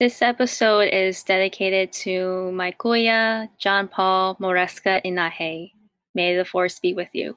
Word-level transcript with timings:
This 0.00 0.22
episode 0.22 0.94
is 0.94 1.24
dedicated 1.24 1.92
to 2.04 2.52
my 2.52 2.70
kuya, 2.70 3.48
John 3.58 3.88
Paul 3.88 4.36
Moresca 4.36 5.04
Enaje. 5.04 5.72
May 6.14 6.36
the 6.36 6.44
force 6.44 6.78
be 6.78 6.94
with 6.94 7.08
you. 7.14 7.36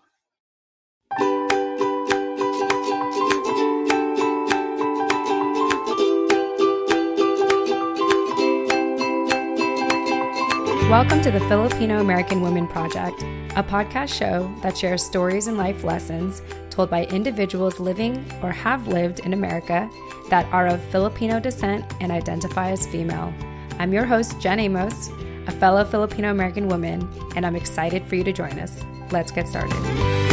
Welcome 10.88 11.24
to 11.24 11.32
the 11.32 11.44
Filipino 11.50 12.00
American 12.00 12.42
Women 12.42 12.68
Project, 12.68 13.24
a 13.56 13.64
podcast 13.64 14.14
show 14.14 14.54
that 14.62 14.78
shares 14.78 15.04
stories 15.04 15.48
and 15.48 15.58
life 15.58 15.84
lessons 15.84 16.44
told 16.72 16.90
by 16.90 17.06
individuals 17.06 17.80
living 17.80 18.26
or 18.42 18.52
have 18.52 18.88
lived 18.88 19.20
in 19.20 19.34
America 19.34 19.90
that 20.30 20.52
are 20.52 20.68
of 20.68 20.82
Filipino 20.86 21.40
descent 21.40 21.86
and 22.00 22.12
identify 22.12 22.72
as 22.72 22.88
female. 22.88 23.34
I'm 23.78 23.94
your 23.94 24.06
host, 24.06 24.40
Jen 24.40 24.60
Amos, 24.60 25.10
a 25.48 25.52
fellow 25.52 25.84
Filipino 25.84 26.32
American 26.32 26.68
woman, 26.68 27.08
and 27.36 27.46
I'm 27.46 27.56
excited 27.56 28.06
for 28.08 28.16
you 28.16 28.24
to 28.24 28.32
join 28.32 28.58
us. 28.60 28.84
Let's 29.12 29.32
get 29.32 29.48
started. 29.48 30.31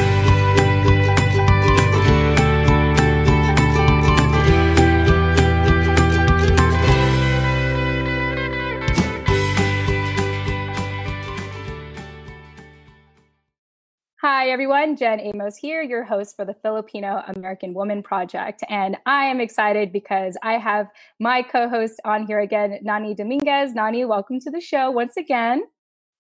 Hi, 14.49 14.53
everyone. 14.53 14.97
Jen 14.97 15.21
Amos 15.21 15.59
here, 15.59 15.83
your 15.83 16.03
host 16.03 16.35
for 16.35 16.47
the 16.47 16.55
Filipino 16.55 17.23
American 17.37 17.75
Woman 17.75 18.03
Project. 18.03 18.65
And 18.71 18.97
I 19.05 19.27
am 19.27 19.43
excited 19.43 19.93
because 19.93 20.39
I 20.43 20.55
have 20.55 20.87
my 21.21 21.43
co 21.43 21.69
host 21.69 22.01
on 22.07 22.27
here 22.27 22.41
again, 22.41 22.79
Nani 22.81 23.15
Dominguez. 23.15 23.75
Nani, 23.75 24.07
welcome 24.07 24.41
to 24.41 24.51
the 24.51 24.63
show 24.63 24.91
once 24.91 25.19
again. 25.19 25.65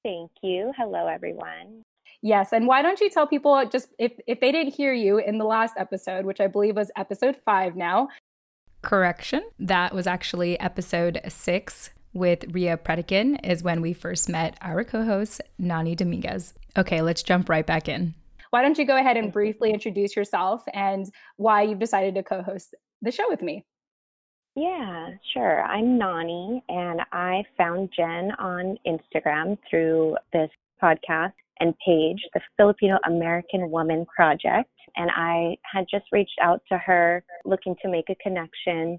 Thank 0.04 0.30
you. 0.42 0.74
Hello, 0.76 1.06
everyone. 1.06 1.84
Yes. 2.20 2.52
And 2.52 2.66
why 2.66 2.82
don't 2.82 3.00
you 3.00 3.08
tell 3.08 3.26
people 3.26 3.66
just 3.66 3.94
if, 3.98 4.12
if 4.26 4.40
they 4.40 4.52
didn't 4.52 4.74
hear 4.74 4.92
you 4.92 5.16
in 5.16 5.38
the 5.38 5.46
last 5.46 5.72
episode, 5.78 6.26
which 6.26 6.38
I 6.38 6.48
believe 6.48 6.76
was 6.76 6.90
episode 6.98 7.34
five 7.34 7.76
now? 7.76 8.08
Correction. 8.82 9.40
That 9.58 9.94
was 9.94 10.06
actually 10.06 10.60
episode 10.60 11.22
six 11.28 11.92
with 12.18 12.44
Ria 12.52 12.76
Predikin 12.76 13.38
is 13.44 13.62
when 13.62 13.80
we 13.80 13.92
first 13.92 14.28
met 14.28 14.58
our 14.60 14.84
co-host 14.84 15.40
Nani 15.58 15.94
Dominguez. 15.94 16.54
Okay, 16.76 17.00
let's 17.00 17.22
jump 17.22 17.48
right 17.48 17.66
back 17.66 17.88
in. 17.88 18.14
Why 18.50 18.62
don't 18.62 18.78
you 18.78 18.84
go 18.84 18.96
ahead 18.96 19.16
and 19.16 19.32
briefly 19.32 19.72
introduce 19.72 20.16
yourself 20.16 20.62
and 20.72 21.10
why 21.36 21.62
you've 21.62 21.78
decided 21.78 22.14
to 22.14 22.22
co-host 22.22 22.74
the 23.02 23.12
show 23.12 23.28
with 23.28 23.42
me? 23.42 23.64
Yeah, 24.54 25.10
sure. 25.32 25.62
I'm 25.62 25.98
Nani 25.98 26.62
and 26.68 27.00
I 27.12 27.44
found 27.56 27.90
Jen 27.94 28.32
on 28.38 28.76
Instagram 28.86 29.56
through 29.70 30.16
this 30.32 30.50
podcast 30.82 31.34
and 31.60 31.74
page, 31.84 32.20
the 32.34 32.40
Filipino 32.56 32.98
American 33.06 33.70
Woman 33.70 34.06
Project. 34.06 34.70
And 34.96 35.10
I 35.14 35.56
had 35.70 35.86
just 35.90 36.06
reached 36.10 36.38
out 36.42 36.62
to 36.70 36.78
her 36.78 37.22
looking 37.44 37.76
to 37.82 37.88
make 37.88 38.10
a 38.10 38.16
connection. 38.16 38.98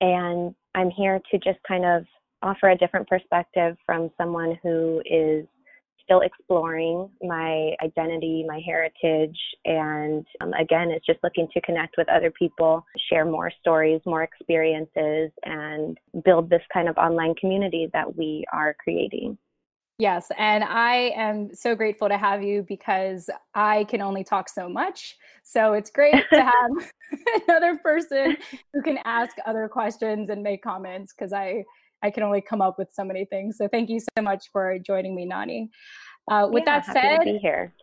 And 0.00 0.54
I'm 0.74 0.90
here 0.90 1.20
to 1.30 1.38
just 1.38 1.58
kind 1.66 1.84
of 1.84 2.04
offer 2.42 2.70
a 2.70 2.76
different 2.76 3.08
perspective 3.08 3.76
from 3.86 4.10
someone 4.16 4.58
who 4.62 5.02
is 5.04 5.46
still 6.08 6.20
exploring 6.20 7.10
my 7.22 7.74
identity, 7.82 8.42
my 8.48 8.60
heritage, 8.64 9.38
and 9.66 10.26
um, 10.40 10.54
again, 10.54 10.90
it's 10.90 11.04
just 11.04 11.18
looking 11.22 11.46
to 11.52 11.60
connect 11.60 11.96
with 11.98 12.08
other 12.08 12.30
people, 12.30 12.84
share 13.10 13.26
more 13.26 13.52
stories, 13.60 14.00
more 14.06 14.22
experiences, 14.22 15.30
and 15.44 15.98
build 16.24 16.48
this 16.48 16.62
kind 16.72 16.88
of 16.88 16.96
online 16.96 17.34
community 17.34 17.90
that 17.92 18.16
we 18.16 18.44
are 18.54 18.74
creating. 18.82 19.36
Yes, 19.98 20.30
and 20.38 20.62
I 20.62 21.12
am 21.16 21.52
so 21.52 21.74
grateful 21.74 22.08
to 22.08 22.16
have 22.16 22.40
you 22.40 22.64
because 22.68 23.28
I 23.52 23.82
can 23.84 24.00
only 24.00 24.22
talk 24.22 24.48
so 24.48 24.68
much. 24.68 25.16
So 25.42 25.72
it's 25.72 25.90
great 25.90 26.14
to 26.32 26.42
have 26.42 26.92
another 27.48 27.76
person 27.78 28.36
who 28.72 28.80
can 28.80 28.98
ask 29.04 29.36
other 29.44 29.68
questions 29.68 30.30
and 30.30 30.42
make 30.42 30.62
comments 30.62 31.12
because 31.12 31.32
I 31.32 31.64
I 32.02 32.10
can 32.10 32.22
only 32.22 32.40
come 32.40 32.60
up 32.60 32.78
with 32.78 32.88
so 32.92 33.04
many 33.04 33.24
things. 33.24 33.56
So 33.56 33.68
thank 33.68 33.90
you 33.90 34.00
so 34.00 34.22
much 34.22 34.46
for 34.52 34.78
joining 34.78 35.14
me, 35.14 35.24
Nani. 35.24 35.70
Uh, 36.30 36.48
with 36.50 36.64
yeah, 36.66 36.80
that 36.80 36.92
said, 36.92 37.24
be 37.24 37.38
here. 37.38 37.74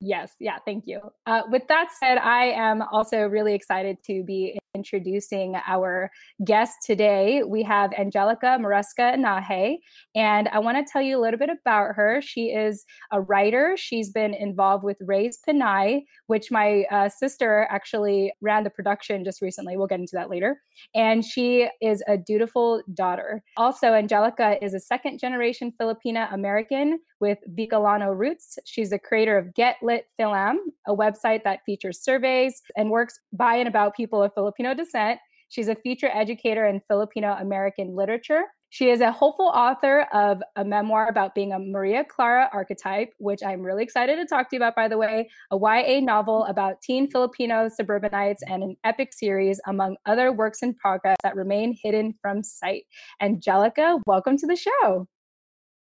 Yes, 0.00 0.32
yeah, 0.38 0.58
thank 0.64 0.86
you. 0.86 1.00
Uh, 1.26 1.42
with 1.50 1.66
that 1.68 1.88
said, 1.98 2.18
I 2.18 2.46
am 2.46 2.82
also 2.92 3.22
really 3.22 3.54
excited 3.54 3.98
to 4.06 4.22
be 4.22 4.58
introducing 4.74 5.56
our 5.66 6.10
guest 6.44 6.78
today. 6.84 7.42
We 7.46 7.62
have 7.62 7.92
Angelica 7.92 8.58
Moresca 8.60 9.16
Enaje, 9.16 9.76
and 10.14 10.48
I 10.48 10.58
want 10.58 10.78
to 10.78 10.90
tell 10.90 11.02
you 11.02 11.18
a 11.18 11.22
little 11.22 11.38
bit 11.38 11.50
about 11.50 11.94
her. 11.94 12.20
She 12.22 12.46
is 12.46 12.84
a 13.12 13.20
writer. 13.20 13.74
She's 13.76 14.10
been 14.10 14.34
involved 14.34 14.84
with 14.84 14.98
Raised 15.00 15.40
Pinay, 15.48 16.02
which 16.26 16.50
my 16.50 16.84
uh, 16.90 17.08
sister 17.08 17.66
actually 17.70 18.32
ran 18.40 18.64
the 18.64 18.70
production 18.70 19.24
just 19.24 19.42
recently. 19.42 19.76
We'll 19.76 19.86
get 19.86 20.00
into 20.00 20.14
that 20.14 20.30
later. 20.30 20.60
And 20.94 21.24
she 21.24 21.68
is 21.80 22.02
a 22.06 22.16
dutiful 22.16 22.82
daughter. 22.94 23.42
Also, 23.56 23.94
Angelica 23.94 24.62
is 24.62 24.74
a 24.74 24.80
second 24.80 25.18
generation 25.18 25.72
Filipina 25.80 26.32
American 26.32 27.00
with 27.20 27.38
Bicolano 27.54 28.16
roots. 28.16 28.58
She's 28.64 28.90
the 28.90 28.98
creator 28.98 29.36
of 29.38 29.54
Get 29.54 29.76
Lit 29.82 30.06
Filam, 30.18 30.56
a 30.86 30.94
website 30.94 31.44
that 31.44 31.64
features 31.64 32.00
surveys 32.02 32.62
and 32.76 32.90
works 32.90 33.20
by 33.32 33.56
and 33.56 33.68
about 33.68 33.96
people 33.96 34.22
of 34.22 34.32
Filipino 34.34 34.74
descent. 34.74 35.20
She's 35.48 35.68
a 35.68 35.74
feature 35.74 36.10
educator 36.12 36.66
in 36.66 36.80
Filipino 36.86 37.36
American 37.40 37.96
literature. 37.96 38.42
She 38.70 38.90
is 38.90 39.00
a 39.00 39.10
hopeful 39.10 39.46
author 39.46 40.02
of 40.12 40.42
a 40.56 40.64
memoir 40.64 41.08
about 41.08 41.34
being 41.34 41.52
a 41.52 41.58
Maria 41.58 42.04
Clara 42.04 42.50
archetype, 42.52 43.14
which 43.16 43.40
I'm 43.42 43.62
really 43.62 43.82
excited 43.82 44.16
to 44.16 44.26
talk 44.26 44.50
to 44.50 44.56
you 44.56 44.58
about, 44.58 44.76
by 44.76 44.88
the 44.88 44.98
way, 44.98 45.30
a 45.50 45.56
YA 45.56 46.00
novel 46.00 46.44
about 46.44 46.82
teen 46.82 47.10
Filipino 47.10 47.70
suburbanites, 47.70 48.42
and 48.46 48.62
an 48.62 48.76
epic 48.84 49.14
series, 49.14 49.58
among 49.66 49.96
other 50.04 50.32
works 50.32 50.62
in 50.62 50.74
progress 50.74 51.16
that 51.22 51.34
remain 51.34 51.78
hidden 51.82 52.12
from 52.20 52.42
sight. 52.42 52.84
Angelica, 53.22 53.98
welcome 54.06 54.36
to 54.36 54.46
the 54.46 54.56
show. 54.56 55.08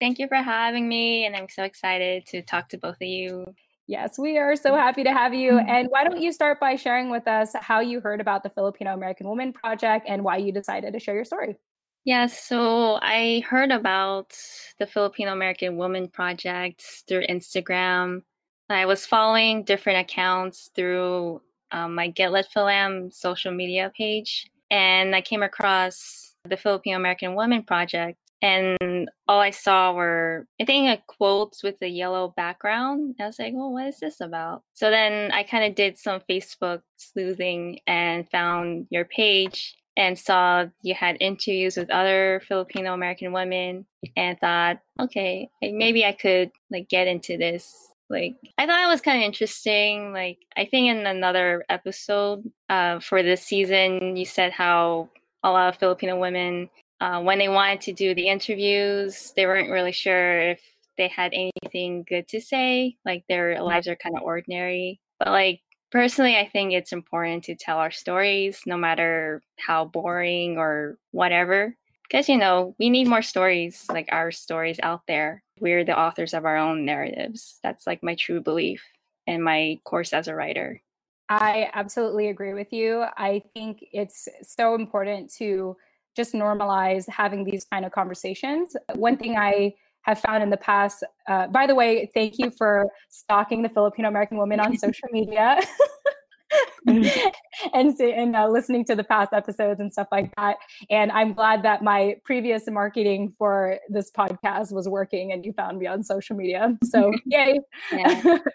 Thank 0.04 0.18
you 0.18 0.28
for 0.28 0.36
having 0.36 0.86
me, 0.86 1.24
and 1.24 1.34
I'm 1.34 1.48
so 1.48 1.62
excited 1.62 2.26
to 2.26 2.42
talk 2.42 2.68
to 2.68 2.76
both 2.76 2.96
of 2.96 3.08
you. 3.08 3.46
Yes, 3.86 4.18
we 4.18 4.36
are 4.36 4.54
so 4.54 4.74
happy 4.74 5.02
to 5.02 5.10
have 5.10 5.32
you. 5.32 5.52
Mm-hmm. 5.52 5.66
And 5.66 5.88
why 5.88 6.04
don't 6.04 6.20
you 6.20 6.30
start 6.30 6.60
by 6.60 6.76
sharing 6.76 7.08
with 7.08 7.26
us 7.26 7.54
how 7.58 7.80
you 7.80 8.00
heard 8.00 8.20
about 8.20 8.42
the 8.42 8.50
Filipino 8.50 8.92
American 8.92 9.26
Woman 9.26 9.54
Project 9.54 10.04
and 10.06 10.22
why 10.22 10.36
you 10.36 10.52
decided 10.52 10.92
to 10.92 11.00
share 11.00 11.14
your 11.14 11.24
story? 11.24 11.56
Yes, 12.04 12.38
so 12.38 12.98
I 13.00 13.44
heard 13.48 13.70
about 13.70 14.36
the 14.78 14.86
Filipino 14.86 15.32
American 15.32 15.78
Woman 15.78 16.08
Project 16.08 16.82
through 17.08 17.26
Instagram. 17.26 18.24
I 18.68 18.84
was 18.84 19.06
following 19.06 19.64
different 19.64 20.00
accounts 20.00 20.70
through 20.74 21.40
um, 21.70 21.94
my 21.94 22.08
Get 22.08 22.30
Lit 22.30 22.48
Filam 22.54 23.10
social 23.10 23.52
media 23.52 23.90
page, 23.96 24.50
and 24.70 25.16
I 25.16 25.22
came 25.22 25.42
across 25.42 26.34
the 26.44 26.58
Filipino 26.58 26.98
American 26.98 27.34
Woman 27.34 27.62
Project 27.62 28.18
and 28.44 29.08
all 29.26 29.40
I 29.40 29.50
saw 29.50 29.94
were 29.94 30.46
I 30.60 30.66
think 30.66 31.00
quotes 31.06 31.62
with 31.62 31.76
a 31.80 31.88
yellow 31.88 32.34
background. 32.36 33.16
I 33.18 33.26
was 33.26 33.38
like, 33.38 33.54
"Well, 33.54 33.72
what 33.72 33.86
is 33.86 34.00
this 34.00 34.20
about?" 34.20 34.62
So 34.74 34.90
then 34.90 35.32
I 35.32 35.42
kind 35.44 35.64
of 35.64 35.74
did 35.74 35.98
some 35.98 36.20
Facebook 36.28 36.82
sleuthing 36.96 37.80
and 37.86 38.30
found 38.30 38.86
your 38.90 39.06
page 39.06 39.74
and 39.96 40.18
saw 40.18 40.66
you 40.82 40.94
had 40.94 41.16
interviews 41.20 41.76
with 41.76 41.90
other 41.90 42.42
Filipino 42.46 42.92
American 42.92 43.32
women 43.32 43.86
and 44.16 44.38
thought, 44.40 44.78
okay, 45.00 45.48
maybe 45.62 46.04
I 46.04 46.12
could 46.12 46.50
like 46.70 46.88
get 46.90 47.06
into 47.06 47.38
this. 47.38 47.72
Like 48.10 48.34
I 48.58 48.66
thought 48.66 48.84
it 48.84 48.92
was 48.92 49.00
kind 49.00 49.18
of 49.18 49.24
interesting. 49.24 50.12
Like 50.12 50.38
I 50.54 50.66
think 50.66 50.88
in 50.88 51.06
another 51.06 51.64
episode 51.70 52.44
uh, 52.68 53.00
for 53.00 53.22
this 53.22 53.42
season, 53.42 54.16
you 54.16 54.26
said 54.26 54.52
how 54.52 55.08
a 55.42 55.50
lot 55.50 55.68
of 55.68 55.78
Filipino 55.78 56.18
women 56.18 56.68
uh, 57.00 57.20
when 57.20 57.38
they 57.38 57.48
wanted 57.48 57.80
to 57.82 57.92
do 57.92 58.14
the 58.14 58.28
interviews, 58.28 59.32
they 59.36 59.46
weren't 59.46 59.70
really 59.70 59.92
sure 59.92 60.50
if 60.50 60.62
they 60.96 61.08
had 61.08 61.32
anything 61.34 62.04
good 62.08 62.28
to 62.28 62.40
say. 62.40 62.96
Like 63.04 63.24
their 63.28 63.62
lives 63.62 63.88
are 63.88 63.96
kind 63.96 64.16
of 64.16 64.22
ordinary. 64.22 65.00
But 65.18 65.28
like 65.28 65.60
personally, 65.90 66.36
I 66.36 66.48
think 66.48 66.72
it's 66.72 66.92
important 66.92 67.44
to 67.44 67.56
tell 67.56 67.78
our 67.78 67.90
stories, 67.90 68.60
no 68.66 68.76
matter 68.76 69.42
how 69.58 69.84
boring 69.84 70.56
or 70.58 70.98
whatever. 71.10 71.76
Because, 72.02 72.28
you 72.28 72.36
know, 72.36 72.74
we 72.78 72.90
need 72.90 73.08
more 73.08 73.22
stories 73.22 73.86
like 73.88 74.08
our 74.12 74.30
stories 74.30 74.78
out 74.82 75.02
there. 75.08 75.42
We're 75.58 75.84
the 75.84 75.98
authors 75.98 76.34
of 76.34 76.44
our 76.44 76.56
own 76.56 76.84
narratives. 76.84 77.58
That's 77.62 77.86
like 77.86 78.02
my 78.02 78.14
true 78.14 78.40
belief 78.40 78.84
in 79.26 79.42
my 79.42 79.78
course 79.84 80.12
as 80.12 80.28
a 80.28 80.34
writer. 80.34 80.80
I 81.28 81.70
absolutely 81.72 82.28
agree 82.28 82.52
with 82.52 82.72
you. 82.72 83.04
I 83.16 83.42
think 83.54 83.84
it's 83.92 84.28
so 84.42 84.74
important 84.74 85.32
to 85.36 85.76
just 86.16 86.32
normalize 86.34 87.08
having 87.08 87.44
these 87.44 87.64
kind 87.64 87.84
of 87.84 87.92
conversations. 87.92 88.76
One 88.94 89.16
thing 89.16 89.36
I 89.36 89.74
have 90.02 90.20
found 90.20 90.42
in 90.42 90.50
the 90.50 90.56
past, 90.56 91.02
uh, 91.28 91.46
by 91.48 91.66
the 91.66 91.74
way, 91.74 92.10
thank 92.14 92.38
you 92.38 92.50
for 92.50 92.86
stalking 93.08 93.62
the 93.62 93.68
Filipino 93.68 94.08
American 94.08 94.36
woman 94.36 94.60
on 94.60 94.76
social 94.78 95.08
media. 95.10 95.60
and 96.86 97.98
and 98.00 98.36
uh, 98.36 98.48
listening 98.48 98.84
to 98.84 98.94
the 98.94 99.04
past 99.04 99.32
episodes 99.32 99.80
and 99.80 99.92
stuff 99.92 100.08
like 100.12 100.32
that. 100.36 100.56
And 100.90 101.10
I'm 101.12 101.32
glad 101.32 101.62
that 101.62 101.82
my 101.82 102.16
previous 102.24 102.68
marketing 102.68 103.34
for 103.36 103.78
this 103.88 104.10
podcast 104.10 104.72
was 104.72 104.88
working, 104.88 105.32
and 105.32 105.44
you 105.44 105.52
found 105.52 105.78
me 105.78 105.86
on 105.86 106.02
social 106.02 106.36
media. 106.36 106.76
So 106.84 107.12
yay! 107.24 107.60
Yeah. 107.92 108.38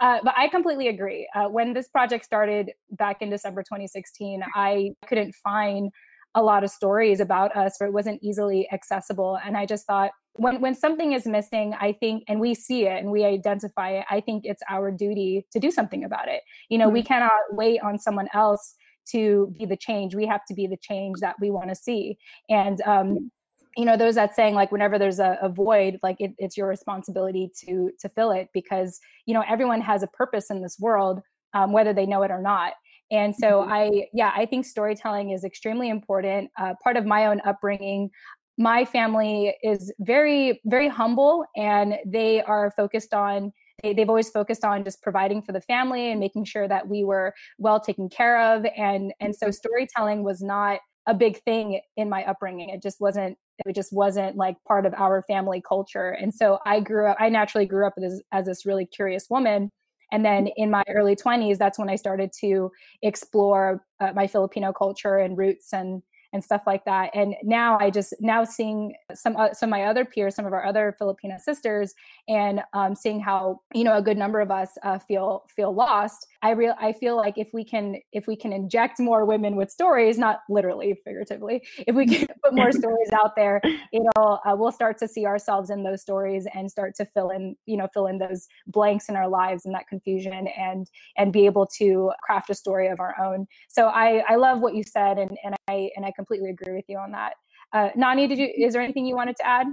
Uh, 0.00 0.18
but 0.24 0.32
I 0.34 0.48
completely 0.48 0.88
agree. 0.88 1.28
Uh, 1.34 1.44
when 1.44 1.74
this 1.74 1.86
project 1.86 2.24
started 2.24 2.72
back 2.92 3.20
in 3.20 3.28
December 3.28 3.62
2016, 3.62 4.42
I 4.54 4.92
couldn't 5.06 5.34
find 5.34 5.92
a 6.34 6.42
lot 6.42 6.64
of 6.64 6.70
stories 6.70 7.20
about 7.20 7.54
us 7.56 7.76
or 7.80 7.86
it 7.86 7.92
wasn't 7.92 8.22
easily 8.22 8.68
accessible. 8.72 9.38
And 9.44 9.56
i 9.56 9.66
just 9.66 9.86
thought 9.86 10.10
when 10.34 10.60
when 10.60 10.74
something 10.74 11.12
is 11.12 11.26
missing 11.26 11.74
i 11.78 11.92
think 11.92 12.24
and 12.26 12.40
we 12.40 12.54
see 12.54 12.86
it 12.86 12.98
and 12.98 13.10
we 13.10 13.22
identify 13.22 13.90
it 13.90 14.06
i 14.10 14.18
think 14.18 14.44
it's 14.46 14.62
our 14.70 14.90
duty 14.90 15.46
to 15.52 15.60
do 15.60 15.70
something 15.70 16.04
about 16.04 16.28
it. 16.28 16.42
You 16.68 16.78
know 16.78 16.86
mm-hmm. 16.86 16.94
we 16.94 17.02
cannot 17.02 17.32
wait 17.50 17.80
on 17.82 17.98
someone 17.98 18.28
else 18.34 18.74
to 19.10 19.52
be 19.58 19.66
the 19.66 19.76
change. 19.76 20.14
We 20.14 20.26
have 20.26 20.44
to 20.46 20.54
be 20.54 20.68
the 20.68 20.76
change 20.76 21.18
that 21.20 21.34
we 21.40 21.50
want 21.50 21.68
to 21.70 21.74
see. 21.74 22.16
And 22.48 22.80
um 22.82 23.30
you 23.76 23.84
know 23.84 23.96
those 23.96 24.16
that 24.16 24.34
saying 24.34 24.54
like 24.54 24.70
whenever 24.70 24.98
there's 24.98 25.18
a, 25.18 25.38
a 25.40 25.48
void 25.48 25.98
like 26.02 26.16
it, 26.20 26.32
it's 26.38 26.56
your 26.56 26.68
responsibility 26.68 27.50
to 27.64 27.90
to 28.00 28.08
fill 28.08 28.30
it 28.30 28.48
because 28.52 29.00
you 29.26 29.34
know 29.34 29.42
everyone 29.48 29.80
has 29.80 30.02
a 30.02 30.08
purpose 30.08 30.50
in 30.50 30.62
this 30.62 30.76
world 30.78 31.20
um, 31.54 31.72
whether 31.72 31.92
they 31.92 32.06
know 32.06 32.22
it 32.22 32.30
or 32.30 32.40
not 32.40 32.72
and 33.12 33.36
so 33.36 33.60
mm-hmm. 33.60 33.72
I, 33.72 34.08
yeah, 34.12 34.32
I 34.34 34.46
think 34.46 34.64
storytelling 34.64 35.30
is 35.30 35.44
extremely 35.44 35.90
important. 35.90 36.50
Uh, 36.58 36.74
part 36.82 36.96
of 36.96 37.04
my 37.04 37.26
own 37.26 37.40
upbringing, 37.44 38.10
my 38.58 38.84
family 38.84 39.54
is 39.62 39.92
very, 40.00 40.60
very 40.64 40.88
humble 40.88 41.44
and 41.54 41.98
they 42.06 42.42
are 42.42 42.72
focused 42.76 43.14
on 43.14 43.52
they, 43.82 43.94
have 43.98 44.08
always 44.08 44.30
focused 44.30 44.64
on 44.64 44.84
just 44.84 45.02
providing 45.02 45.42
for 45.42 45.50
the 45.50 45.60
family 45.60 46.10
and 46.10 46.20
making 46.20 46.44
sure 46.44 46.68
that 46.68 46.86
we 46.86 47.04
were 47.04 47.34
well 47.58 47.80
taken 47.80 48.08
care 48.08 48.40
of 48.54 48.64
and 48.76 49.12
and 49.18 49.34
so 49.34 49.46
mm-hmm. 49.46 49.52
storytelling 49.52 50.22
was 50.22 50.40
not 50.40 50.78
a 51.08 51.14
big 51.14 51.42
thing 51.42 51.80
in 51.96 52.08
my 52.08 52.22
upbringing 52.26 52.68
it 52.68 52.80
just 52.80 53.00
wasn't 53.00 53.36
it 53.66 53.74
just 53.74 53.92
wasn't 53.92 54.36
like 54.36 54.56
part 54.68 54.86
of 54.86 54.94
our 54.94 55.22
family 55.22 55.60
culture 55.66 56.10
and 56.10 56.32
so 56.32 56.60
i 56.64 56.78
grew 56.78 57.08
up 57.08 57.16
i 57.18 57.28
naturally 57.28 57.66
grew 57.66 57.84
up 57.84 57.94
as, 58.04 58.22
as 58.30 58.46
this 58.46 58.64
really 58.64 58.86
curious 58.86 59.26
woman 59.28 59.68
and 60.12 60.24
then 60.24 60.48
in 60.56 60.70
my 60.70 60.84
early 60.88 61.16
20s, 61.16 61.58
that's 61.58 61.78
when 61.78 61.90
I 61.90 61.96
started 61.96 62.30
to 62.40 62.70
explore 63.02 63.84
uh, 63.98 64.12
my 64.14 64.26
Filipino 64.26 64.72
culture 64.72 65.18
and 65.18 65.36
roots 65.36 65.72
and 65.72 66.02
and 66.34 66.42
stuff 66.42 66.62
like 66.66 66.84
that. 66.86 67.10
And 67.14 67.34
now 67.42 67.78
I 67.78 67.90
just 67.90 68.14
now 68.20 68.44
seeing 68.44 68.94
some 69.14 69.36
uh, 69.36 69.52
some 69.52 69.68
of 69.68 69.70
my 69.70 69.84
other 69.84 70.04
peers, 70.04 70.34
some 70.34 70.46
of 70.46 70.52
our 70.52 70.64
other 70.64 70.94
Filipino 70.98 71.36
sisters, 71.38 71.94
and 72.28 72.62
um, 72.72 72.94
seeing 72.94 73.20
how 73.20 73.60
you 73.74 73.84
know 73.84 73.96
a 73.96 74.02
good 74.02 74.16
number 74.16 74.40
of 74.40 74.50
us 74.50 74.70
uh, 74.82 74.98
feel 74.98 75.44
feel 75.54 75.74
lost. 75.74 76.26
I 76.42 76.50
real 76.50 76.74
I 76.80 76.92
feel 76.92 77.16
like 77.16 77.38
if 77.38 77.50
we 77.52 77.64
can 77.64 77.96
if 78.12 78.26
we 78.26 78.34
can 78.34 78.52
inject 78.52 78.98
more 78.98 79.24
women 79.24 79.54
with 79.54 79.70
stories, 79.70 80.18
not 80.18 80.40
literally 80.48 80.98
figuratively, 81.04 81.62
if 81.86 81.94
we 81.94 82.06
can 82.06 82.26
put 82.42 82.54
more 82.54 82.72
stories 82.72 83.10
out 83.12 83.36
there, 83.36 83.60
you 83.92 84.02
know, 84.02 84.40
uh, 84.44 84.56
we'll 84.56 84.72
start 84.72 84.98
to 84.98 85.08
see 85.08 85.24
ourselves 85.24 85.70
in 85.70 85.84
those 85.84 86.02
stories 86.02 86.46
and 86.54 86.70
start 86.70 86.94
to 86.96 87.04
fill 87.04 87.30
in 87.30 87.56
you 87.66 87.76
know 87.76 87.86
fill 87.94 88.08
in 88.08 88.18
those 88.18 88.48
blanks 88.66 89.08
in 89.08 89.16
our 89.16 89.28
lives 89.28 89.66
and 89.66 89.74
that 89.74 89.86
confusion 89.88 90.48
and 90.48 90.88
and 91.16 91.32
be 91.32 91.46
able 91.46 91.66
to 91.78 92.10
craft 92.24 92.50
a 92.50 92.54
story 92.54 92.88
of 92.88 92.98
our 92.98 93.14
own. 93.20 93.46
So 93.68 93.86
I 93.86 94.24
I 94.28 94.34
love 94.36 94.60
what 94.60 94.74
you 94.74 94.82
said 94.82 95.18
and 95.18 95.36
and 95.44 95.54
I 95.68 95.90
and 95.96 96.04
I 96.04 96.10
completely 96.10 96.50
agree 96.50 96.74
with 96.74 96.84
you 96.88 96.98
on 96.98 97.12
that. 97.12 97.34
Uh, 97.72 97.90
Nani, 97.94 98.26
did 98.26 98.38
you? 98.38 98.48
Is 98.56 98.72
there 98.72 98.82
anything 98.82 99.06
you 99.06 99.14
wanted 99.14 99.36
to 99.36 99.46
add? 99.46 99.66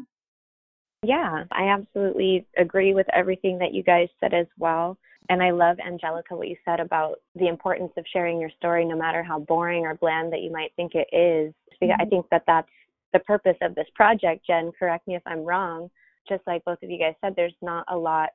Yeah, 1.04 1.46
I 1.52 1.70
absolutely 1.70 2.46
agree 2.58 2.94
with 2.94 3.08
everything 3.14 3.60
that 3.60 3.74
you 3.74 3.84
guys 3.84 4.10
said 4.20 4.34
as 4.34 4.48
well. 4.58 4.98
And 5.30 5.44
I 5.44 5.52
love, 5.52 5.78
Angelica, 5.86 6.36
what 6.36 6.48
you 6.48 6.56
said 6.66 6.80
about 6.80 7.20
the 7.36 7.48
importance 7.48 7.92
of 7.98 8.06
sharing 8.12 8.40
your 8.40 8.50
story, 8.58 8.84
no 8.84 8.98
matter 8.98 9.24
how 9.24 9.40
boring 9.40 9.86
or 9.86 9.94
bland 9.94 10.34
that 10.34 10.42
you 10.42 10.52
might 10.52 10.74
think 10.76 10.94
it 10.96 11.08
is. 11.16 11.54
Mm-hmm. 11.82 12.02
I 12.02 12.06
think 12.06 12.26
that 12.32 12.44
that's 12.48 12.68
the 13.14 13.20
purpose 13.20 13.58
of 13.62 13.76
this 13.76 13.88
project. 13.96 14.46
Jen, 14.46 14.72
correct 14.78 15.08
me 15.08 15.16
if 15.16 15.22
I'm 15.26 15.44
wrong. 15.44 15.90
Just 16.28 16.42
like 16.48 16.66
both 16.66 16.82
of 16.84 16.90
you 16.90 17.00
guys 17.00 17.14
said, 17.22 17.34
there's 17.36 17.54
not 17.62 17.86
a 17.90 17.98
lot 17.98 18.30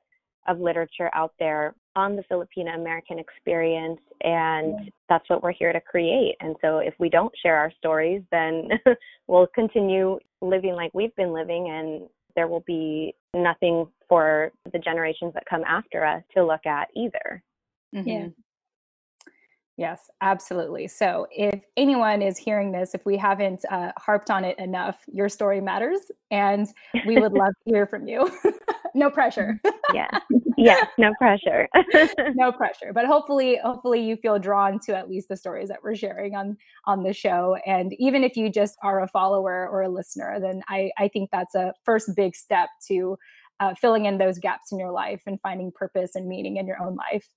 of 0.47 0.59
literature 0.59 1.09
out 1.13 1.33
there 1.39 1.73
on 1.95 2.15
the 2.15 2.23
Filipino 2.23 2.71
American 2.71 3.19
experience, 3.19 3.99
and 4.21 4.91
that's 5.09 5.29
what 5.29 5.41
we're 5.41 5.51
here 5.51 5.73
to 5.73 5.81
create. 5.81 6.35
And 6.39 6.55
so, 6.61 6.79
if 6.79 6.93
we 6.99 7.09
don't 7.09 7.33
share 7.41 7.55
our 7.55 7.71
stories, 7.77 8.21
then 8.31 8.69
we'll 9.27 9.47
continue 9.55 10.19
living 10.41 10.73
like 10.73 10.91
we've 10.93 11.15
been 11.15 11.33
living, 11.33 11.69
and 11.69 12.09
there 12.35 12.47
will 12.47 12.63
be 12.65 13.13
nothing 13.33 13.87
for 14.07 14.51
the 14.71 14.79
generations 14.79 15.33
that 15.33 15.45
come 15.49 15.63
after 15.65 16.05
us 16.05 16.23
to 16.35 16.45
look 16.45 16.65
at 16.65 16.89
either. 16.95 17.43
Mm-hmm. 17.95 18.09
Yeah. 18.09 18.27
Yes, 19.77 20.09
absolutely. 20.21 20.87
So, 20.87 21.27
if 21.31 21.65
anyone 21.75 22.21
is 22.21 22.37
hearing 22.37 22.71
this, 22.71 22.95
if 22.95 23.05
we 23.05 23.17
haven't 23.17 23.65
uh, 23.69 23.91
harped 23.97 24.29
on 24.29 24.45
it 24.45 24.57
enough, 24.57 24.97
your 25.11 25.27
story 25.27 25.59
matters, 25.59 25.99
and 26.31 26.67
we 27.05 27.19
would 27.19 27.33
love 27.33 27.53
to 27.67 27.73
hear 27.73 27.85
from 27.85 28.07
you. 28.07 28.31
no 28.95 29.09
pressure. 29.11 29.59
yeah. 29.93 30.07
Yes, 30.57 30.87
no 30.97 31.13
pressure. 31.19 31.67
no 32.35 32.51
pressure. 32.51 32.91
But 32.93 33.05
hopefully, 33.05 33.59
hopefully 33.63 34.01
you 34.01 34.15
feel 34.15 34.39
drawn 34.39 34.79
to 34.85 34.95
at 34.95 35.09
least 35.09 35.27
the 35.27 35.35
stories 35.35 35.67
that 35.69 35.83
we're 35.83 35.95
sharing 35.95 36.35
on 36.35 36.57
on 36.85 37.03
the 37.03 37.13
show. 37.13 37.57
And 37.65 37.93
even 37.99 38.23
if 38.23 38.37
you 38.37 38.49
just 38.49 38.77
are 38.81 39.03
a 39.03 39.07
follower 39.07 39.67
or 39.69 39.83
a 39.83 39.89
listener, 39.89 40.39
then 40.39 40.61
I, 40.69 40.91
I 40.97 41.09
think 41.09 41.29
that's 41.31 41.55
a 41.55 41.73
first 41.83 42.15
big 42.15 42.35
step 42.35 42.69
to 42.87 43.17
uh, 43.59 43.73
filling 43.75 44.05
in 44.05 44.17
those 44.17 44.39
gaps 44.39 44.71
in 44.71 44.79
your 44.79 44.91
life 44.91 45.23
and 45.25 45.39
finding 45.41 45.71
purpose 45.71 46.15
and 46.15 46.27
meaning 46.27 46.57
in 46.57 46.67
your 46.67 46.81
own 46.81 46.95
life. 46.95 47.27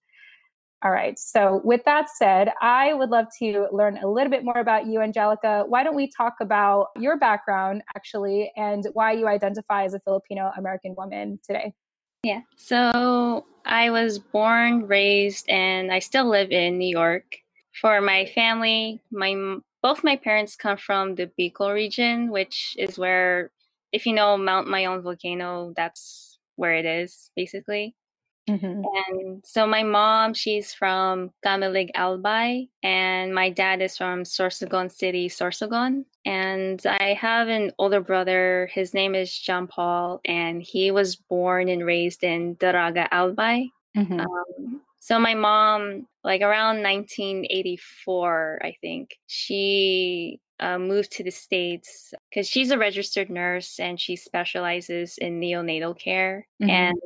All 0.84 0.92
right. 0.92 1.18
So, 1.18 1.60
with 1.64 1.84
that 1.86 2.08
said, 2.08 2.52
I 2.62 2.94
would 2.94 3.10
love 3.10 3.26
to 3.40 3.66
learn 3.72 3.98
a 3.98 4.08
little 4.08 4.30
bit 4.30 4.44
more 4.44 4.58
about 4.58 4.86
you, 4.86 5.00
Angelica. 5.00 5.64
Why 5.66 5.82
don't 5.82 5.96
we 5.96 6.08
talk 6.08 6.34
about 6.40 6.88
your 6.96 7.18
background, 7.18 7.82
actually, 7.96 8.52
and 8.56 8.86
why 8.92 9.12
you 9.12 9.26
identify 9.26 9.84
as 9.84 9.94
a 9.94 10.00
Filipino 10.00 10.52
American 10.56 10.94
woman 10.96 11.40
today? 11.44 11.74
Yeah. 12.22 12.42
So, 12.56 13.44
I 13.64 13.90
was 13.90 14.20
born, 14.20 14.86
raised, 14.86 15.48
and 15.48 15.92
I 15.92 15.98
still 15.98 16.28
live 16.28 16.52
in 16.52 16.78
New 16.78 16.88
York. 16.88 17.38
For 17.80 18.00
my 18.00 18.26
family, 18.26 19.00
my 19.10 19.56
both 19.82 20.04
my 20.04 20.14
parents 20.16 20.54
come 20.54 20.76
from 20.76 21.16
the 21.16 21.30
Bicol 21.38 21.74
region, 21.74 22.30
which 22.30 22.76
is 22.78 22.98
where, 22.98 23.50
if 23.92 24.06
you 24.06 24.12
know 24.12 24.36
Mount 24.36 24.68
Mayon 24.68 25.02
volcano, 25.02 25.72
that's 25.76 26.38
where 26.54 26.74
it 26.74 26.84
is, 26.84 27.30
basically. 27.34 27.94
Mm-hmm. 28.48 28.82
And 29.14 29.42
so 29.44 29.66
my 29.66 29.82
mom, 29.82 30.34
she's 30.34 30.72
from 30.72 31.30
Camalig 31.44 31.90
Albay, 31.94 32.68
and 32.82 33.34
my 33.34 33.50
dad 33.50 33.82
is 33.82 33.96
from 33.96 34.24
Sorsogon 34.24 34.90
City, 34.90 35.28
Sorsogon. 35.28 36.04
And 36.24 36.84
I 36.86 37.14
have 37.14 37.48
an 37.48 37.72
older 37.78 38.00
brother. 38.00 38.68
His 38.72 38.94
name 38.94 39.14
is 39.14 39.32
John 39.32 39.66
Paul, 39.66 40.20
and 40.24 40.62
he 40.62 40.90
was 40.90 41.16
born 41.16 41.68
and 41.68 41.84
raised 41.84 42.24
in 42.24 42.56
Daraga 42.56 43.08
Albay. 43.10 43.70
Mm-hmm. 43.96 44.20
Um, 44.20 44.80
so 44.98 45.18
my 45.18 45.34
mom, 45.34 46.06
like 46.24 46.42
around 46.42 46.82
1984, 46.82 48.60
I 48.62 48.76
think, 48.80 49.18
she 49.26 50.40
uh, 50.60 50.78
moved 50.78 51.12
to 51.12 51.24
the 51.24 51.30
States 51.30 52.12
because 52.28 52.48
she's 52.48 52.70
a 52.70 52.78
registered 52.78 53.30
nurse 53.30 53.78
and 53.78 54.00
she 54.00 54.16
specializes 54.16 55.16
in 55.18 55.40
neonatal 55.40 55.98
care. 55.98 56.46
Mm-hmm. 56.60 56.70
And 56.70 56.98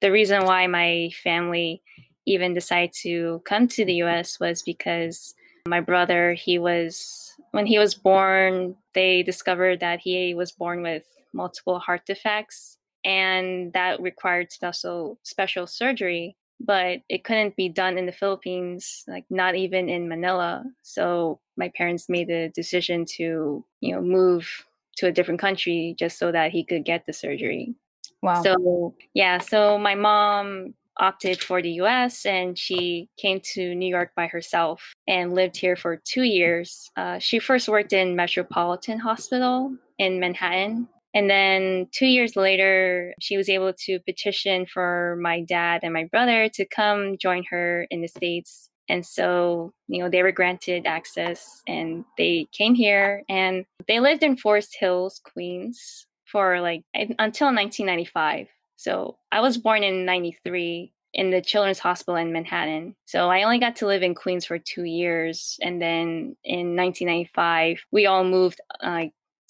the 0.00 0.12
reason 0.12 0.44
why 0.44 0.66
my 0.66 1.10
family 1.22 1.82
even 2.26 2.54
decided 2.54 2.92
to 3.02 3.42
come 3.44 3.68
to 3.68 3.84
the 3.84 3.94
US 4.04 4.38
was 4.38 4.62
because 4.62 5.34
my 5.66 5.80
brother, 5.80 6.34
he 6.34 6.58
was, 6.58 7.34
when 7.52 7.66
he 7.66 7.78
was 7.78 7.94
born, 7.94 8.76
they 8.94 9.22
discovered 9.22 9.80
that 9.80 10.00
he 10.00 10.34
was 10.34 10.52
born 10.52 10.82
with 10.82 11.04
multiple 11.32 11.78
heart 11.78 12.06
defects 12.06 12.78
and 13.04 13.72
that 13.74 14.00
required 14.00 14.50
special 14.50 15.18
special 15.22 15.66
surgery 15.66 16.36
but 16.60 17.00
it 17.08 17.24
couldn't 17.24 17.56
be 17.56 17.68
done 17.68 17.98
in 17.98 18.06
the 18.06 18.12
Philippines, 18.12 19.04
like 19.06 19.24
not 19.30 19.54
even 19.54 19.88
in 19.88 20.08
Manila. 20.08 20.64
So 20.82 21.40
my 21.56 21.70
parents 21.76 22.08
made 22.08 22.28
the 22.28 22.50
decision 22.54 23.04
to, 23.16 23.64
you 23.80 23.94
know, 23.94 24.02
move 24.02 24.66
to 24.96 25.06
a 25.06 25.12
different 25.12 25.40
country 25.40 25.94
just 25.98 26.18
so 26.18 26.32
that 26.32 26.50
he 26.50 26.64
could 26.64 26.84
get 26.84 27.06
the 27.06 27.12
surgery. 27.12 27.74
Wow. 28.22 28.42
So, 28.42 28.94
yeah, 29.14 29.38
so 29.38 29.78
my 29.78 29.94
mom 29.94 30.74
opted 30.98 31.40
for 31.40 31.62
the 31.62 31.70
US 31.82 32.26
and 32.26 32.58
she 32.58 33.08
came 33.16 33.40
to 33.54 33.74
New 33.74 33.88
York 33.88 34.10
by 34.16 34.26
herself 34.26 34.94
and 35.06 35.32
lived 35.32 35.56
here 35.56 35.76
for 35.76 35.96
two 35.96 36.22
years. 36.22 36.90
Uh, 36.96 37.18
she 37.18 37.38
first 37.38 37.68
worked 37.68 37.92
in 37.92 38.16
Metropolitan 38.16 38.98
Hospital 38.98 39.72
in 39.98 40.20
Manhattan. 40.20 40.88
And 41.14 41.30
then 41.30 41.88
two 41.92 42.06
years 42.06 42.36
later, 42.36 43.14
she 43.20 43.36
was 43.36 43.48
able 43.48 43.72
to 43.72 43.98
petition 44.00 44.66
for 44.66 45.18
my 45.20 45.42
dad 45.42 45.80
and 45.82 45.92
my 45.92 46.04
brother 46.04 46.48
to 46.50 46.66
come 46.66 47.16
join 47.16 47.44
her 47.50 47.86
in 47.90 48.02
the 48.02 48.08
States. 48.08 48.68
And 48.90 49.04
so, 49.04 49.72
you 49.86 50.02
know, 50.02 50.08
they 50.08 50.22
were 50.22 50.32
granted 50.32 50.86
access 50.86 51.62
and 51.66 52.04
they 52.16 52.46
came 52.52 52.74
here 52.74 53.22
and 53.28 53.64
they 53.86 54.00
lived 54.00 54.22
in 54.22 54.36
Forest 54.36 54.76
Hills, 54.78 55.20
Queens, 55.24 56.06
for 56.30 56.60
like 56.60 56.84
until 56.94 57.48
1995. 57.48 58.48
So 58.76 59.18
I 59.32 59.40
was 59.40 59.58
born 59.58 59.82
in 59.82 60.04
93. 60.04 60.92
in 61.14 61.30
the 61.30 61.40
Children's 61.40 61.78
Hospital 61.78 62.16
in 62.16 62.32
Manhattan. 62.32 62.94
So 63.06 63.30
I 63.30 63.42
only 63.42 63.58
got 63.58 63.76
to 63.76 63.86
live 63.86 64.02
in 64.02 64.14
Queens 64.14 64.44
for 64.44 64.58
two 64.58 64.84
years. 64.84 65.58
And 65.62 65.80
then 65.80 66.36
in 66.44 66.76
1995, 66.76 67.80
we 67.90 68.06
all 68.06 68.24
moved, 68.24 68.60
uh, 68.82 69.06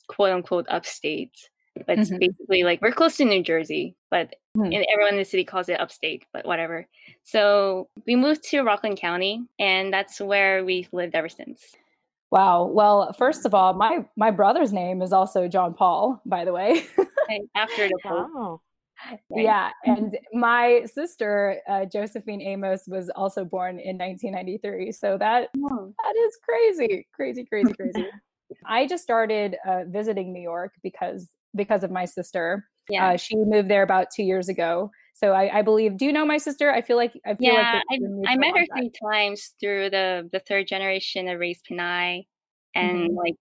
quote 0.06 0.30
unquote, 0.30 0.66
upstate. 0.70 1.36
But 1.86 1.98
it's 1.98 2.10
mm-hmm. 2.10 2.18
basically 2.18 2.62
like 2.62 2.80
we're 2.80 2.92
close 2.92 3.16
to 3.18 3.24
New 3.24 3.42
Jersey, 3.42 3.94
but 4.10 4.34
mm-hmm. 4.56 4.72
and 4.72 4.86
everyone 4.92 5.14
in 5.14 5.18
the 5.18 5.24
city 5.24 5.44
calls 5.44 5.68
it 5.68 5.80
upstate, 5.80 6.24
but 6.32 6.46
whatever. 6.46 6.86
So 7.22 7.88
we 8.06 8.16
moved 8.16 8.42
to 8.50 8.62
Rockland 8.62 8.98
County, 8.98 9.44
and 9.58 9.92
that's 9.92 10.20
where 10.20 10.64
we've 10.64 10.88
lived 10.92 11.14
ever 11.14 11.28
since. 11.28 11.76
Wow. 12.30 12.64
Well, 12.64 13.12
first 13.14 13.46
of 13.46 13.54
all, 13.54 13.72
my 13.74 14.04
my 14.16 14.30
brother's 14.30 14.72
name 14.72 15.00
is 15.02 15.12
also 15.12 15.48
John 15.48 15.74
Paul, 15.74 16.20
by 16.26 16.44
the 16.44 16.52
way. 16.52 16.84
After 17.54 17.88
the 17.88 17.98
Paul. 18.02 18.62
Yeah, 19.30 19.70
and 19.84 20.18
my 20.32 20.84
sister 20.92 21.60
uh, 21.68 21.84
Josephine 21.84 22.42
Amos 22.42 22.84
was 22.86 23.10
also 23.10 23.44
born 23.44 23.78
in 23.78 23.96
1993. 23.96 24.92
So 24.92 25.16
that 25.18 25.48
that 25.54 26.16
is 26.16 26.38
crazy, 26.42 27.06
crazy, 27.14 27.44
crazy, 27.44 27.72
crazy. 27.74 28.06
I 28.66 28.86
just 28.86 29.02
started 29.02 29.56
uh, 29.66 29.84
visiting 29.86 30.32
New 30.32 30.42
York 30.42 30.72
because 30.82 31.28
because 31.54 31.84
of 31.84 31.90
my 31.90 32.04
sister. 32.04 32.66
Yeah, 32.90 33.10
uh, 33.10 33.16
she 33.16 33.36
moved 33.36 33.68
there 33.68 33.82
about 33.82 34.08
two 34.14 34.22
years 34.22 34.48
ago. 34.48 34.90
So 35.18 35.32
I, 35.32 35.58
I, 35.58 35.62
believe. 35.62 35.96
Do 35.96 36.04
you 36.04 36.12
know 36.12 36.24
my 36.24 36.38
sister? 36.38 36.72
I 36.72 36.80
feel 36.80 36.96
like 36.96 37.12
I 37.26 37.34
feel 37.34 37.52
yeah, 37.52 37.80
like 37.90 38.00
I, 38.26 38.32
I 38.32 38.36
met 38.36 38.56
her 38.56 38.64
three 38.76 38.92
times 39.02 39.52
through 39.58 39.90
the 39.90 40.28
the 40.32 40.38
third 40.38 40.68
generation 40.68 41.28
of 41.28 41.40
Raised 41.40 41.66
Pinay, 41.68 42.26
and 42.74 42.98
mm-hmm. 42.98 43.16
like 43.16 43.34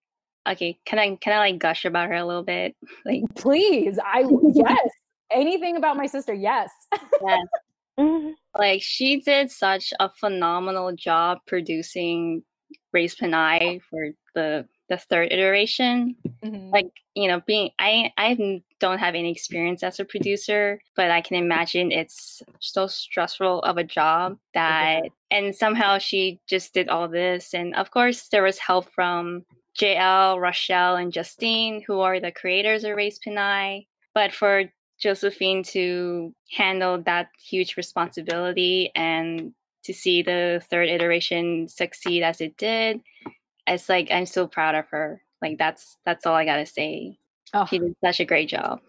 okay, 0.50 0.80
can 0.86 0.98
I 0.98 1.16
can 1.18 1.34
I 1.34 1.40
like 1.40 1.60
gush 1.60 1.86
about 1.86 2.10
her 2.10 2.16
a 2.16 2.26
little 2.26 2.44
bit? 2.44 2.76
Like, 3.06 3.24
please, 3.36 4.00
I 4.04 4.26
yes 4.54 4.90
anything 5.32 5.78
about 5.78 5.98
my 5.98 6.06
sister, 6.06 6.34
yes. 6.34 6.72
yes. 6.94 7.48
Mm-hmm. 8.00 8.32
Like 8.58 8.82
she 8.84 9.22
did 9.22 9.52
such 9.52 9.94
a 10.00 10.10
phenomenal 10.20 10.94
job 10.94 11.40
producing 11.48 12.44
Raised 12.94 13.20
Pinay 13.20 13.82
for 13.90 14.10
the 14.36 14.68
the 14.90 14.98
third 14.98 15.32
iteration. 15.32 16.16
Mm-hmm. 16.44 16.70
Like, 16.70 16.92
you 17.16 17.28
know, 17.28 17.42
being 17.46 17.72
I 17.80 18.12
I 18.18 18.62
don't 18.80 19.00
have 19.00 19.16
any 19.16 19.32
experience 19.32 19.84
as 19.84 20.00
a 20.00 20.06
producer, 20.06 20.80
but 20.96 21.12
I 21.12 21.22
can 21.22 21.38
imagine 21.38 21.92
it's 21.92 22.42
so 22.60 22.88
stressful 22.88 23.60
of 23.60 23.78
a 23.78 23.84
job 23.84 24.38
that 24.54 25.04
and 25.32 25.56
somehow 25.56 25.98
she 25.98 26.40
just 26.48 26.74
did 26.74 26.90
all 26.90 27.08
this 27.08 27.54
and 27.54 27.76
of 27.76 27.92
course 27.92 28.30
there 28.30 28.44
was 28.44 28.58
help 28.58 28.92
from 28.94 29.46
JL, 29.80 30.40
Rochelle, 30.42 30.96
and 30.96 31.14
Justine, 31.14 31.84
who 31.86 32.00
are 32.00 32.20
the 32.20 32.32
creators 32.32 32.84
of 32.84 32.96
Raised 32.96 33.24
Pinay. 33.24 33.86
But 34.14 34.34
for 34.34 34.64
Josephine 35.00 35.64
to 35.64 36.34
handle 36.52 37.02
that 37.04 37.30
huge 37.40 37.78
responsibility 37.78 38.92
and 38.96 39.54
to 39.84 39.94
see 39.94 40.22
the 40.22 40.62
third 40.70 40.90
iteration 40.90 41.68
succeed 41.68 42.24
as 42.24 42.42
it 42.42 42.58
did, 42.58 43.02
it's 43.68 43.90
like 43.90 44.10
I'm 44.12 44.26
so 44.26 44.48
proud 44.48 44.76
of 44.76 44.88
her. 44.90 45.22
Like 45.42 45.58
that's 45.58 45.98
that's 46.06 46.26
all 46.26 46.36
I 46.36 46.46
gotta 46.46 46.66
say. 46.66 47.20
Oh. 47.54 47.66
She 47.66 47.80
did 47.80 47.96
such 48.04 48.20
a 48.20 48.26
great 48.26 48.50
job. 48.50 48.80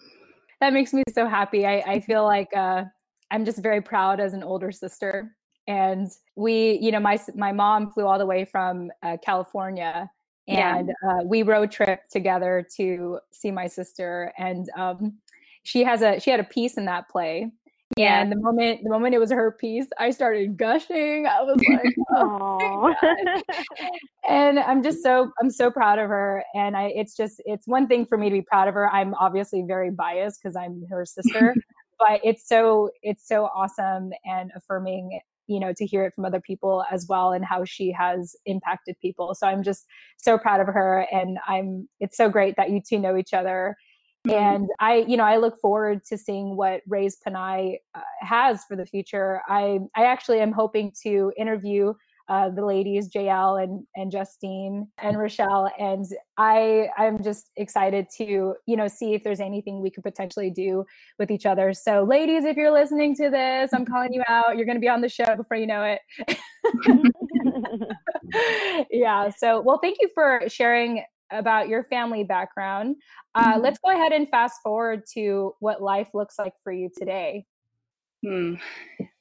That 0.60 0.72
makes 0.72 0.92
me 0.92 1.02
so 1.12 1.26
happy. 1.28 1.66
I, 1.66 1.78
I 1.86 2.00
feel 2.00 2.24
like 2.24 2.48
uh, 2.56 2.84
I'm 3.30 3.44
just 3.44 3.62
very 3.62 3.80
proud 3.80 4.18
as 4.18 4.34
an 4.34 4.42
older 4.42 4.72
sister. 4.72 5.36
And 5.66 6.10
we, 6.34 6.78
you 6.80 6.90
know, 6.90 7.00
my 7.00 7.20
my 7.34 7.52
mom 7.52 7.92
flew 7.92 8.06
all 8.06 8.18
the 8.18 8.26
way 8.26 8.44
from 8.44 8.90
uh, 9.02 9.18
California, 9.22 10.10
and 10.48 10.88
yeah. 11.02 11.10
uh, 11.10 11.22
we 11.24 11.42
road 11.42 11.70
trip 11.70 12.08
together 12.10 12.66
to 12.76 13.18
see 13.30 13.50
my 13.50 13.66
sister. 13.66 14.32
And 14.38 14.70
um, 14.76 15.18
she 15.64 15.84
has 15.84 16.00
a 16.02 16.18
she 16.18 16.30
had 16.30 16.40
a 16.40 16.44
piece 16.44 16.78
in 16.78 16.86
that 16.86 17.08
play 17.08 17.52
yeah. 17.98 18.20
And 18.20 18.30
the 18.30 18.36
moment 18.36 18.80
the 18.82 18.90
moment 18.90 19.14
it 19.14 19.18
was 19.18 19.30
her 19.30 19.52
piece, 19.52 19.86
I 19.98 20.10
started 20.10 20.56
gushing. 20.56 21.26
I 21.26 21.42
was 21.42 21.60
like, 21.68 21.94
oh 22.16 22.94
and 24.28 24.58
I'm 24.58 24.82
just 24.82 25.02
so 25.02 25.32
I'm 25.40 25.50
so 25.50 25.70
proud 25.70 25.98
of 25.98 26.08
her. 26.08 26.44
And 26.54 26.76
I 26.76 26.92
it's 26.94 27.16
just 27.16 27.42
it's 27.44 27.66
one 27.66 27.86
thing 27.86 28.06
for 28.06 28.16
me 28.16 28.28
to 28.28 28.34
be 28.34 28.42
proud 28.42 28.68
of 28.68 28.74
her. 28.74 28.88
I'm 28.90 29.14
obviously 29.14 29.64
very 29.66 29.90
biased 29.90 30.40
because 30.42 30.54
I'm 30.56 30.84
her 30.90 31.04
sister, 31.04 31.54
but 31.98 32.20
it's 32.22 32.46
so 32.46 32.90
it's 33.02 33.26
so 33.26 33.46
awesome 33.46 34.10
and 34.24 34.52
affirming, 34.54 35.20
you 35.46 35.58
know, 35.58 35.72
to 35.76 35.86
hear 35.86 36.04
it 36.04 36.14
from 36.14 36.24
other 36.24 36.40
people 36.40 36.84
as 36.92 37.06
well 37.08 37.32
and 37.32 37.44
how 37.44 37.64
she 37.64 37.90
has 37.92 38.36
impacted 38.46 38.96
people. 39.00 39.34
So 39.34 39.46
I'm 39.46 39.62
just 39.62 39.86
so 40.18 40.38
proud 40.38 40.60
of 40.60 40.66
her 40.68 41.06
and 41.10 41.38
I'm 41.46 41.88
it's 42.00 42.16
so 42.16 42.28
great 42.28 42.56
that 42.56 42.70
you 42.70 42.80
two 42.86 42.98
know 42.98 43.16
each 43.16 43.34
other. 43.34 43.76
And 44.30 44.68
I, 44.80 45.04
you 45.08 45.16
know, 45.16 45.24
I 45.24 45.36
look 45.36 45.60
forward 45.60 46.04
to 46.06 46.18
seeing 46.18 46.56
what 46.56 46.82
Raised 46.86 47.22
Pinay 47.26 47.78
uh, 47.94 48.00
has 48.20 48.64
for 48.64 48.76
the 48.76 48.86
future. 48.86 49.42
I, 49.48 49.80
I 49.96 50.04
actually 50.04 50.40
am 50.40 50.52
hoping 50.52 50.92
to 51.02 51.32
interview 51.36 51.94
uh, 52.28 52.50
the 52.50 52.64
ladies, 52.64 53.08
JL 53.08 53.62
and 53.62 53.86
and 53.96 54.12
Justine 54.12 54.86
and 54.98 55.18
Rochelle, 55.18 55.72
and 55.78 56.04
I 56.36 56.88
I'm 56.98 57.22
just 57.22 57.46
excited 57.56 58.06
to 58.18 58.54
you 58.66 58.76
know 58.76 58.86
see 58.86 59.14
if 59.14 59.24
there's 59.24 59.40
anything 59.40 59.80
we 59.80 59.90
could 59.90 60.04
potentially 60.04 60.50
do 60.50 60.84
with 61.18 61.30
each 61.30 61.46
other. 61.46 61.72
So, 61.72 62.04
ladies, 62.04 62.44
if 62.44 62.56
you're 62.56 62.70
listening 62.70 63.16
to 63.16 63.30
this, 63.30 63.72
I'm 63.72 63.86
calling 63.86 64.12
you 64.12 64.22
out. 64.28 64.56
You're 64.56 64.66
going 64.66 64.76
to 64.76 64.80
be 64.80 64.90
on 64.90 65.00
the 65.00 65.08
show 65.08 65.34
before 65.36 65.56
you 65.56 65.66
know 65.66 65.84
it. 65.84 66.00
yeah. 68.90 69.30
So, 69.30 69.60
well, 69.60 69.78
thank 69.78 69.98
you 70.00 70.08
for 70.14 70.42
sharing 70.48 71.04
about 71.30 71.68
your 71.68 71.84
family 71.84 72.24
background. 72.24 72.96
Uh, 73.34 73.52
mm-hmm. 73.52 73.62
Let's 73.62 73.78
go 73.78 73.90
ahead 73.90 74.12
and 74.12 74.28
fast 74.28 74.60
forward 74.62 75.02
to 75.14 75.54
what 75.60 75.82
life 75.82 76.08
looks 76.14 76.38
like 76.38 76.54
for 76.62 76.72
you 76.72 76.90
today. 76.96 77.44
Hmm. 78.24 78.54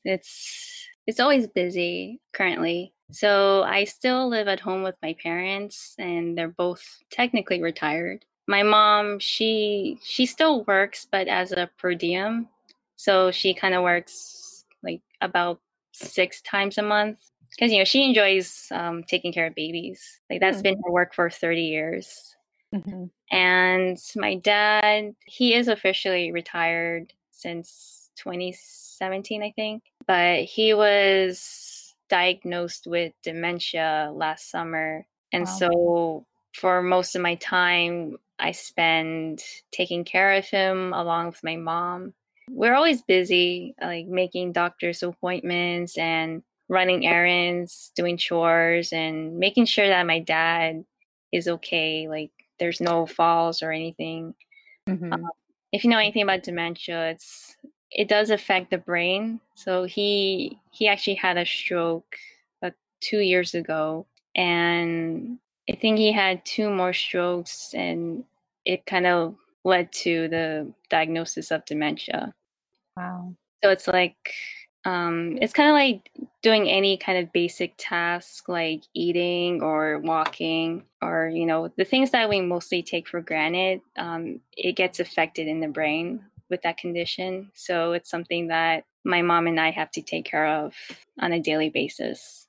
It's 0.04 0.88
it's 1.06 1.20
always 1.20 1.48
busy 1.48 2.20
currently. 2.34 2.94
So 3.12 3.64
I 3.64 3.86
still 3.86 4.28
live 4.28 4.48
at 4.48 4.60
home 4.60 4.84
with 4.84 4.96
my 5.02 5.16
parents, 5.22 5.96
and 5.98 6.38
they're 6.38 6.50
both 6.50 6.84
technically 7.10 7.62
retired. 7.62 8.26
My 8.48 8.64
mom, 8.64 9.20
she 9.20 10.00
she 10.04 10.26
still 10.26 10.64
works, 10.66 11.08
but 11.12 11.28
as 11.28 11.52
a 11.52 11.70
per 11.78 11.94
diem. 11.94 12.48
So 12.96 13.32
she 13.32 13.54
kind 13.54 13.76
of 13.76 13.84
works 13.84 14.66
like 14.84 15.02
about 15.22 15.60
six 15.94 16.42
times 16.42 16.78
a 16.78 16.84
month 16.84 17.20
because 17.52 17.72
you 17.72 17.80
know 17.80 17.86
she 17.86 18.04
enjoys 18.04 18.68
um, 18.72 19.04
taking 19.04 19.34
care 19.34 19.48
of 19.48 19.56
babies. 19.56 20.20
Like 20.30 20.40
that's 20.40 20.58
mm-hmm. 20.58 20.64
been 20.64 20.82
her 20.86 20.92
work 20.92 21.14
for 21.14 21.30
thirty 21.30 21.64
years. 21.64 22.36
Mm-hmm. 22.74 23.06
And 23.32 23.98
my 24.16 24.36
dad, 24.36 25.16
he 25.26 25.54
is 25.54 25.68
officially 25.68 26.32
retired 26.32 27.14
since 27.32 28.10
2017, 28.18 29.42
I 29.42 29.54
think, 29.56 29.84
but 30.06 30.42
he 30.42 30.74
was 30.74 31.96
diagnosed 32.10 32.88
with 32.88 33.14
dementia 33.24 34.12
last 34.14 34.50
summer, 34.50 35.06
and 35.32 35.46
wow. 35.46 35.52
so 35.52 36.26
for 36.54 36.82
most 36.82 37.16
of 37.16 37.22
my 37.22 37.36
time, 37.36 38.18
I 38.40 38.52
spend 38.52 39.44
taking 39.72 40.04
care 40.04 40.34
of 40.34 40.46
him 40.46 40.94
along 40.94 41.28
with 41.28 41.44
my 41.44 41.56
mom. 41.56 42.14
We're 42.50 42.76
always 42.76 43.02
busy, 43.02 43.76
like 43.82 44.08
making 44.08 44.54
doctor's 44.54 45.04
appointments 45.04 45.98
and 45.98 46.44
running 46.70 47.06
errands, 47.08 47.92
doing 47.96 48.18
chores, 48.18 48.92
and 48.92 49.38
making 49.38 49.66
sure 49.66 49.88
that 49.88 50.06
my 50.06 50.20
dad 50.20 50.84
is 51.32 51.48
okay. 51.48 52.08
Like 52.08 52.32
there's 52.60 52.82
no 52.82 53.06
falls 53.06 53.62
or 53.62 53.72
anything. 53.72 54.34
Mm-hmm. 54.88 55.14
Um, 55.14 55.30
if 55.72 55.84
you 55.84 55.90
know 55.90 56.00
anything 56.00 56.24
about 56.24 56.44
dementia, 56.44 57.10
it's 57.10 57.56
it 57.92 58.08
does 58.08 58.30
affect 58.30 58.70
the 58.70 58.78
brain. 58.78 59.40
So 59.56 59.86
he 59.86 60.60
he 60.72 60.88
actually 60.88 61.16
had 61.16 61.38
a 61.38 61.46
stroke 61.46 62.16
about 62.62 62.74
two 63.02 63.20
years 63.20 63.54
ago, 63.54 64.06
and 64.36 65.40
I 65.70 65.76
think 65.76 65.98
he 65.98 66.12
had 66.12 66.46
two 66.46 66.70
more 66.70 66.94
strokes, 66.94 67.74
and 67.74 68.24
it 68.66 68.86
kind 68.86 69.06
of 69.06 69.36
led 69.64 69.92
to 69.92 70.28
the 70.30 70.72
diagnosis 70.90 71.52
of 71.52 71.66
dementia. 71.66 72.34
Wow. 72.96 73.34
So 73.64 73.70
it's 73.70 73.88
like 73.88 74.34
um, 74.86 75.38
it's 75.42 75.54
kind 75.54 75.70
of 75.70 75.74
like 75.74 76.12
doing 76.42 76.70
any 76.70 76.98
kind 76.98 77.18
of 77.18 77.34
basic 77.34 77.74
task 77.78 78.48
like 78.48 78.84
eating 78.94 79.62
or 79.62 80.00
walking 80.00 80.84
or 81.02 81.30
you 81.34 81.46
know 81.46 81.72
the 81.78 81.84
things 81.84 82.12
that 82.12 82.30
we 82.30 82.40
mostly 82.42 82.82
take 82.82 83.08
for 83.08 83.22
granted 83.22 83.82
um, 83.98 84.40
it 84.56 84.76
gets 84.76 85.00
affected 85.00 85.48
in 85.48 85.60
the 85.60 85.68
brain 85.68 86.22
with 86.50 86.62
that 86.62 86.78
condition. 86.78 87.52
So 87.54 87.94
it's 87.94 88.10
something 88.10 88.48
that 88.48 88.86
my 89.04 89.22
mom 89.22 89.48
and 89.48 89.60
i 89.60 89.72
have 89.72 89.92
to 89.92 90.02
take 90.02 90.26
care 90.26 90.48
of 90.48 90.74
on 91.20 91.32
a 91.32 91.40
daily 91.40 91.70
basis. 91.70 92.48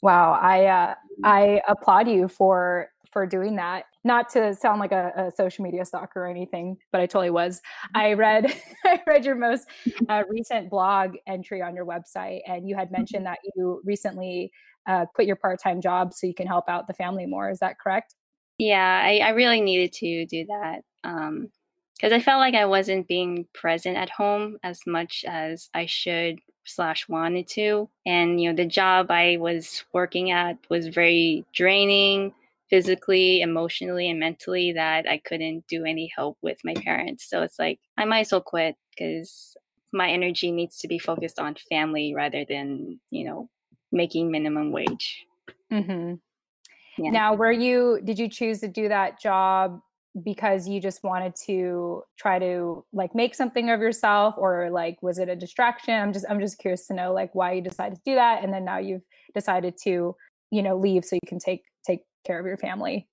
Wow 0.00 0.38
i 0.40 0.66
uh, 0.66 0.94
i 1.24 1.60
applaud 1.66 2.08
you 2.08 2.28
for 2.28 2.90
for 3.10 3.26
doing 3.26 3.56
that 3.56 3.86
not 4.08 4.30
to 4.30 4.54
sound 4.54 4.80
like 4.80 4.90
a, 4.90 5.12
a, 5.16 5.30
social 5.30 5.62
media 5.62 5.84
stalker 5.84 6.22
or 6.22 6.26
anything, 6.26 6.78
but 6.90 7.00
I 7.00 7.06
totally 7.06 7.30
was. 7.30 7.60
I 7.94 8.14
read 8.14 8.52
I 8.84 9.00
read 9.06 9.24
your 9.24 9.36
most 9.36 9.68
uh, 10.08 10.24
recent 10.28 10.70
blog 10.70 11.14
entry 11.28 11.62
on 11.62 11.76
your 11.76 11.86
website, 11.86 12.40
and 12.48 12.68
you 12.68 12.74
had 12.74 12.90
mentioned 12.90 13.26
that 13.26 13.38
you 13.54 13.80
recently 13.84 14.50
uh, 14.88 15.04
quit 15.14 15.28
your 15.28 15.36
part 15.36 15.60
time 15.62 15.80
job 15.80 16.12
so 16.14 16.26
you 16.26 16.34
can 16.34 16.46
help 16.46 16.68
out 16.68 16.88
the 16.88 16.94
family 16.94 17.26
more. 17.26 17.50
Is 17.50 17.60
that 17.60 17.78
correct? 17.78 18.14
Yeah, 18.58 19.02
I, 19.04 19.18
I 19.18 19.28
really 19.30 19.60
needed 19.60 19.92
to 19.92 20.26
do 20.26 20.46
that. 20.46 20.80
Um, 21.04 21.50
because 21.94 22.12
I 22.12 22.20
felt 22.20 22.38
like 22.38 22.54
I 22.54 22.64
wasn't 22.64 23.08
being 23.08 23.44
present 23.54 23.96
at 23.96 24.08
home 24.08 24.56
as 24.62 24.80
much 24.86 25.24
as 25.26 25.68
I 25.74 25.86
should 25.86 26.38
slash 26.64 27.08
wanted 27.08 27.48
to. 27.48 27.88
And 28.06 28.40
you 28.40 28.50
know, 28.50 28.56
the 28.56 28.66
job 28.66 29.10
I 29.10 29.36
was 29.38 29.84
working 29.92 30.30
at 30.30 30.58
was 30.70 30.86
very 30.86 31.44
draining 31.52 32.32
physically, 32.70 33.40
emotionally, 33.40 34.10
and 34.10 34.20
mentally 34.20 34.72
that 34.72 35.08
I 35.08 35.18
couldn't 35.18 35.66
do 35.66 35.84
any 35.84 36.10
help 36.14 36.38
with 36.42 36.58
my 36.64 36.74
parents. 36.74 37.28
So 37.28 37.42
it's 37.42 37.58
like 37.58 37.80
I 37.96 38.04
might 38.04 38.20
as 38.20 38.32
well 38.32 38.40
quit 38.40 38.76
because 38.90 39.56
my 39.92 40.10
energy 40.10 40.52
needs 40.52 40.78
to 40.78 40.88
be 40.88 40.98
focused 40.98 41.38
on 41.38 41.56
family 41.68 42.14
rather 42.14 42.44
than 42.48 43.00
you 43.10 43.24
know 43.24 43.48
making 43.92 44.30
minimum 44.30 44.72
wage. 44.72 45.24
Mm-hmm. 45.72 46.14
Yeah. 47.02 47.10
Now, 47.10 47.34
were 47.34 47.52
you? 47.52 48.00
Did 48.04 48.18
you 48.18 48.28
choose 48.28 48.60
to 48.60 48.68
do 48.68 48.88
that 48.88 49.20
job 49.20 49.80
because 50.24 50.68
you 50.68 50.80
just 50.80 51.02
wanted 51.04 51.34
to 51.34 52.02
try 52.18 52.38
to 52.38 52.84
like 52.92 53.14
make 53.14 53.34
something 53.34 53.70
of 53.70 53.80
yourself 53.80 54.34
or 54.38 54.70
like 54.70 55.00
was 55.02 55.18
it 55.18 55.28
a 55.28 55.36
distraction 55.36 55.94
i'm 55.94 56.12
just 56.12 56.24
i'm 56.28 56.40
just 56.40 56.58
curious 56.58 56.86
to 56.86 56.94
know 56.94 57.12
like 57.12 57.34
why 57.34 57.52
you 57.52 57.60
decided 57.60 57.94
to 57.94 58.02
do 58.04 58.14
that 58.14 58.42
and 58.42 58.52
then 58.52 58.64
now 58.64 58.78
you've 58.78 59.04
decided 59.34 59.76
to 59.76 60.16
you 60.50 60.62
know 60.62 60.76
leave 60.76 61.04
so 61.04 61.14
you 61.14 61.28
can 61.28 61.38
take 61.38 61.62
take 61.77 61.77
care 62.28 62.38
of 62.38 62.46
your 62.46 62.56
family? 62.58 63.08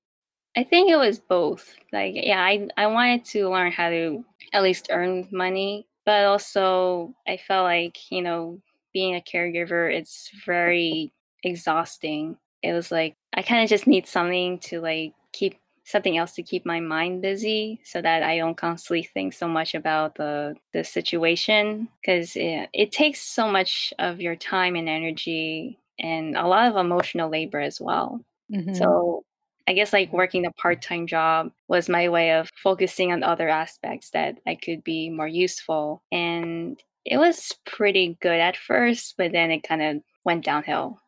I 0.57 0.63
think 0.63 0.91
it 0.91 0.97
was 0.97 1.19
both. 1.19 1.73
Like 1.91 2.13
yeah 2.15 2.41
i 2.43 2.67
i 2.77 2.87
wanted 2.87 3.25
to 3.25 3.49
learn 3.49 3.71
how 3.71 3.89
to 3.89 4.23
at 4.53 4.63
least 4.63 4.89
earn 4.91 5.27
money 5.31 5.87
but 6.05 6.25
also 6.25 7.13
i 7.27 7.37
felt 7.37 7.63
like 7.63 7.97
you 8.11 8.21
know 8.21 8.61
being 8.93 9.15
a 9.15 9.21
caregiver 9.21 9.91
it's 9.91 10.29
very 10.45 11.11
exhausting. 11.43 12.37
It 12.61 12.73
was 12.73 12.91
like 12.91 13.15
i 13.33 13.41
kind 13.41 13.63
of 13.63 13.69
just 13.69 13.87
need 13.87 14.07
something 14.07 14.59
to 14.59 14.81
like 14.81 15.13
keep 15.31 15.55
something 15.85 16.17
else 16.17 16.33
to 16.33 16.43
keep 16.43 16.65
my 16.65 16.79
mind 16.79 17.21
busy 17.21 17.79
so 17.83 18.01
that 18.01 18.23
I 18.23 18.37
don't 18.37 18.57
constantly 18.57 19.03
think 19.03 19.33
so 19.33 19.47
much 19.47 19.75
about 19.75 20.15
the 20.15 20.55
the 20.73 20.83
situation 20.83 21.87
because 22.01 22.35
it, 22.35 22.69
it 22.73 22.91
takes 22.91 23.21
so 23.21 23.47
much 23.47 23.93
of 23.99 24.19
your 24.19 24.35
time 24.35 24.75
and 24.75 24.89
energy 24.89 25.79
and 25.99 26.35
a 26.35 26.47
lot 26.47 26.67
of 26.67 26.75
emotional 26.75 27.29
labor 27.29 27.59
as 27.59 27.79
well. 27.79 28.19
Mm-hmm. 28.53 28.73
So 28.73 29.23
I 29.67 29.73
guess 29.73 29.93
like 29.93 30.13
working 30.13 30.45
a 30.45 30.51
part-time 30.51 31.07
job 31.07 31.51
was 31.67 31.89
my 31.89 32.09
way 32.09 32.33
of 32.33 32.49
focusing 32.55 33.11
on 33.11 33.23
other 33.23 33.49
aspects 33.49 34.11
that 34.11 34.35
I 34.45 34.55
could 34.55 34.83
be 34.83 35.09
more 35.09 35.27
useful 35.27 36.03
and 36.11 36.79
it 37.03 37.17
was 37.17 37.53
pretty 37.65 38.17
good 38.21 38.39
at 38.39 38.57
first 38.57 39.15
but 39.17 39.31
then 39.31 39.49
it 39.51 39.63
kind 39.63 39.81
of 39.81 40.03
went 40.23 40.45
downhill 40.45 40.99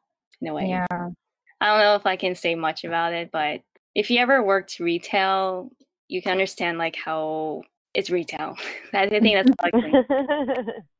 in 0.41 0.47
a 0.47 0.53
way. 0.53 0.69
Yeah. 0.69 0.85
I 1.59 1.65
don't 1.65 1.79
know 1.79 1.95
if 1.95 2.05
I 2.05 2.15
can 2.15 2.35
say 2.35 2.55
much 2.55 2.83
about 2.83 3.13
it, 3.13 3.29
but 3.31 3.61
if 3.95 4.11
you 4.11 4.19
ever 4.19 4.43
worked 4.43 4.79
retail, 4.79 5.71
you 6.07 6.21
can 6.21 6.31
understand 6.31 6.77
like 6.77 6.95
how 6.95 7.63
it's 7.93 8.09
retail. 8.09 8.55
I 8.93 9.09
think 9.09 9.23
that's 9.23 9.51
like 9.61 9.73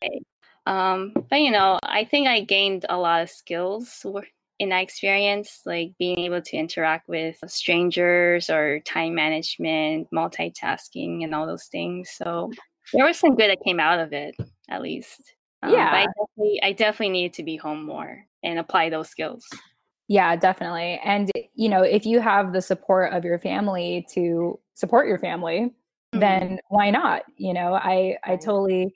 um, 0.65 1.13
but 1.29 1.39
you 1.39 1.51
know, 1.51 1.79
I 1.84 2.06
think 2.06 2.27
I 2.27 2.41
gained 2.41 2.86
a 2.89 2.98
lot 2.98 3.22
of 3.22 3.29
skills 3.29 4.01
in 4.60 4.70
that 4.70 4.82
experience, 4.82 5.62
like 5.66 5.92
being 6.00 6.20
able 6.20 6.42
to 6.42 6.58
interact 6.58 7.08
with 7.08 7.38
strangers 7.48 8.50
or 8.50 8.80
time 8.82 9.14
management, 9.14 10.08
multitasking, 10.12 11.24
and 11.24 11.36
all 11.36 11.46
those 11.46 11.66
things. 11.66 12.10
So 12.10 12.52
there 12.94 13.06
was 13.06 13.18
some 13.18 13.36
good 13.36 13.50
that 13.52 13.64
came 13.64 13.80
out 13.80 14.00
of 14.00 14.14
it, 14.14 14.36
at 14.70 14.82
least. 14.82 15.34
Um, 15.62 15.74
yeah, 15.74 15.92
I 15.92 16.06
definitely, 16.06 16.60
I 16.64 16.72
definitely 16.72 17.10
needed 17.10 17.34
to 17.34 17.44
be 17.44 17.56
home 17.56 17.84
more 17.84 18.26
and 18.44 18.60
apply 18.60 18.90
those 18.90 19.10
skills. 19.10 19.46
Yeah, 20.08 20.36
definitely. 20.36 21.00
And, 21.04 21.30
you 21.54 21.68
know, 21.68 21.84
if 21.84 22.06
you 22.06 22.22
have 22.22 22.54
the 22.54 22.62
support 22.62 23.14
of 23.14 23.26
your 23.26 23.40
family 23.40 24.08
to 24.14 24.60
support 24.74 25.08
your 25.08 25.20
family, 25.20 25.60
mm-hmm. 25.60 26.20
then 26.20 26.60
why 26.70 26.92
not? 26.92 27.24
You 27.36 27.54
know, 27.54 27.74
I, 27.74 28.18
I 28.24 28.38
totally 28.38 28.94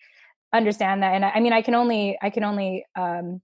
understand 0.54 1.04
that. 1.04 1.14
And 1.14 1.26
I, 1.26 1.32
I 1.36 1.40
mean, 1.40 1.54
I 1.54 1.62
can 1.62 1.76
only, 1.76 2.18
I 2.22 2.30
can 2.30 2.44
only 2.44 2.86
um, 2.96 3.42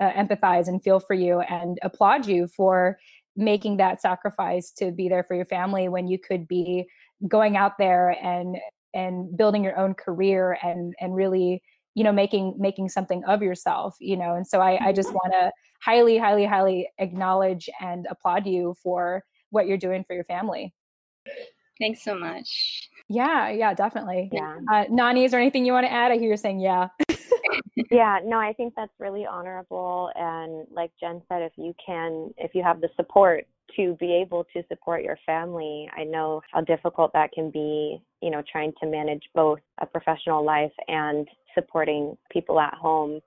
uh, 0.00 0.10
empathize 0.12 0.68
and 0.68 0.82
feel 0.82 1.00
for 1.00 1.14
you 1.14 1.40
and 1.40 1.78
applaud 1.82 2.26
you 2.26 2.46
for 2.46 2.98
making 3.36 3.76
that 3.76 4.00
sacrifice 4.00 4.72
to 4.72 4.90
be 4.90 5.08
there 5.08 5.22
for 5.22 5.34
your 5.34 5.44
family 5.44 5.88
when 5.88 6.08
you 6.08 6.18
could 6.18 6.48
be 6.48 6.86
going 7.28 7.56
out 7.56 7.78
there 7.78 8.16
and, 8.22 8.56
and 8.94 9.36
building 9.36 9.62
your 9.62 9.78
own 9.78 9.94
career 9.94 10.58
and, 10.62 10.94
and 11.00 11.14
really, 11.14 11.62
you 11.94 12.02
know, 12.02 12.12
making, 12.12 12.54
making 12.58 12.88
something 12.88 13.22
of 13.24 13.42
yourself, 13.42 13.96
you 14.00 14.16
know? 14.16 14.34
And 14.34 14.46
so 14.46 14.60
I, 14.60 14.88
I 14.88 14.92
just 14.92 15.08
mm-hmm. 15.08 15.16
want 15.16 15.32
to, 15.32 15.52
highly, 15.82 16.18
highly, 16.18 16.44
highly 16.44 16.88
acknowledge 16.98 17.68
and 17.80 18.06
applaud 18.10 18.46
you 18.46 18.74
for 18.82 19.24
what 19.48 19.66
you're 19.66 19.78
doing 19.78 20.04
for 20.04 20.14
your 20.14 20.24
family. 20.24 20.74
Thanks 21.78 22.04
so 22.04 22.14
much. 22.14 22.89
Yeah, 23.10 23.50
yeah, 23.50 23.74
definitely. 23.74 24.30
Yeah. 24.32 24.58
Uh, 24.72 24.84
Nani, 24.88 25.24
is 25.24 25.32
there 25.32 25.40
anything 25.40 25.66
you 25.66 25.72
want 25.72 25.84
to 25.84 25.92
add? 25.92 26.12
I 26.12 26.16
hear 26.16 26.30
you 26.30 26.36
saying 26.36 26.60
yeah. 26.60 26.88
yeah, 27.90 28.20
no, 28.24 28.38
I 28.38 28.52
think 28.52 28.74
that's 28.76 28.92
really 29.00 29.26
honorable. 29.26 30.12
And 30.14 30.64
like 30.70 30.92
Jen 31.00 31.20
said, 31.28 31.42
if 31.42 31.50
you 31.56 31.74
can, 31.84 32.32
if 32.38 32.54
you 32.54 32.62
have 32.62 32.80
the 32.80 32.88
support 32.94 33.48
to 33.74 33.96
be 33.98 34.12
able 34.14 34.46
to 34.52 34.62
support 34.68 35.02
your 35.02 35.18
family, 35.26 35.90
I 35.96 36.04
know 36.04 36.40
how 36.52 36.60
difficult 36.60 37.12
that 37.14 37.32
can 37.32 37.50
be, 37.50 38.00
you 38.22 38.30
know, 38.30 38.44
trying 38.50 38.72
to 38.80 38.86
manage 38.86 39.24
both 39.34 39.58
a 39.80 39.86
professional 39.86 40.44
life 40.44 40.72
and 40.86 41.26
supporting 41.54 42.16
people 42.30 42.60
at 42.60 42.74
home 42.74 43.20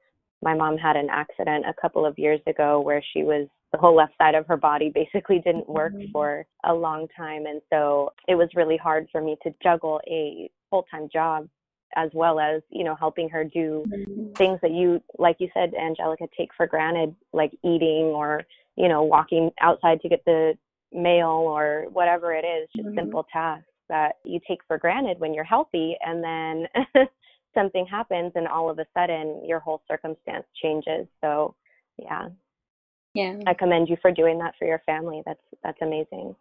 my 0.43 0.53
mom 0.53 0.77
had 0.77 0.95
an 0.95 1.07
accident 1.09 1.65
a 1.67 1.73
couple 1.81 2.05
of 2.05 2.17
years 2.19 2.39
ago 2.47 2.79
where 2.79 3.03
she 3.13 3.23
was 3.23 3.47
the 3.71 3.77
whole 3.77 3.95
left 3.95 4.13
side 4.17 4.35
of 4.35 4.45
her 4.47 4.57
body 4.57 4.89
basically 4.93 5.39
didn't 5.39 5.67
work 5.67 5.93
mm-hmm. 5.93 6.11
for 6.11 6.45
a 6.65 6.73
long 6.73 7.07
time 7.15 7.45
and 7.45 7.61
so 7.71 8.11
it 8.27 8.35
was 8.35 8.49
really 8.55 8.77
hard 8.77 9.07
for 9.11 9.21
me 9.21 9.37
to 9.43 9.53
juggle 9.61 9.99
a 10.07 10.49
full-time 10.69 11.09
job 11.11 11.47
as 11.95 12.09
well 12.13 12.39
as 12.39 12.61
you 12.69 12.83
know 12.83 12.95
helping 12.95 13.29
her 13.29 13.43
do 13.43 13.83
mm-hmm. 13.87 14.33
things 14.33 14.59
that 14.61 14.71
you 14.71 15.01
like 15.17 15.37
you 15.39 15.49
said 15.53 15.71
angelica 15.75 16.25
take 16.37 16.49
for 16.55 16.67
granted 16.67 17.15
like 17.33 17.51
eating 17.63 18.05
or 18.05 18.41
you 18.75 18.87
know 18.87 19.03
walking 19.03 19.51
outside 19.61 20.01
to 20.01 20.09
get 20.09 20.23
the 20.25 20.53
mail 20.91 21.29
or 21.29 21.85
whatever 21.91 22.33
it 22.33 22.45
is 22.45 22.67
just 22.75 22.87
mm-hmm. 22.87 22.97
simple 22.97 23.25
tasks 23.31 23.65
that 23.89 24.15
you 24.23 24.39
take 24.47 24.59
for 24.67 24.77
granted 24.77 25.19
when 25.19 25.33
you're 25.33 25.43
healthy 25.43 25.95
and 26.05 26.23
then 26.23 26.67
something 27.53 27.85
happens 27.85 28.33
and 28.35 28.47
all 28.47 28.69
of 28.69 28.79
a 28.79 28.85
sudden 28.93 29.41
your 29.45 29.59
whole 29.59 29.81
circumstance 29.87 30.45
changes. 30.61 31.07
So, 31.21 31.55
yeah. 31.97 32.29
Yeah. 33.13 33.37
I 33.45 33.53
commend 33.53 33.89
you 33.89 33.97
for 34.01 34.11
doing 34.11 34.39
that 34.39 34.55
for 34.57 34.65
your 34.65 34.81
family. 34.85 35.21
That's 35.25 35.43
that's 35.63 35.81
amazing. 35.81 36.35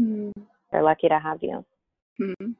Mm-hmm. 0.00 0.40
They're 0.70 0.82
lucky 0.82 1.08
to 1.08 1.18
have 1.18 1.42
you. 1.42 1.64
Mm-hmm. 2.20 2.52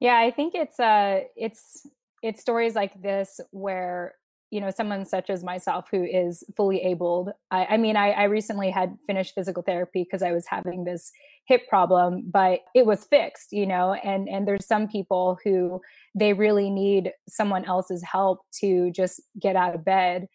Yeah, 0.00 0.18
I 0.18 0.30
think 0.30 0.54
it's 0.54 0.80
uh 0.80 1.20
it's 1.36 1.86
it's 2.22 2.40
stories 2.40 2.74
like 2.74 3.00
this 3.00 3.40
where 3.50 4.14
you 4.50 4.60
know 4.60 4.70
someone 4.70 5.04
such 5.04 5.30
as 5.30 5.44
myself 5.44 5.86
who 5.90 6.02
is 6.02 6.42
fully 6.56 6.80
abled 6.82 7.30
i, 7.50 7.66
I 7.66 7.76
mean 7.76 7.96
I, 7.96 8.12
I 8.12 8.24
recently 8.24 8.70
had 8.70 8.96
finished 9.06 9.34
physical 9.34 9.62
therapy 9.62 10.04
because 10.04 10.22
i 10.22 10.32
was 10.32 10.46
having 10.46 10.84
this 10.84 11.12
hip 11.48 11.66
problem 11.68 12.22
but 12.30 12.60
it 12.74 12.84
was 12.84 13.04
fixed 13.04 13.52
you 13.52 13.66
know 13.66 13.94
and 13.94 14.28
and 14.28 14.46
there's 14.46 14.66
some 14.66 14.86
people 14.86 15.38
who 15.42 15.80
they 16.14 16.32
really 16.32 16.70
need 16.70 17.12
someone 17.28 17.64
else's 17.64 18.02
help 18.02 18.40
to 18.52 18.90
just 18.92 19.20
get 19.40 19.56
out 19.56 19.74
of 19.74 19.84
bed 19.84 20.26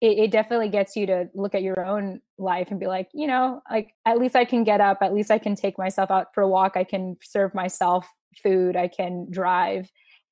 it, 0.00 0.18
it 0.18 0.30
definitely 0.30 0.68
gets 0.68 0.96
you 0.96 1.06
to 1.06 1.28
look 1.34 1.54
at 1.54 1.62
your 1.62 1.84
own 1.84 2.20
life 2.38 2.70
and 2.70 2.80
be 2.80 2.86
like 2.86 3.08
you 3.12 3.26
know 3.26 3.60
like 3.70 3.90
at 4.06 4.18
least 4.18 4.34
i 4.34 4.44
can 4.44 4.64
get 4.64 4.80
up 4.80 4.98
at 5.02 5.12
least 5.12 5.30
i 5.30 5.38
can 5.38 5.54
take 5.54 5.78
myself 5.78 6.10
out 6.10 6.28
for 6.34 6.42
a 6.42 6.48
walk 6.48 6.72
i 6.76 6.84
can 6.84 7.16
serve 7.22 7.54
myself 7.54 8.08
food 8.42 8.74
i 8.74 8.88
can 8.88 9.26
drive 9.30 9.90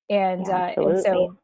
and 0.09 0.47
yeah, 0.49 0.73
uh, 0.77 0.83
and 0.83 1.01
so 1.03 1.37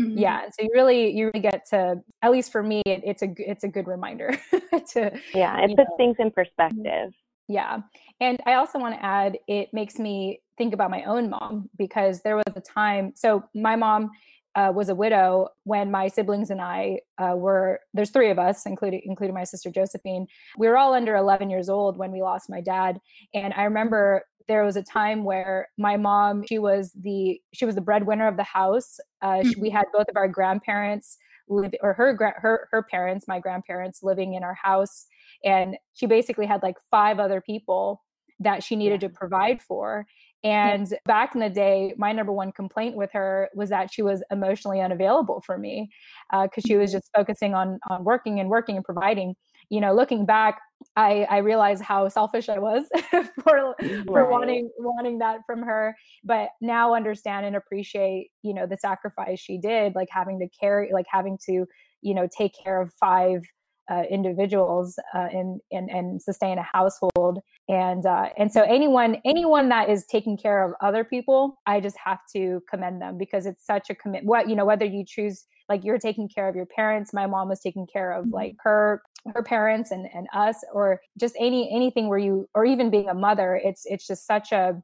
Mm-hmm. 0.00 0.18
Yeah, 0.18 0.42
so 0.50 0.62
you 0.62 0.70
really 0.74 1.10
you 1.16 1.30
really 1.32 1.40
get 1.40 1.66
to 1.70 2.02
at 2.20 2.30
least 2.30 2.52
for 2.52 2.62
me 2.62 2.82
it, 2.84 3.00
it's 3.02 3.22
a 3.22 3.28
it's 3.38 3.64
a 3.64 3.68
good 3.68 3.86
reminder 3.86 4.30
to 4.92 5.18
Yeah, 5.32 5.58
it 5.58 5.74
puts 5.74 5.88
know. 5.88 5.96
things 5.96 6.16
in 6.18 6.26
mm-hmm. 6.26 6.34
perspective. 6.34 7.14
Yeah. 7.48 7.78
And 8.20 8.40
I 8.46 8.54
also 8.54 8.78
want 8.78 8.94
to 8.94 9.04
add 9.04 9.38
it 9.46 9.72
makes 9.72 9.98
me 9.98 10.40
think 10.56 10.72
about 10.72 10.90
my 10.90 11.04
own 11.04 11.28
mom 11.28 11.68
because 11.76 12.22
there 12.22 12.36
was 12.36 12.56
a 12.56 12.60
time 12.60 13.12
so 13.14 13.44
my 13.54 13.76
mom 13.76 14.10
uh, 14.54 14.72
was 14.74 14.88
a 14.88 14.94
widow 14.94 15.48
when 15.64 15.90
my 15.90 16.08
siblings 16.08 16.48
and 16.50 16.62
I 16.62 17.00
uh, 17.18 17.34
were 17.36 17.80
there's 17.92 18.10
three 18.10 18.30
of 18.30 18.38
us 18.38 18.64
including 18.64 19.02
including 19.04 19.34
my 19.34 19.44
sister 19.44 19.70
Josephine. 19.70 20.26
We 20.56 20.66
were 20.66 20.78
all 20.78 20.94
under 20.94 21.14
11 21.14 21.50
years 21.50 21.68
old 21.68 21.98
when 21.98 22.10
we 22.10 22.22
lost 22.22 22.48
my 22.48 22.62
dad. 22.62 22.98
And 23.34 23.52
I 23.54 23.64
remember 23.64 24.24
there 24.48 24.64
was 24.64 24.76
a 24.76 24.82
time 24.82 25.24
where 25.24 25.68
my 25.76 25.96
mom 25.98 26.44
she 26.48 26.58
was 26.58 26.92
the 26.98 27.38
she 27.52 27.66
was 27.66 27.74
the 27.74 27.80
breadwinner 27.82 28.26
of 28.26 28.38
the 28.38 28.44
house. 28.44 28.98
Uh, 29.20 29.34
mm-hmm. 29.34 29.50
she, 29.50 29.60
we 29.60 29.70
had 29.70 29.84
both 29.92 30.08
of 30.08 30.16
our 30.16 30.28
grandparents 30.28 31.18
live 31.48 31.74
or 31.82 31.92
her 31.92 32.16
her 32.36 32.68
her 32.70 32.82
parents 32.82 33.28
my 33.28 33.38
grandparents 33.38 34.02
living 34.02 34.32
in 34.34 34.42
our 34.42 34.54
house. 34.54 35.06
And 35.44 35.76
she 35.92 36.06
basically 36.06 36.46
had 36.46 36.62
like 36.62 36.76
five 36.90 37.18
other 37.18 37.42
people 37.42 38.02
that 38.40 38.62
she 38.62 38.76
needed 38.76 39.02
yeah. 39.02 39.08
to 39.08 39.14
provide 39.14 39.62
for 39.62 40.06
and 40.46 40.88
yeah. 40.90 40.98
back 41.06 41.34
in 41.34 41.40
the 41.40 41.50
day, 41.50 41.92
my 41.96 42.12
number 42.12 42.32
one 42.32 42.52
complaint 42.52 42.94
with 42.94 43.10
her 43.12 43.48
was 43.54 43.70
that 43.70 43.92
she 43.92 44.02
was 44.02 44.22
emotionally 44.30 44.80
unavailable 44.80 45.40
for 45.40 45.58
me 45.58 45.90
because 46.30 46.64
uh, 46.64 46.68
she 46.68 46.76
was 46.76 46.90
mm-hmm. 46.90 46.98
just 46.98 47.10
focusing 47.14 47.54
on 47.54 47.80
on 47.90 48.04
working 48.04 48.38
and 48.38 48.48
working 48.48 48.76
and 48.76 48.84
providing. 48.84 49.34
you 49.70 49.80
know, 49.80 49.92
looking 49.92 50.24
back, 50.24 50.60
I, 50.94 51.26
I 51.28 51.38
realized 51.38 51.82
how 51.82 52.08
selfish 52.08 52.48
I 52.48 52.60
was 52.60 52.84
for 53.42 53.74
for 54.06 54.30
wanting 54.30 54.70
wanting 54.78 55.18
that 55.18 55.40
from 55.46 55.62
her. 55.62 55.96
But 56.22 56.50
now 56.60 56.94
understand 56.94 57.44
and 57.44 57.56
appreciate, 57.56 58.30
you 58.42 58.54
know, 58.54 58.66
the 58.66 58.76
sacrifice 58.76 59.40
she 59.40 59.58
did, 59.58 59.96
like 59.96 60.08
having 60.12 60.38
to 60.38 60.48
carry, 60.60 60.92
like 60.92 61.06
having 61.10 61.38
to, 61.46 61.66
you 62.02 62.14
know, 62.14 62.28
take 62.38 62.54
care 62.62 62.80
of 62.80 62.92
five 62.92 63.42
uh, 63.90 64.02
individuals 64.10 64.98
uh, 65.14 65.28
and, 65.32 65.60
and 65.70 65.90
and 65.90 66.22
sustain 66.22 66.58
a 66.58 66.62
household. 66.62 67.40
And 67.68 68.06
uh, 68.06 68.30
and 68.36 68.52
so 68.52 68.62
anyone 68.62 69.20
anyone 69.24 69.68
that 69.70 69.88
is 69.88 70.04
taking 70.06 70.36
care 70.36 70.64
of 70.64 70.72
other 70.80 71.04
people 71.04 71.58
i 71.66 71.80
just 71.80 71.96
have 72.02 72.18
to 72.32 72.62
commend 72.68 73.00
them 73.00 73.18
because 73.18 73.46
it's 73.46 73.64
such 73.64 73.90
a 73.90 73.94
commit 73.94 74.24
what 74.24 74.48
you 74.48 74.54
know 74.54 74.64
whether 74.64 74.84
you 74.84 75.04
choose 75.04 75.44
like 75.68 75.84
you're 75.84 75.98
taking 75.98 76.28
care 76.28 76.48
of 76.48 76.54
your 76.54 76.66
parents 76.66 77.12
my 77.12 77.26
mom 77.26 77.48
was 77.48 77.60
taking 77.60 77.86
care 77.86 78.12
of 78.12 78.28
like 78.28 78.52
mm-hmm. 78.52 78.68
her 78.68 79.02
her 79.34 79.42
parents 79.42 79.90
and 79.90 80.08
and 80.14 80.26
us 80.32 80.64
or 80.72 81.00
just 81.18 81.34
any 81.38 81.70
anything 81.74 82.08
where 82.08 82.18
you 82.18 82.48
or 82.54 82.64
even 82.64 82.90
being 82.90 83.08
a 83.08 83.14
mother 83.14 83.60
it's 83.62 83.84
it's 83.86 84.06
just 84.06 84.26
such 84.26 84.52
a 84.52 84.80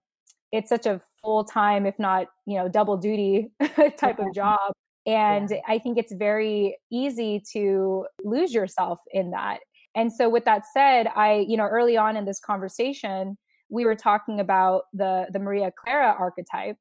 it's 0.51 0.69
such 0.69 0.87
a 0.87 1.01
full 1.23 1.45
time 1.45 1.87
if 1.87 1.99
not 1.99 2.27
you 2.47 2.57
know 2.57 2.69
double 2.69 2.97
duty 2.97 3.51
type 3.97 4.19
of 4.19 4.35
job 4.35 4.73
and 5.07 5.51
yeah. 5.51 5.61
I 5.69 5.79
think 5.79 5.99
it's 5.99 6.13
very 6.13 6.77
easy 6.91 7.43
to 7.53 8.07
lose 8.25 8.55
yourself 8.55 9.01
in 9.13 9.31
that. 9.33 9.61
And 9.95 10.13
so 10.13 10.29
with 10.29 10.45
that 10.45 10.63
said, 10.73 11.09
I, 11.15 11.45
you 11.49 11.57
know, 11.57 11.67
early 11.67 11.97
on 11.97 12.17
in 12.17 12.25
this 12.25 12.41
conversation, 12.41 13.37
we 13.69 13.85
were 13.85 13.97
talking 13.97 14.41
about 14.41 14.85
the 14.93 15.27
the 15.33 15.39
Maria 15.39 15.73
Clara 15.77 16.15
archetype. 16.19 16.77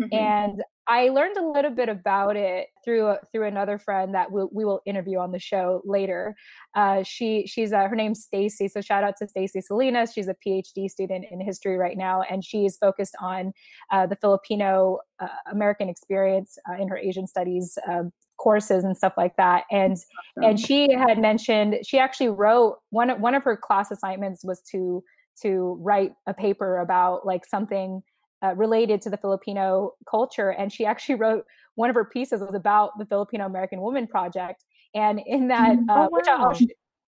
Mm-hmm. 0.00 0.14
And 0.14 0.62
I 0.88 1.10
learned 1.10 1.36
a 1.36 1.46
little 1.46 1.70
bit 1.70 1.90
about 1.90 2.36
it 2.36 2.68
through 2.82 3.16
through 3.30 3.46
another 3.46 3.76
friend 3.76 4.14
that 4.14 4.32
we'll, 4.32 4.48
we 4.52 4.64
will 4.64 4.80
interview 4.86 5.18
on 5.18 5.32
the 5.32 5.38
show 5.38 5.82
later. 5.84 6.34
Uh, 6.74 7.02
she 7.02 7.46
she's 7.46 7.72
uh, 7.74 7.86
her 7.86 7.94
name's 7.94 8.22
Stacy, 8.22 8.68
so 8.68 8.80
shout 8.80 9.04
out 9.04 9.14
to 9.18 9.28
Stacy 9.28 9.60
Salinas. 9.60 10.12
She's 10.14 10.28
a 10.28 10.36
PhD 10.46 10.88
student 10.88 11.26
in 11.30 11.40
history 11.40 11.76
right 11.76 11.96
now, 11.96 12.22
and 12.22 12.42
she 12.42 12.64
is 12.64 12.78
focused 12.78 13.14
on 13.20 13.52
uh, 13.92 14.06
the 14.06 14.16
Filipino 14.16 15.00
uh, 15.20 15.28
American 15.52 15.90
experience 15.90 16.56
uh, 16.68 16.80
in 16.80 16.88
her 16.88 16.96
Asian 16.96 17.26
studies 17.26 17.76
um, 17.86 18.10
courses 18.38 18.84
and 18.84 18.96
stuff 18.96 19.12
like 19.18 19.36
that. 19.36 19.64
And 19.70 19.98
and 20.36 20.58
she 20.58 20.90
had 20.92 21.18
mentioned 21.18 21.80
she 21.84 21.98
actually 21.98 22.30
wrote 22.30 22.78
one 22.90 23.10
one 23.20 23.34
of 23.34 23.44
her 23.44 23.58
class 23.58 23.90
assignments 23.90 24.42
was 24.42 24.62
to 24.72 25.04
to 25.42 25.78
write 25.80 26.12
a 26.26 26.32
paper 26.32 26.78
about 26.78 27.26
like 27.26 27.44
something 27.44 28.02
uh, 28.42 28.54
related 28.54 29.00
to 29.02 29.10
the 29.10 29.16
Filipino 29.16 29.92
culture. 30.08 30.50
And 30.50 30.72
she 30.72 30.84
actually 30.84 31.14
wrote 31.20 31.44
one 31.74 31.90
of 31.90 31.94
her 31.94 32.04
pieces 32.04 32.40
was 32.40 32.54
about 32.54 32.98
the 32.98 33.06
Filipino 33.06 33.46
American 33.46 33.80
Woman 33.80 34.06
Project. 34.06 34.64
And 34.94 35.20
in 35.26 35.48
that, 35.48 35.76
mm, 35.76 35.88
uh, 35.88 35.92
oh, 35.92 35.96
wow. 35.96 36.08
which 36.10 36.28
I'll, 36.28 36.58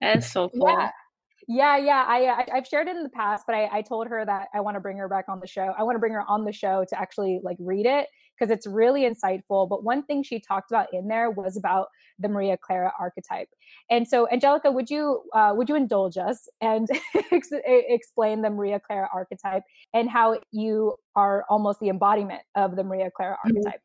that's 0.02 0.32
so 0.32 0.50
cool. 0.50 0.68
Yeah, 0.68 0.90
yeah, 1.48 1.78
yeah. 1.78 2.06
I, 2.08 2.46
I 2.52 2.56
have 2.56 2.68
shared 2.68 2.88
it 2.88 2.96
in 2.96 3.04
the 3.04 3.10
past, 3.10 3.46
but 3.48 3.56
I, 3.56 3.70
I 3.72 3.82
told 3.82 4.08
her 4.08 4.24
that 4.26 4.50
I 4.54 4.60
want 4.60 4.76
to 4.76 4.80
bring 4.80 4.98
her 4.98 5.08
back 5.08 5.26
on 5.28 5.40
the 5.40 5.48
show. 5.48 5.74
I 5.78 5.84
want 5.84 5.96
to 5.96 6.00
bring 6.00 6.14
her 6.14 6.24
on 6.28 6.46
the 6.46 6.52
show 6.52 6.86
to 6.88 7.00
actually 7.00 7.40
like 7.44 7.58
read 7.60 7.88
it 7.88 8.08
because 8.40 8.52
it's 8.52 8.68
really 8.68 9.02
insightful. 9.02 9.68
But 9.68 9.84
one 9.84 10.04
thing 10.04 10.24
she 10.24 10.40
talked 10.40 10.72
about 10.72 10.88
in 10.94 11.08
there 11.08 11.30
was 11.30 11.58
about 11.58 11.88
the 12.20 12.30
Maria 12.30 12.58
Clara 12.58 12.92
archetype. 13.00 13.50
And 13.90 14.08
so, 14.08 14.28
Angelica, 14.32 14.72
would 14.72 14.90
you 14.90 15.22
uh, 15.34 15.54
would 15.56 15.70
you 15.70 15.76
indulge 15.76 16.18
us 16.18 16.48
and 16.62 16.88
explain 17.32 18.42
the 18.42 18.50
Maria 18.50 18.80
Clara 18.80 19.10
archetype 19.14 19.64
and 19.94 20.10
how 20.10 20.40
you 20.52 20.96
are 21.16 21.46
almost 21.50 21.80
the 21.80 21.90
embodiment 21.90 22.42
of 22.56 22.76
the 22.76 22.84
Maria 22.84 23.10
Clara 23.16 23.38
mm-hmm. 23.46 23.58
archetype? 23.58 23.82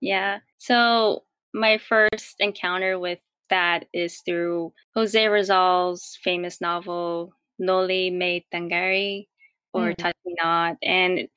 Yeah. 0.00 0.38
So 0.58 1.24
my 1.52 1.78
first 1.78 2.36
encounter 2.40 2.98
with 2.98 3.20
that 3.50 3.86
is 3.92 4.20
through 4.20 4.72
Jose 4.94 5.28
Rizal's 5.28 6.18
famous 6.22 6.60
novel 6.60 7.32
Noli 7.58 8.10
Me 8.10 8.46
Tangere 8.52 9.26
or 9.72 9.90
mm. 9.90 9.96
Touch 9.96 10.16
Me 10.24 10.34
Not. 10.42 10.76
And 10.82 11.28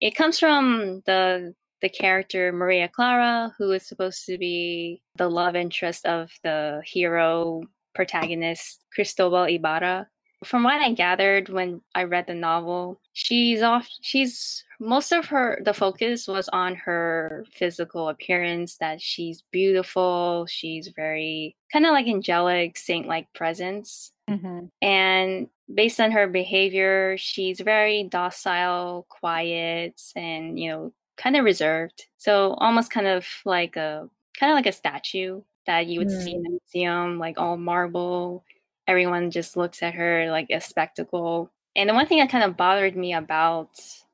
it 0.00 0.14
comes 0.14 0.38
from 0.38 1.02
the 1.06 1.54
the 1.82 1.88
character 1.88 2.52
Maria 2.52 2.88
Clara, 2.88 3.52
who 3.58 3.72
is 3.72 3.86
supposed 3.86 4.24
to 4.26 4.38
be 4.38 5.02
the 5.16 5.28
love 5.28 5.56
interest 5.56 6.06
of 6.06 6.30
the 6.42 6.80
hero 6.86 7.62
protagonist 7.94 8.84
Cristobal 8.94 9.44
Ibarra. 9.44 10.08
From 10.44 10.64
what 10.64 10.80
I 10.80 10.92
gathered 10.92 11.50
when 11.50 11.82
I 11.94 12.04
read 12.04 12.26
the 12.26 12.34
novel, 12.34 13.00
she's 13.12 13.62
off 13.62 13.88
she's 14.00 14.64
most 14.80 15.12
of 15.12 15.26
her 15.26 15.60
the 15.64 15.72
focus 15.72 16.26
was 16.26 16.48
on 16.48 16.74
her 16.74 17.44
physical 17.52 18.08
appearance 18.08 18.76
that 18.78 19.00
she's 19.00 19.44
beautiful, 19.52 20.46
she's 20.48 20.88
very 20.96 21.54
kind 21.72 21.86
of 21.86 21.92
like 21.92 22.08
angelic 22.08 22.76
saint-like 22.76 23.32
presence. 23.34 24.10
Mm-hmm. 24.28 24.66
And 24.80 25.46
based 25.72 26.00
on 26.00 26.10
her 26.10 26.26
behavior, 26.26 27.16
she's 27.18 27.60
very 27.60 28.04
docile, 28.04 29.06
quiet, 29.08 30.00
and 30.16 30.58
you 30.58 30.70
know, 30.70 30.92
kind 31.16 31.36
of 31.36 31.44
reserved. 31.44 32.06
So 32.18 32.54
almost 32.54 32.90
kind 32.90 33.06
of 33.06 33.26
like 33.44 33.76
a 33.76 34.08
kind 34.38 34.52
of 34.52 34.56
like 34.56 34.66
a 34.66 34.72
statue 34.72 35.42
that 35.66 35.86
you 35.86 36.00
would 36.00 36.08
mm. 36.08 36.24
see 36.24 36.34
in 36.34 36.46
a 36.46 36.50
museum, 36.50 37.18
like 37.18 37.38
all 37.38 37.56
marble. 37.56 38.44
Everyone 38.86 39.30
just 39.30 39.56
looks 39.56 39.82
at 39.82 39.94
her 39.94 40.30
like 40.30 40.48
a 40.50 40.60
spectacle. 40.60 41.50
And 41.76 41.88
the 41.88 41.94
one 41.94 42.06
thing 42.06 42.18
that 42.18 42.30
kind 42.30 42.44
of 42.44 42.56
bothered 42.56 42.96
me 42.96 43.14
about 43.14 43.70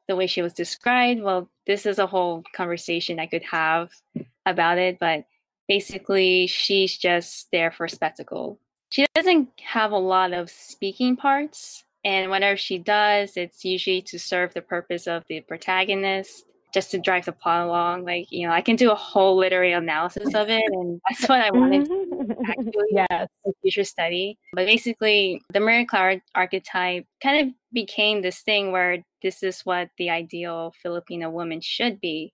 the 0.06 0.16
way 0.16 0.26
she 0.26 0.42
was 0.42 0.52
described, 0.52 1.22
well, 1.22 1.48
this 1.66 1.86
is 1.86 1.98
a 1.98 2.06
whole 2.06 2.42
conversation 2.54 3.18
I 3.18 3.26
could 3.26 3.42
have 3.44 3.90
about 4.46 4.78
it, 4.78 4.98
but 4.98 5.24
basically 5.68 6.46
she's 6.46 6.96
just 6.96 7.48
there 7.52 7.70
for 7.70 7.88
spectacle. 7.88 8.58
She 8.90 9.06
doesn't 9.14 9.50
have 9.60 9.92
a 9.92 9.98
lot 9.98 10.32
of 10.32 10.50
speaking 10.50 11.16
parts, 11.16 11.84
and 12.04 12.30
whenever 12.30 12.56
she 12.56 12.78
does, 12.78 13.36
it's 13.36 13.64
usually 13.64 14.00
to 14.02 14.18
serve 14.18 14.54
the 14.54 14.62
purpose 14.62 15.06
of 15.06 15.24
the 15.28 15.40
protagonist 15.40 16.46
just 16.72 16.90
to 16.90 16.98
drive 16.98 17.24
the 17.24 17.32
plot 17.32 17.66
along. 17.66 18.04
Like, 18.04 18.30
you 18.30 18.46
know, 18.46 18.52
I 18.52 18.60
can 18.60 18.76
do 18.76 18.90
a 18.90 18.94
whole 18.94 19.36
literary 19.36 19.72
analysis 19.72 20.34
of 20.34 20.48
it, 20.48 20.62
and 20.66 21.00
that's 21.08 21.28
what 21.28 21.40
I 21.40 21.50
wanted 21.50 21.86
to 21.86 21.90
mm-hmm. 21.90 22.50
actually 22.50 22.72
yes. 23.10 23.28
future 23.62 23.84
study. 23.84 24.38
But 24.52 24.66
basically, 24.66 25.42
the 25.52 25.60
Maria 25.60 25.86
Clara 25.86 26.20
archetype 26.34 27.06
kind 27.22 27.48
of 27.48 27.54
became 27.72 28.22
this 28.22 28.40
thing 28.40 28.72
where 28.72 29.04
this 29.22 29.42
is 29.42 29.60
what 29.62 29.90
the 29.98 30.10
ideal 30.10 30.74
Filipino 30.82 31.30
woman 31.30 31.60
should 31.60 32.00
be. 32.00 32.32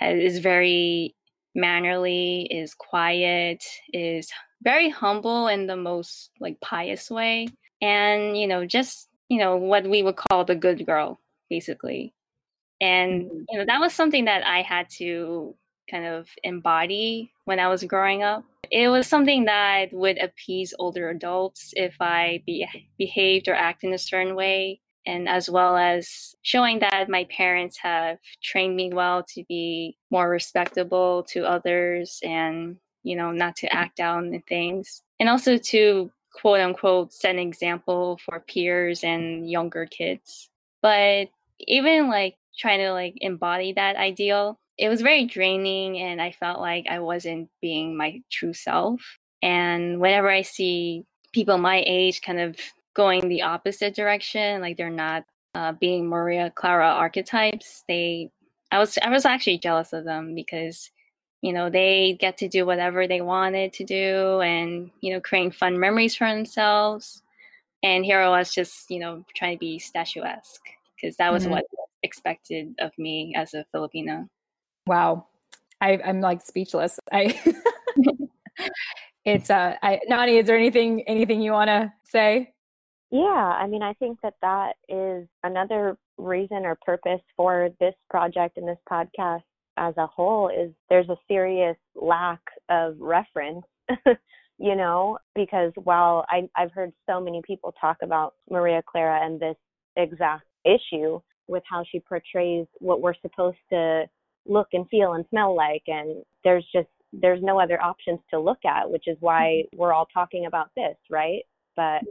Is 0.00 0.38
very 0.38 1.14
mannerly, 1.54 2.48
is 2.50 2.74
quiet, 2.74 3.62
is 3.92 4.30
very 4.62 4.88
humble 4.88 5.46
in 5.48 5.66
the 5.66 5.76
most 5.76 6.30
like 6.40 6.58
pious 6.60 7.10
way, 7.10 7.48
and 7.82 8.38
you 8.38 8.46
know, 8.46 8.64
just 8.64 9.08
you 9.28 9.38
know 9.38 9.56
what 9.58 9.86
we 9.86 10.02
would 10.02 10.16
call 10.16 10.46
the 10.46 10.54
good 10.54 10.86
girl, 10.86 11.20
basically 11.50 12.14
and 12.80 13.24
mm-hmm. 13.24 13.42
you 13.48 13.58
know 13.58 13.64
that 13.64 13.80
was 13.80 13.92
something 13.92 14.24
that 14.24 14.44
i 14.46 14.62
had 14.62 14.88
to 14.88 15.54
kind 15.90 16.06
of 16.06 16.28
embody 16.44 17.32
when 17.44 17.58
i 17.58 17.68
was 17.68 17.84
growing 17.84 18.22
up. 18.22 18.44
It 18.70 18.88
was 18.88 19.08
something 19.08 19.46
that 19.46 19.92
would 19.92 20.18
appease 20.18 20.72
older 20.78 21.10
adults 21.10 21.72
if 21.76 21.96
i 22.00 22.42
be- 22.46 22.68
behaved 22.98 23.48
or 23.48 23.54
acted 23.54 23.88
in 23.88 23.94
a 23.94 23.98
certain 23.98 24.36
way 24.36 24.80
and 25.06 25.28
as 25.28 25.48
well 25.50 25.76
as 25.76 26.34
showing 26.42 26.78
that 26.80 27.08
my 27.08 27.24
parents 27.24 27.78
have 27.78 28.18
trained 28.42 28.76
me 28.76 28.92
well 28.92 29.24
to 29.34 29.44
be 29.48 29.96
more 30.10 30.28
respectable 30.28 31.24
to 31.24 31.44
others 31.44 32.20
and 32.22 32.76
you 33.02 33.16
know 33.16 33.30
not 33.30 33.56
to 33.56 33.74
act 33.74 34.00
out 34.00 34.24
in 34.24 34.42
things. 34.48 35.02
And 35.18 35.28
also 35.28 35.56
to 35.56 36.10
quote 36.32 36.60
unquote 36.60 37.12
set 37.12 37.34
an 37.34 37.40
example 37.40 38.18
for 38.24 38.40
peers 38.40 39.02
and 39.02 39.50
younger 39.50 39.86
kids. 39.86 40.50
But 40.82 41.28
even 41.60 42.08
like 42.08 42.36
trying 42.58 42.80
to 42.80 42.92
like 42.92 43.14
embody 43.20 43.72
that 43.74 43.96
ideal. 43.96 44.58
It 44.78 44.88
was 44.88 45.02
very 45.02 45.26
draining 45.26 45.98
and 45.98 46.20
I 46.20 46.32
felt 46.32 46.60
like 46.60 46.86
I 46.88 47.00
wasn't 47.00 47.50
being 47.60 47.96
my 47.96 48.20
true 48.30 48.54
self. 48.54 49.00
And 49.42 50.00
whenever 50.00 50.30
I 50.30 50.42
see 50.42 51.04
people 51.32 51.58
my 51.58 51.82
age 51.86 52.22
kind 52.22 52.40
of 52.40 52.56
going 52.94 53.28
the 53.28 53.42
opposite 53.42 53.94
direction, 53.94 54.60
like 54.60 54.76
they're 54.76 54.90
not 54.90 55.24
uh, 55.54 55.72
being 55.72 56.08
Maria 56.08 56.52
Clara 56.54 56.88
archetypes, 56.88 57.84
they 57.88 58.30
I 58.72 58.78
was 58.78 58.98
I 59.02 59.10
was 59.10 59.24
actually 59.24 59.58
jealous 59.58 59.92
of 59.92 60.04
them 60.04 60.34
because 60.34 60.90
you 61.42 61.52
know 61.52 61.70
they 61.70 62.16
get 62.20 62.36
to 62.38 62.48
do 62.48 62.66
whatever 62.66 63.06
they 63.06 63.20
wanted 63.20 63.72
to 63.74 63.84
do 63.84 64.40
and 64.40 64.90
you 65.00 65.12
know 65.12 65.20
creating 65.20 65.52
fun 65.52 65.78
memories 65.78 66.14
for 66.14 66.28
themselves 66.28 67.22
and 67.82 68.04
here 68.04 68.20
i 68.20 68.28
was 68.28 68.52
just 68.52 68.90
you 68.90 68.98
know 68.98 69.24
trying 69.34 69.56
to 69.56 69.58
be 69.58 69.78
statuesque 69.78 70.62
because 70.94 71.16
that 71.16 71.32
was 71.32 71.44
mm-hmm. 71.44 71.52
what 71.52 71.64
expected 72.02 72.74
of 72.80 72.92
me 72.98 73.34
as 73.36 73.54
a 73.54 73.64
Filipino. 73.72 74.28
Wow. 74.86 75.26
I, 75.80 75.92
am 76.04 76.20
like 76.20 76.42
speechless. 76.42 76.98
I 77.12 77.40
it's 79.24 79.50
uh 79.50 79.76
I 79.82 80.00
Nani, 80.08 80.36
is 80.36 80.46
there 80.46 80.56
anything 80.56 81.02
anything 81.06 81.40
you 81.40 81.52
wanna 81.52 81.92
say? 82.04 82.52
Yeah, 83.10 83.20
I 83.20 83.66
mean 83.66 83.82
I 83.82 83.94
think 83.94 84.18
that 84.22 84.34
that 84.42 84.74
is 84.88 85.26
another 85.42 85.96
reason 86.18 86.66
or 86.66 86.76
purpose 86.84 87.20
for 87.36 87.70
this 87.80 87.94
project 88.10 88.58
and 88.58 88.68
this 88.68 88.78
podcast 88.90 89.42
as 89.78 89.94
a 89.96 90.06
whole 90.06 90.48
is 90.48 90.72
there's 90.90 91.08
a 91.08 91.16
serious 91.28 91.76
lack 91.94 92.40
of 92.68 92.96
reference 92.98 93.64
you 94.60 94.76
know, 94.76 95.18
because 95.34 95.72
while 95.82 96.26
I, 96.28 96.42
I've 96.54 96.70
heard 96.72 96.92
so 97.08 97.18
many 97.18 97.40
people 97.44 97.72
talk 97.80 97.96
about 98.02 98.34
Maria 98.50 98.82
Clara 98.86 99.24
and 99.24 99.40
this 99.40 99.56
exact 99.96 100.44
issue 100.66 101.18
with 101.50 101.62
how 101.68 101.84
she 101.90 102.00
portrays 102.00 102.66
what 102.78 103.00
we're 103.02 103.14
supposed 103.20 103.58
to 103.70 104.04
look 104.46 104.68
and 104.72 104.88
feel 104.88 105.12
and 105.14 105.24
smell 105.30 105.54
like, 105.54 105.82
and 105.86 106.22
there's 106.44 106.66
just 106.72 106.88
there's 107.12 107.42
no 107.42 107.60
other 107.60 107.82
options 107.82 108.20
to 108.30 108.38
look 108.38 108.64
at, 108.64 108.88
which 108.88 109.04
is 109.06 109.16
why 109.20 109.62
mm-hmm. 109.64 109.78
we're 109.78 109.92
all 109.92 110.06
talking 110.12 110.46
about 110.46 110.70
this, 110.76 110.96
right? 111.10 111.42
But 111.76 112.02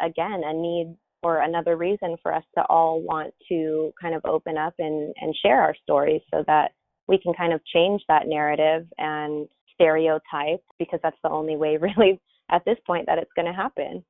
again, 0.00 0.42
a 0.44 0.52
need 0.52 0.96
or 1.22 1.40
another 1.42 1.76
reason 1.76 2.16
for 2.22 2.32
us 2.32 2.44
to 2.56 2.64
all 2.68 3.00
want 3.02 3.34
to 3.48 3.92
kind 4.00 4.14
of 4.14 4.24
open 4.24 4.56
up 4.56 4.74
and, 4.78 5.12
and 5.20 5.34
share 5.42 5.60
our 5.60 5.74
stories 5.82 6.22
so 6.32 6.44
that 6.46 6.72
we 7.08 7.18
can 7.18 7.34
kind 7.34 7.52
of 7.52 7.60
change 7.66 8.02
that 8.08 8.26
narrative 8.26 8.86
and 8.98 9.48
stereotype 9.74 10.62
because 10.78 11.00
that's 11.02 11.18
the 11.22 11.30
only 11.30 11.56
way 11.56 11.76
really 11.80 12.20
at 12.50 12.64
this 12.64 12.78
point 12.86 13.06
that 13.06 13.18
it's 13.18 13.32
going 13.34 13.46
to 13.46 13.52
happen. 13.52 14.04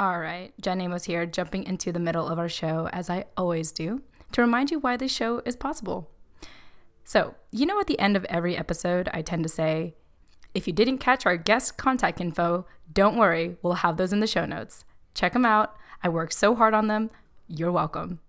All 0.00 0.18
right, 0.18 0.54
Jen 0.58 0.80
Amos 0.80 1.04
here, 1.04 1.26
jumping 1.26 1.64
into 1.64 1.92
the 1.92 1.98
middle 1.98 2.26
of 2.26 2.38
our 2.38 2.48
show 2.48 2.88
as 2.90 3.10
I 3.10 3.26
always 3.36 3.70
do, 3.70 4.00
to 4.32 4.40
remind 4.40 4.70
you 4.70 4.78
why 4.78 4.96
this 4.96 5.12
show 5.12 5.42
is 5.44 5.56
possible. 5.56 6.10
So, 7.04 7.34
you 7.50 7.66
know, 7.66 7.78
at 7.78 7.86
the 7.86 7.98
end 7.98 8.16
of 8.16 8.24
every 8.24 8.56
episode, 8.56 9.10
I 9.12 9.20
tend 9.20 9.42
to 9.42 9.50
say, 9.50 9.94
if 10.54 10.66
you 10.66 10.72
didn't 10.72 10.98
catch 10.98 11.26
our 11.26 11.36
guest 11.36 11.76
contact 11.76 12.18
info, 12.18 12.64
don't 12.90 13.18
worry, 13.18 13.58
we'll 13.60 13.74
have 13.74 13.98
those 13.98 14.10
in 14.10 14.20
the 14.20 14.26
show 14.26 14.46
notes. 14.46 14.86
Check 15.12 15.34
them 15.34 15.44
out. 15.44 15.76
I 16.02 16.08
worked 16.08 16.32
so 16.32 16.54
hard 16.54 16.72
on 16.72 16.86
them. 16.86 17.10
You're 17.46 17.70
welcome. 17.70 18.20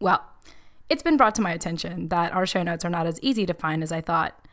Well, 0.00 0.24
it's 0.88 1.02
been 1.02 1.18
brought 1.18 1.34
to 1.34 1.42
my 1.42 1.52
attention 1.52 2.08
that 2.08 2.32
our 2.32 2.46
show 2.46 2.62
notes 2.62 2.86
are 2.86 2.90
not 2.90 3.06
as 3.06 3.20
easy 3.20 3.44
to 3.44 3.52
find 3.52 3.82
as 3.82 3.92
I 3.92 4.00
thought, 4.00 4.48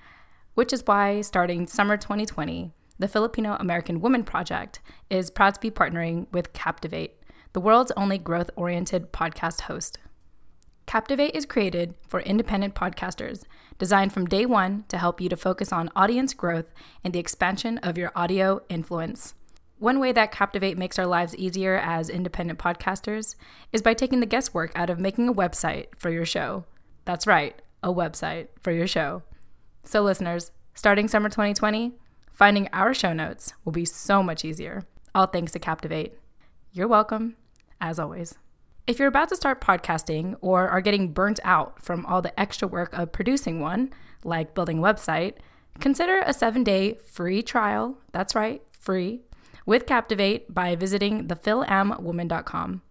which 0.56 0.73
is 0.73 0.86
why 0.86 1.21
starting 1.21 1.67
summer 1.67 1.95
2020, 1.95 2.73
the 2.99 3.08
Filipino 3.08 3.56
American 3.60 4.01
Women 4.01 4.23
Project 4.23 4.79
is 5.10 5.32
proud 5.32 5.56
to 5.56 5.60
be 5.60 5.71
partnering 5.71 6.27
with 6.32 6.53
Captivate, 6.53 7.19
the 7.53 7.62
world's 7.62 7.91
only 7.97 8.17
growth 8.17 8.49
oriented 8.56 9.12
podcast 9.12 9.62
host. 9.62 9.97
Captivate 10.86 11.36
is 11.36 11.45
created 11.45 11.95
for 12.08 12.19
independent 12.21 12.75
podcasters, 12.75 13.43
designed 13.79 14.13
from 14.13 14.25
day 14.25 14.45
one 14.45 14.84
to 14.89 14.97
help 14.97 15.21
you 15.21 15.29
to 15.29 15.38
focus 15.38 15.71
on 15.71 15.89
audience 15.95 16.34
growth 16.34 16.65
and 17.03 17.13
the 17.13 17.19
expansion 17.19 17.77
of 17.79 17.97
your 17.97 18.12
audio 18.15 18.62
influence. 18.69 19.34
One 19.79 19.99
way 19.99 20.12
that 20.12 20.32
Captivate 20.32 20.77
makes 20.77 20.99
our 20.99 21.06
lives 21.06 21.36
easier 21.36 21.77
as 21.77 22.10
independent 22.10 22.60
podcasters 22.60 23.36
is 23.71 23.82
by 23.82 23.93
taking 23.93 24.19
the 24.19 24.25
guesswork 24.25 24.71
out 24.75 24.89
of 24.89 24.99
making 24.99 25.27
a 25.27 25.34
website 25.34 25.88
for 25.97 26.10
your 26.10 26.25
show. 26.25 26.65
That's 27.06 27.27
right, 27.27 27.60
a 27.82 27.93
website 27.93 28.47
for 28.62 28.71
your 28.71 28.88
show. 28.88 29.23
So, 29.84 30.01
listeners, 30.01 30.51
starting 30.73 31.08
summer 31.08 31.29
2020, 31.29 31.93
finding 32.34 32.67
our 32.74 32.93
show 32.93 33.13
notes 33.13 33.54
will 33.63 33.72
be 33.72 33.86
so 33.86 34.22
much 34.22 34.43
easier. 34.43 34.84
All 35.15 35.28
thanks 35.28 35.52
to 35.54 35.60
Captivate. 35.60 36.17
You're 36.72 36.88
welcome, 36.88 37.36
as 37.80 38.00
always. 38.00 38.36
If 38.86 39.00
you're 39.00 39.08
about 39.08 39.30
to 39.30 39.36
start 39.36 39.62
podcasting 39.62 40.36
or 40.41 40.67
are 40.67 40.82
getting 40.82 41.13
burnt 41.13 41.39
out 41.43 41.82
from 41.82 42.06
all 42.06 42.22
the 42.22 42.38
extra 42.38 42.67
work 42.67 42.93
of 42.93 43.12
producing 43.12 43.62
one, 43.62 43.93
like 44.24 44.54
building 44.54 44.80
a 44.80 44.82
website, 44.82 45.36
consider 45.80 46.22
a 46.26 46.34
seven 46.34 46.63
day 46.63 46.96
free 47.06 47.41
trial. 47.41 47.98
That's 48.12 48.36
right, 48.36 48.62
free 48.78 49.22
with 49.65 49.86
Captivate 49.86 50.54
by 50.54 50.76
visiting 50.76 51.28
thefilamwoman.com. 51.28 52.82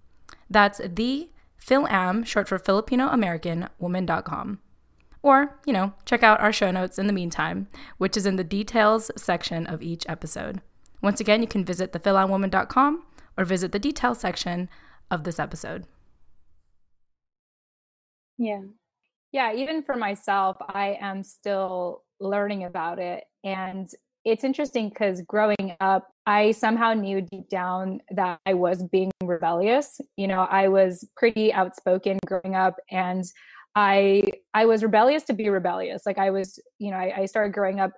That's 0.49 0.81
the 0.85 1.31
Philam, 1.61 2.27
short 2.27 2.49
for 2.49 2.59
Filipino 2.59 3.09
American 3.09 3.69
woman.com. 3.79 4.59
Or, 5.23 5.59
you 5.67 5.73
know, 5.73 5.93
check 6.05 6.23
out 6.23 6.41
our 6.41 6.53
show 6.53 6.71
notes 6.71 6.99
in 6.99 7.07
the 7.07 7.13
meantime, 7.13 7.69
which 7.99 8.17
is 8.17 8.27
in 8.27 8.37
the 8.37 8.45
details 8.45 9.11
section 9.17 9.67
of 9.67 9.83
each 9.83 10.05
episode. 10.09 10.61
Once 11.01 11.21
again, 11.21 11.41
you 11.43 11.49
can 11.49 11.65
visit 11.65 11.93
thefilamwoman.com 11.93 13.05
or 13.37 13.45
visit 13.45 13.73
the 13.73 13.79
details 13.79 14.21
section 14.21 14.69
of 15.11 15.25
this 15.25 15.39
episode. 15.39 15.87
Yeah. 18.39 18.63
Yeah, 19.33 19.55
even 19.55 19.83
for 19.83 19.97
myself, 19.97 20.57
I 20.61 20.99
am 21.01 21.23
still 21.23 22.03
learning 22.21 22.65
about 22.65 22.99
it. 22.99 23.25
And 23.45 23.89
it's 24.25 24.45
interesting 24.45 24.89
because 24.89 25.23
growing 25.23 25.75
up, 25.81 26.09
I 26.27 26.53
somehow 26.53 26.93
knew 26.93 27.23
deep 27.23 27.49
down 27.49 28.01
that 28.11 28.39
I 28.47 28.55
was 28.55 28.85
being 28.85 29.11
rebellious. 29.25 30.01
You 30.17 30.29
know, 30.29 30.43
I 30.43 30.69
was 30.69 31.09
pretty 31.17 31.53
outspoken 31.53 32.19
growing 32.27 32.55
up 32.55 32.77
and 32.91 33.25
I 33.75 34.25
I 34.55 34.67
was 34.67 34.83
rebellious 34.83 35.23
to 35.25 35.33
be 35.33 35.49
rebellious. 35.49 36.03
Like 36.05 36.19
I 36.19 36.31
was, 36.31 36.59
you 36.79 36.91
know, 36.91 36.97
I, 36.97 37.21
I 37.21 37.27
started 37.27 37.53
growing 37.53 37.81
up 37.81 37.93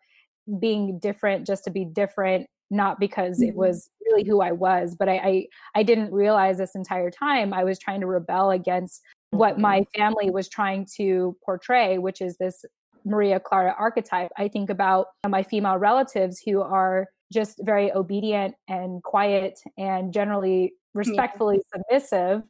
being 0.60 0.98
different 0.98 1.46
just 1.46 1.64
to 1.64 1.70
be 1.70 1.84
different, 1.84 2.46
not 2.70 3.00
because 3.00 3.38
mm-hmm. 3.38 3.50
it 3.50 3.56
was 3.56 3.90
really 4.06 4.24
who 4.24 4.40
I 4.40 4.52
was, 4.52 4.94
but 4.98 5.08
I, 5.08 5.16
I 5.16 5.46
I 5.74 5.82
didn't 5.82 6.12
realize 6.12 6.58
this 6.58 6.74
entire 6.74 7.10
time 7.10 7.52
I 7.52 7.64
was 7.64 7.78
trying 7.78 8.00
to 8.00 8.06
rebel 8.06 8.50
against 8.50 9.00
what 9.30 9.58
my 9.58 9.80
mm-hmm. 9.80 10.00
family 10.00 10.30
was 10.30 10.48
trying 10.48 10.86
to 10.96 11.36
portray, 11.44 11.98
which 11.98 12.20
is 12.20 12.36
this 12.38 12.64
Maria 13.04 13.40
Clara 13.40 13.74
archetype. 13.78 14.30
I 14.38 14.48
think 14.48 14.70
about 14.70 15.08
my 15.28 15.42
female 15.42 15.76
relatives 15.76 16.40
who 16.44 16.62
are 16.62 17.08
just 17.32 17.58
very 17.62 17.92
obedient 17.92 18.54
and 18.68 19.02
quiet 19.02 19.58
and 19.76 20.12
generally 20.12 20.72
respectfully 20.94 21.56
yeah. 21.56 21.80
submissive. 21.80 22.42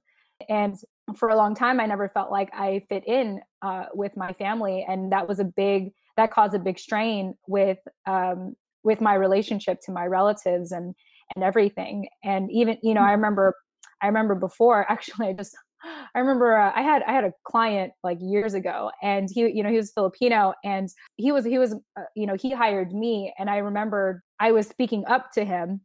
And 0.49 0.77
for 1.17 1.29
a 1.29 1.37
long 1.37 1.55
time, 1.55 1.81
I 1.81 1.87
never 1.87 2.09
felt 2.09 2.31
like 2.31 2.51
I 2.55 2.83
fit 2.89 3.07
in 3.07 3.41
uh, 3.63 3.87
with 3.95 4.17
my 4.17 4.33
family, 4.33 4.85
and 4.89 5.13
that 5.13 5.29
was 5.29 5.39
a 5.39 5.45
big 5.45 5.93
that 6.17 6.31
caused 6.31 6.55
a 6.55 6.59
big 6.59 6.79
strain 6.79 7.35
with 7.47 7.79
um, 8.07 8.55
with 8.83 9.01
my 9.01 9.15
relationship 9.15 9.81
to 9.87 9.93
my 9.93 10.07
relatives 10.07 10.73
and 10.73 10.95
and 11.35 11.45
everything. 11.45 12.09
And 12.23 12.51
even 12.51 12.79
you 12.83 12.95
know, 12.95 13.03
I 13.03 13.13
remember 13.13 13.55
I 14.03 14.07
remember 14.07 14.35
before 14.35 14.87
actually, 14.91 15.29
I 15.29 15.33
just 15.33 15.57
I 16.15 16.19
remember 16.19 16.57
uh, 16.57 16.73
I 16.75 16.83
had 16.83 17.03
I 17.03 17.13
had 17.13 17.25
a 17.25 17.33
client 17.45 17.93
like 18.03 18.19
years 18.21 18.55
ago, 18.55 18.91
and 19.03 19.29
he 19.31 19.49
you 19.51 19.63
know 19.63 19.71
he 19.71 19.77
was 19.77 19.93
Filipino, 19.93 20.55
and 20.65 20.89
he 21.17 21.33
was 21.33 21.45
he 21.45 21.59
was 21.59 21.75
uh, 21.99 22.05
you 22.15 22.27
know 22.27 22.37
he 22.41 22.53
hired 22.53 22.93
me, 22.93 23.33
and 23.39 23.51
I 23.51 23.59
remember 23.59 24.23
I 24.41 24.53
was 24.53 24.67
speaking 24.67 25.05
up 25.07 25.31
to 25.33 25.45
him, 25.45 25.81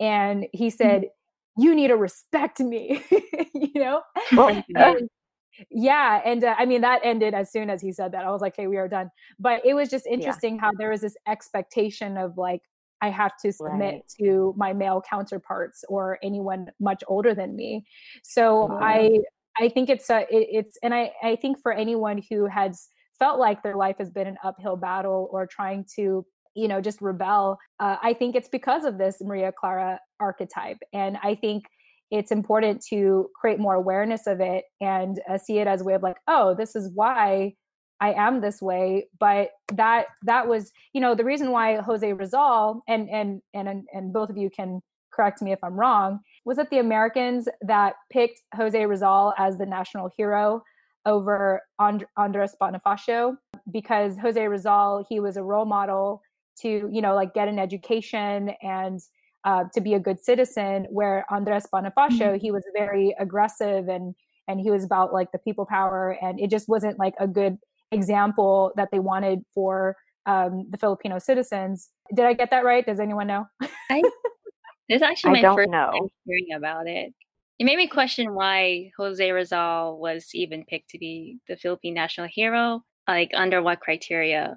and 0.00 0.46
he 0.52 0.70
said, 0.70 1.02
mm-hmm. 1.02 1.08
"You 1.56 1.74
need 1.74 1.88
to 1.88 1.96
respect 1.96 2.60
me," 2.60 3.02
you 3.54 3.72
know. 3.74 4.02
and, 4.74 5.08
yeah, 5.70 6.20
and 6.24 6.44
uh, 6.44 6.54
I 6.58 6.66
mean 6.66 6.80
that 6.80 7.00
ended 7.04 7.34
as 7.34 7.50
soon 7.50 7.70
as 7.70 7.80
he 7.80 7.92
said 7.92 8.12
that. 8.12 8.24
I 8.24 8.30
was 8.30 8.40
like, 8.40 8.54
"Okay, 8.54 8.66
we 8.66 8.76
are 8.76 8.88
done." 8.88 9.10
But 9.38 9.64
it 9.64 9.74
was 9.74 9.88
just 9.88 10.06
interesting 10.06 10.56
yeah. 10.56 10.62
how 10.62 10.70
there 10.76 10.90
was 10.90 11.00
this 11.00 11.16
expectation 11.26 12.16
of 12.16 12.36
like 12.36 12.62
I 13.00 13.10
have 13.10 13.36
to 13.38 13.52
submit 13.52 13.94
right. 13.94 14.02
to 14.20 14.54
my 14.56 14.72
male 14.72 15.02
counterparts 15.08 15.84
or 15.88 16.18
anyone 16.22 16.68
much 16.80 17.02
older 17.06 17.34
than 17.34 17.54
me. 17.54 17.84
So 18.22 18.78
I 18.80 19.20
I 19.60 19.68
think 19.68 19.90
it's 19.90 20.10
a 20.10 20.20
it, 20.22 20.48
it's 20.50 20.78
and 20.82 20.94
I 20.94 21.12
I 21.22 21.36
think 21.36 21.60
for 21.60 21.72
anyone 21.72 22.22
who 22.30 22.46
has 22.46 22.88
felt 23.18 23.38
like 23.38 23.62
their 23.62 23.76
life 23.76 23.96
has 23.98 24.10
been 24.10 24.26
an 24.26 24.36
uphill 24.42 24.76
battle 24.76 25.28
or 25.30 25.46
trying 25.46 25.84
to 25.96 26.26
you 26.54 26.68
know 26.68 26.80
just 26.80 27.00
rebel 27.00 27.58
uh, 27.80 27.96
i 28.02 28.12
think 28.12 28.34
it's 28.34 28.48
because 28.48 28.84
of 28.84 28.98
this 28.98 29.18
maria 29.20 29.52
clara 29.52 29.98
archetype 30.20 30.78
and 30.92 31.16
i 31.22 31.34
think 31.34 31.64
it's 32.10 32.30
important 32.30 32.84
to 32.84 33.28
create 33.34 33.58
more 33.58 33.74
awareness 33.74 34.26
of 34.26 34.40
it 34.40 34.64
and 34.80 35.20
uh, 35.28 35.38
see 35.38 35.58
it 35.58 35.66
as 35.66 35.80
a 35.80 35.84
way 35.84 35.94
of 35.94 36.02
like 36.02 36.16
oh 36.28 36.54
this 36.54 36.76
is 36.76 36.90
why 36.94 37.52
i 38.00 38.12
am 38.12 38.40
this 38.40 38.60
way 38.60 39.06
but 39.18 39.50
that 39.72 40.06
that 40.22 40.46
was 40.46 40.72
you 40.92 41.00
know 41.00 41.14
the 41.14 41.24
reason 41.24 41.50
why 41.50 41.76
jose 41.76 42.12
rizal 42.12 42.82
and 42.88 43.08
and 43.10 43.40
and 43.54 43.84
and 43.92 44.12
both 44.12 44.30
of 44.30 44.36
you 44.36 44.50
can 44.50 44.80
correct 45.12 45.42
me 45.42 45.52
if 45.52 45.62
i'm 45.62 45.74
wrong 45.74 46.20
was 46.44 46.58
it 46.58 46.68
the 46.70 46.78
Americans 46.78 47.48
that 47.62 47.94
picked 48.10 48.42
Jose 48.54 48.84
Rizal 48.84 49.32
as 49.38 49.56
the 49.56 49.66
national 49.66 50.10
hero 50.16 50.62
over 51.06 51.62
And- 51.80 52.06
Andres 52.16 52.54
Bonifacio? 52.60 53.36
Because 53.70 54.18
Jose 54.18 54.46
Rizal, 54.46 55.06
he 55.08 55.20
was 55.20 55.36
a 55.36 55.42
role 55.42 55.64
model 55.64 56.20
to, 56.62 56.88
you 56.92 57.02
know, 57.02 57.14
like 57.14 57.34
get 57.34 57.48
an 57.48 57.58
education 57.58 58.50
and 58.62 59.00
uh, 59.44 59.64
to 59.74 59.80
be 59.80 59.94
a 59.94 60.00
good 60.00 60.20
citizen. 60.20 60.86
Where 60.90 61.24
Andres 61.30 61.66
Bonifacio, 61.72 61.92
mm-hmm. 62.20 62.36
he 62.36 62.50
was 62.50 62.64
very 62.76 63.14
aggressive 63.18 63.88
and 63.88 64.14
and 64.46 64.60
he 64.60 64.70
was 64.70 64.84
about 64.84 65.12
like 65.12 65.32
the 65.32 65.38
people 65.38 65.66
power, 65.66 66.18
and 66.20 66.38
it 66.38 66.50
just 66.50 66.68
wasn't 66.68 66.98
like 66.98 67.14
a 67.18 67.26
good 67.26 67.58
example 67.92 68.72
that 68.76 68.88
they 68.90 68.98
wanted 68.98 69.40
for 69.54 69.96
um, 70.26 70.66
the 70.70 70.78
Filipino 70.78 71.18
citizens. 71.18 71.90
Did 72.14 72.26
I 72.26 72.34
get 72.34 72.50
that 72.50 72.64
right? 72.64 72.84
Does 72.84 73.00
anyone 73.00 73.26
know? 73.26 73.46
I 73.90 74.02
this 74.88 74.96
is 74.96 75.02
actually 75.02 75.42
my 75.42 75.54
first 75.54 75.70
know. 75.70 75.90
time 75.92 76.08
hearing 76.26 76.48
about 76.56 76.86
it. 76.86 77.12
It 77.58 77.64
made 77.64 77.76
me 77.76 77.86
question 77.86 78.34
why 78.34 78.90
Jose 78.96 79.30
Rizal 79.30 79.98
was 79.98 80.28
even 80.34 80.64
picked 80.64 80.90
to 80.90 80.98
be 80.98 81.38
the 81.48 81.56
Philippine 81.56 81.94
national 81.94 82.28
hero. 82.28 82.82
Like 83.06 83.30
under 83.34 83.62
what 83.62 83.80
criteria? 83.80 84.56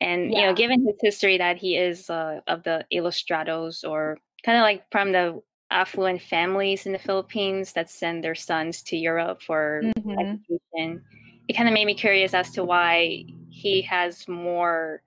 And 0.00 0.30
yeah. 0.30 0.38
you 0.38 0.46
know, 0.46 0.54
given 0.54 0.86
his 0.86 0.96
history 1.00 1.38
that 1.38 1.56
he 1.56 1.76
is 1.76 2.08
uh, 2.08 2.40
of 2.46 2.62
the 2.62 2.84
Ilustrados 2.92 3.88
or 3.88 4.18
kind 4.44 4.58
of 4.58 4.62
like 4.62 4.84
from 4.90 5.12
the 5.12 5.42
affluent 5.70 6.22
families 6.22 6.86
in 6.86 6.92
the 6.92 6.98
Philippines 6.98 7.72
that 7.72 7.90
send 7.90 8.22
their 8.22 8.34
sons 8.34 8.82
to 8.82 8.96
Europe 8.96 9.42
for 9.42 9.82
mm-hmm. 9.84 10.18
education, 10.18 11.02
it 11.48 11.56
kind 11.56 11.68
of 11.68 11.74
made 11.74 11.86
me 11.86 11.94
curious 11.94 12.34
as 12.34 12.50
to 12.52 12.64
why 12.64 13.24
he 13.50 13.82
has 13.82 14.26
more 14.28 15.02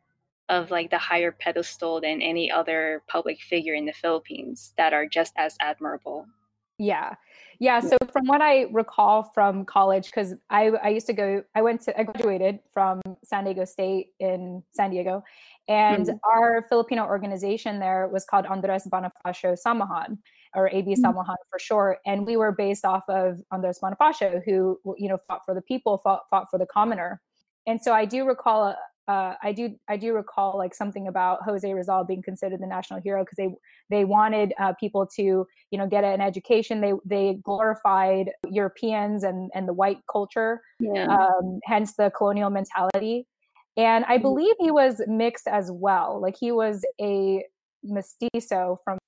of 0.49 0.69
like 0.69 0.89
the 0.89 0.97
higher 0.97 1.31
pedestal 1.31 2.01
than 2.01 2.21
any 2.21 2.51
other 2.51 3.01
public 3.07 3.39
figure 3.41 3.73
in 3.73 3.85
the 3.85 3.93
Philippines 3.93 4.73
that 4.77 4.93
are 4.93 5.07
just 5.07 5.33
as 5.37 5.55
admirable. 5.61 6.25
Yeah. 6.77 7.15
Yeah. 7.61 7.79
So 7.79 7.95
from 8.11 8.25
what 8.25 8.41
I 8.41 8.65
recall 8.71 9.21
from 9.21 9.65
college, 9.65 10.05
because 10.05 10.33
I, 10.49 10.69
I 10.83 10.89
used 10.89 11.05
to 11.05 11.13
go, 11.13 11.43
I 11.53 11.61
went 11.61 11.81
to, 11.81 11.97
I 11.97 12.01
graduated 12.01 12.57
from 12.73 13.01
San 13.23 13.43
Diego 13.43 13.65
State 13.65 14.07
in 14.19 14.63
San 14.73 14.89
Diego. 14.89 15.23
And 15.67 16.07
mm-hmm. 16.07 16.17
our 16.27 16.65
Filipino 16.69 17.05
organization 17.05 17.77
there 17.77 18.07
was 18.07 18.25
called 18.25 18.47
Andres 18.47 18.87
Bonifacio 18.91 19.55
Samahan 19.63 20.17
or 20.55 20.69
AB 20.69 20.95
mm-hmm. 20.95 21.05
Samahan 21.05 21.35
for 21.51 21.59
short. 21.59 21.99
And 22.07 22.25
we 22.25 22.35
were 22.35 22.51
based 22.51 22.83
off 22.83 23.07
of 23.07 23.39
Andres 23.51 23.77
Bonifacio, 23.79 24.41
who, 24.43 24.79
you 24.97 25.07
know, 25.07 25.19
fought 25.27 25.41
for 25.45 25.53
the 25.53 25.61
people, 25.61 25.99
fought, 25.99 26.23
fought 26.31 26.49
for 26.49 26.57
the 26.57 26.65
commoner. 26.65 27.21
And 27.67 27.79
so 27.79 27.93
I 27.93 28.05
do 28.05 28.25
recall 28.25 28.75
uh, 29.07 29.33
I 29.41 29.51
do 29.51 29.75
I 29.89 29.97
do 29.97 30.13
recall 30.13 30.57
like 30.57 30.73
something 30.73 31.07
about 31.07 31.39
Jose 31.43 31.71
Rizal 31.71 32.03
being 32.03 32.21
considered 32.21 32.61
the 32.61 32.67
national 32.67 33.01
hero 33.01 33.23
because 33.23 33.35
they 33.37 33.49
they 33.89 34.05
wanted 34.05 34.53
uh, 34.59 34.73
people 34.79 35.07
to 35.17 35.21
you 35.71 35.77
know 35.77 35.87
get 35.87 36.03
an 36.03 36.21
education. 36.21 36.81
They 36.81 36.93
they 37.05 37.39
glorified 37.43 38.31
Europeans 38.49 39.23
and 39.23 39.49
and 39.55 39.67
the 39.67 39.73
white 39.73 39.99
culture, 40.11 40.61
yeah. 40.79 41.07
um, 41.07 41.59
hence 41.63 41.93
the 41.93 42.11
colonial 42.15 42.49
mentality. 42.49 43.27
And 43.77 44.05
I 44.05 44.17
mm. 44.17 44.21
believe 44.21 44.55
he 44.59 44.71
was 44.71 45.01
mixed 45.07 45.47
as 45.47 45.71
well. 45.71 46.21
Like 46.21 46.35
he 46.39 46.51
was 46.51 46.85
a 47.01 47.43
mestizo 47.83 48.77
from 48.83 48.99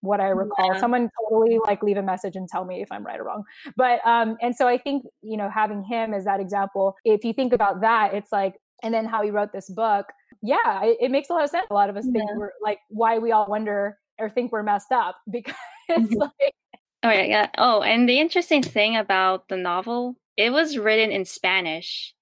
what 0.00 0.20
I 0.20 0.28
recall. 0.28 0.72
Yeah. 0.74 0.80
Someone 0.80 1.10
totally 1.28 1.58
like 1.66 1.82
leave 1.82 1.96
a 1.96 2.02
message 2.02 2.36
and 2.36 2.48
tell 2.48 2.64
me 2.64 2.80
if 2.82 2.90
I'm 2.90 3.04
right 3.04 3.20
or 3.20 3.24
wrong. 3.24 3.44
But 3.76 4.04
um 4.06 4.36
and 4.40 4.56
so 4.56 4.66
I 4.66 4.78
think, 4.78 5.04
you 5.22 5.36
know, 5.36 5.50
having 5.50 5.84
him 5.84 6.14
as 6.14 6.24
that 6.24 6.40
example, 6.40 6.96
if 7.04 7.24
you 7.24 7.32
think 7.32 7.52
about 7.52 7.80
that, 7.82 8.14
it's 8.14 8.32
like 8.32 8.54
and 8.82 8.92
then 8.92 9.04
how 9.04 9.22
he 9.22 9.30
wrote 9.30 9.52
this 9.52 9.68
book 9.68 10.06
yeah 10.42 10.82
it, 10.82 10.96
it, 11.00 11.10
makes 11.10 11.30
a 11.30 11.32
lot 11.32 11.44
of 11.44 11.50
sense 11.50 11.66
a 11.70 11.74
lot 11.74 11.90
of 11.90 11.96
us 11.96 12.04
yeah. 12.06 12.20
think 12.20 12.30
we're 12.36 12.52
like 12.62 12.78
why 12.88 13.18
we 13.18 13.32
all 13.32 13.46
wonder 13.46 13.98
or 14.18 14.28
think 14.28 14.52
we're 14.52 14.62
messed 14.62 14.92
up 14.92 15.16
because 15.30 15.54
mm-hmm. 15.90 16.14
like 16.16 16.54
oh 17.02 17.10
yeah, 17.10 17.24
yeah 17.24 17.48
oh 17.58 17.82
and 17.82 18.08
the 18.08 18.18
interesting 18.18 18.62
thing 18.62 18.96
about 18.96 19.48
the 19.48 19.56
novel 19.56 20.16
it 20.36 20.50
was 20.50 20.78
written 20.78 21.10
in 21.10 21.24
spanish 21.24 22.14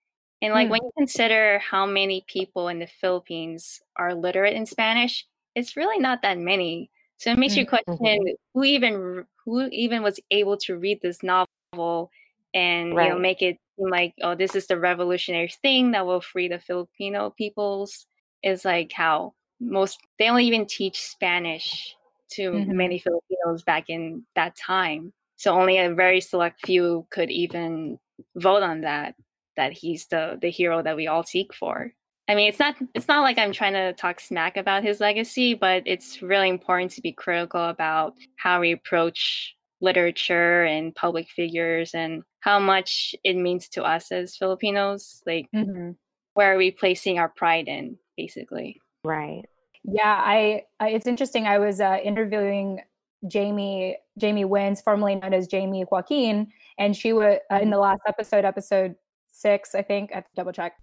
and 0.42 0.54
like 0.54 0.68
mm. 0.68 0.70
when 0.70 0.80
you 0.82 0.90
consider 0.96 1.58
how 1.58 1.86
many 1.86 2.24
people 2.26 2.68
in 2.68 2.78
the 2.78 2.86
philippines 2.86 3.80
are 3.96 4.14
literate 4.14 4.54
in 4.54 4.66
spanish 4.66 5.26
it's 5.54 5.76
really 5.76 5.98
not 5.98 6.22
that 6.22 6.38
many 6.38 6.90
so 7.16 7.30
it 7.30 7.38
makes 7.38 7.52
mm-hmm. 7.52 7.60
you 7.60 7.66
question 7.66 7.94
mm-hmm. 7.94 8.32
who 8.54 8.64
even 8.64 9.24
who 9.44 9.68
even 9.72 10.02
was 10.02 10.18
able 10.30 10.56
to 10.56 10.78
read 10.78 11.00
this 11.02 11.22
novel 11.22 12.10
and 12.54 12.94
right. 12.94 13.08
you 13.08 13.12
know 13.12 13.18
make 13.18 13.42
it 13.42 13.58
like 13.88 14.14
oh 14.22 14.34
this 14.34 14.54
is 14.54 14.66
the 14.66 14.78
revolutionary 14.78 15.50
thing 15.62 15.92
that 15.92 16.06
will 16.06 16.20
free 16.20 16.48
the 16.48 16.58
filipino 16.58 17.30
peoples 17.30 18.06
is 18.42 18.64
like 18.64 18.92
how 18.92 19.32
most 19.60 19.98
they 20.18 20.26
don't 20.26 20.40
even 20.40 20.66
teach 20.66 21.00
spanish 21.00 21.94
to 22.30 22.50
mm-hmm. 22.50 22.76
many 22.76 22.98
filipinos 22.98 23.62
back 23.62 23.88
in 23.88 24.24
that 24.34 24.56
time 24.56 25.12
so 25.36 25.52
only 25.58 25.78
a 25.78 25.94
very 25.94 26.20
select 26.20 26.64
few 26.66 27.06
could 27.10 27.30
even 27.30 27.98
vote 28.36 28.62
on 28.62 28.82
that 28.82 29.14
that 29.56 29.72
he's 29.72 30.06
the 30.06 30.38
the 30.40 30.50
hero 30.50 30.82
that 30.82 30.96
we 30.96 31.06
all 31.06 31.22
seek 31.22 31.54
for 31.54 31.92
i 32.28 32.34
mean 32.34 32.48
it's 32.48 32.58
not 32.58 32.76
it's 32.94 33.08
not 33.08 33.22
like 33.22 33.38
i'm 33.38 33.52
trying 33.52 33.72
to 33.72 33.92
talk 33.94 34.20
smack 34.20 34.56
about 34.56 34.82
his 34.82 35.00
legacy 35.00 35.54
but 35.54 35.82
it's 35.86 36.22
really 36.22 36.48
important 36.48 36.90
to 36.90 37.00
be 37.00 37.12
critical 37.12 37.68
about 37.68 38.14
how 38.36 38.60
we 38.60 38.72
approach 38.72 39.54
literature 39.80 40.64
and 40.64 40.94
public 40.94 41.28
figures 41.28 41.94
and 41.94 42.22
how 42.40 42.58
much 42.58 43.14
it 43.24 43.34
means 43.34 43.68
to 43.68 43.82
us 43.82 44.12
as 44.12 44.36
Filipinos. 44.36 45.22
Like, 45.26 45.46
mm-hmm. 45.54 45.92
where 46.34 46.54
are 46.54 46.58
we 46.58 46.70
placing 46.70 47.18
our 47.18 47.28
pride 47.28 47.68
in, 47.68 47.96
basically? 48.16 48.80
Right. 49.04 49.42
Yeah, 49.84 50.22
I, 50.24 50.64
it's 50.80 51.06
interesting. 51.06 51.46
I 51.46 51.58
was 51.58 51.80
uh, 51.80 51.98
interviewing 52.02 52.80
Jamie 53.28 53.96
Jamie 54.18 54.44
Wins, 54.44 54.80
formerly 54.80 55.16
known 55.16 55.34
as 55.34 55.46
Jamie 55.46 55.84
Joaquin, 55.90 56.48
and 56.78 56.96
she 56.96 57.12
was 57.12 57.38
uh, 57.50 57.58
in 57.60 57.70
the 57.70 57.78
last 57.78 58.00
episode, 58.06 58.44
episode 58.44 58.94
six, 59.28 59.74
I 59.74 59.82
think. 59.82 60.10
I 60.12 60.16
have 60.16 60.24
to 60.24 60.30
double 60.36 60.52
check. 60.52 60.74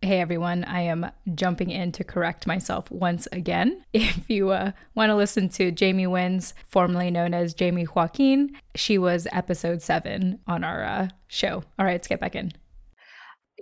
Hey 0.00 0.20
everyone, 0.20 0.62
I 0.62 0.82
am 0.82 1.10
jumping 1.34 1.70
in 1.70 1.90
to 1.92 2.04
correct 2.04 2.46
myself 2.46 2.88
once 2.88 3.26
again. 3.32 3.84
If 3.92 4.30
you 4.30 4.50
uh, 4.50 4.70
want 4.94 5.10
to 5.10 5.16
listen 5.16 5.48
to 5.50 5.72
Jamie 5.72 6.06
Wins, 6.06 6.54
formerly 6.68 7.10
known 7.10 7.34
as 7.34 7.52
Jamie 7.52 7.84
Joaquin, 7.92 8.56
she 8.76 8.96
was 8.96 9.26
episode 9.32 9.82
seven 9.82 10.38
on 10.46 10.62
our 10.62 10.84
uh, 10.84 11.08
show. 11.26 11.64
All 11.78 11.84
right, 11.84 11.94
let's 11.94 12.06
get 12.06 12.20
back 12.20 12.36
in. 12.36 12.52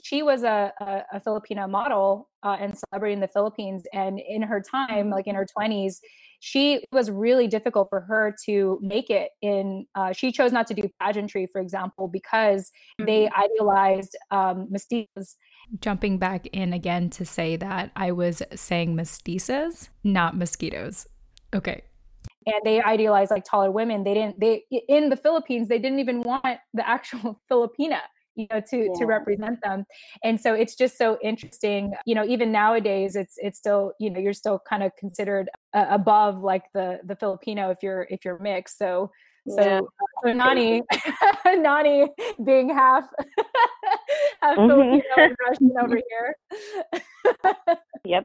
She 0.03 0.23
was 0.23 0.43
a, 0.43 0.75
a, 0.79 1.03
a 1.15 1.21
Filipino 1.21 1.67
model 1.67 2.29
uh, 2.43 2.59
and 2.61 2.77
celebrity 2.77 3.15
in 3.15 3.21
the 3.21 3.29
Philippines. 3.29 3.85
And 3.95 4.21
in 4.21 4.43
her 4.43 4.61
time, 4.61 5.09
like 5.09 5.27
in 5.27 5.35
her 5.35 5.47
20s, 5.59 6.01
she 6.41 6.85
was 6.93 7.11
really 7.11 7.47
difficult 7.49 7.89
for 7.89 8.03
her 8.03 8.37
to 8.45 8.79
make 8.83 9.09
it 9.09 9.31
in 9.41 9.87
uh, 9.95 10.13
she 10.13 10.31
chose 10.31 10.53
not 10.53 10.67
to 10.67 10.75
do 10.75 10.83
pageantry 11.01 11.47
for 11.51 11.63
example 11.63 12.09
because 12.09 12.71
mm-hmm. 13.01 13.07
they 13.07 13.31
idealized 13.31 14.15
um, 14.31 14.69
mestizos 14.71 15.37
jumping 15.81 16.19
back 16.19 16.47
in 16.49 16.73
again 16.73 17.11
to 17.11 17.25
say 17.25 17.57
that 17.57 17.91
I 17.97 18.13
was 18.13 18.43
saying 18.55 18.97
mestizas, 18.97 19.89
not 20.05 20.37
mosquitoes. 20.37 21.07
Okay. 21.55 21.83
And 22.47 22.61
they 22.65 22.81
idealize 22.81 23.31
like 23.31 23.45
taller 23.45 23.71
women. 23.71 24.05
They 24.05 24.15
didn't, 24.15 24.39
they, 24.39 24.65
in 24.89 25.09
the 25.09 25.17
Philippines, 25.17 25.69
they 25.69 25.79
didn't 25.79 25.99
even 25.99 26.23
want 26.23 26.59
the 26.75 26.89
actual 26.89 27.41
Filipina 27.51 28.01
you 28.37 28.47
know 28.53 28.61
to 28.61 28.77
yeah. 28.77 28.99
to 28.99 29.07
represent 29.07 29.59
them 29.63 29.85
and 30.23 30.41
so 30.41 30.53
it's 30.53 30.77
just 30.77 30.97
so 30.97 31.19
interesting 31.23 31.93
you 32.05 32.15
know 32.15 32.25
even 32.25 32.53
nowadays 32.53 33.17
it's 33.17 33.35
it's 33.39 33.59
still 33.59 33.93
you 33.99 34.11
know 34.11 34.21
you're 34.21 34.35
still 34.35 34.61
kind 34.69 34.83
of 34.83 34.95
considered 34.97 35.49
uh, 35.75 35.87
above 35.89 36.43
like 36.43 36.65
the 36.75 37.01
the 37.05 37.17
filipino 37.17 37.71
if 37.71 37.79
you're 37.83 38.07
if 38.11 38.25
you're 38.25 38.39
mixed 38.39 38.79
so 38.79 39.11
so, 39.49 39.61
yeah. 39.61 39.81
so 40.25 40.33
Nani, 40.33 40.83
Nani 41.47 42.09
being 42.45 42.69
half, 42.69 43.05
half 44.43 44.57
mm-hmm. 44.57 44.69
Filipino 44.69 45.03
and 45.17 45.37
Russian 45.47 45.73
over 45.83 46.01
here. 46.11 46.37
yep. 48.05 48.25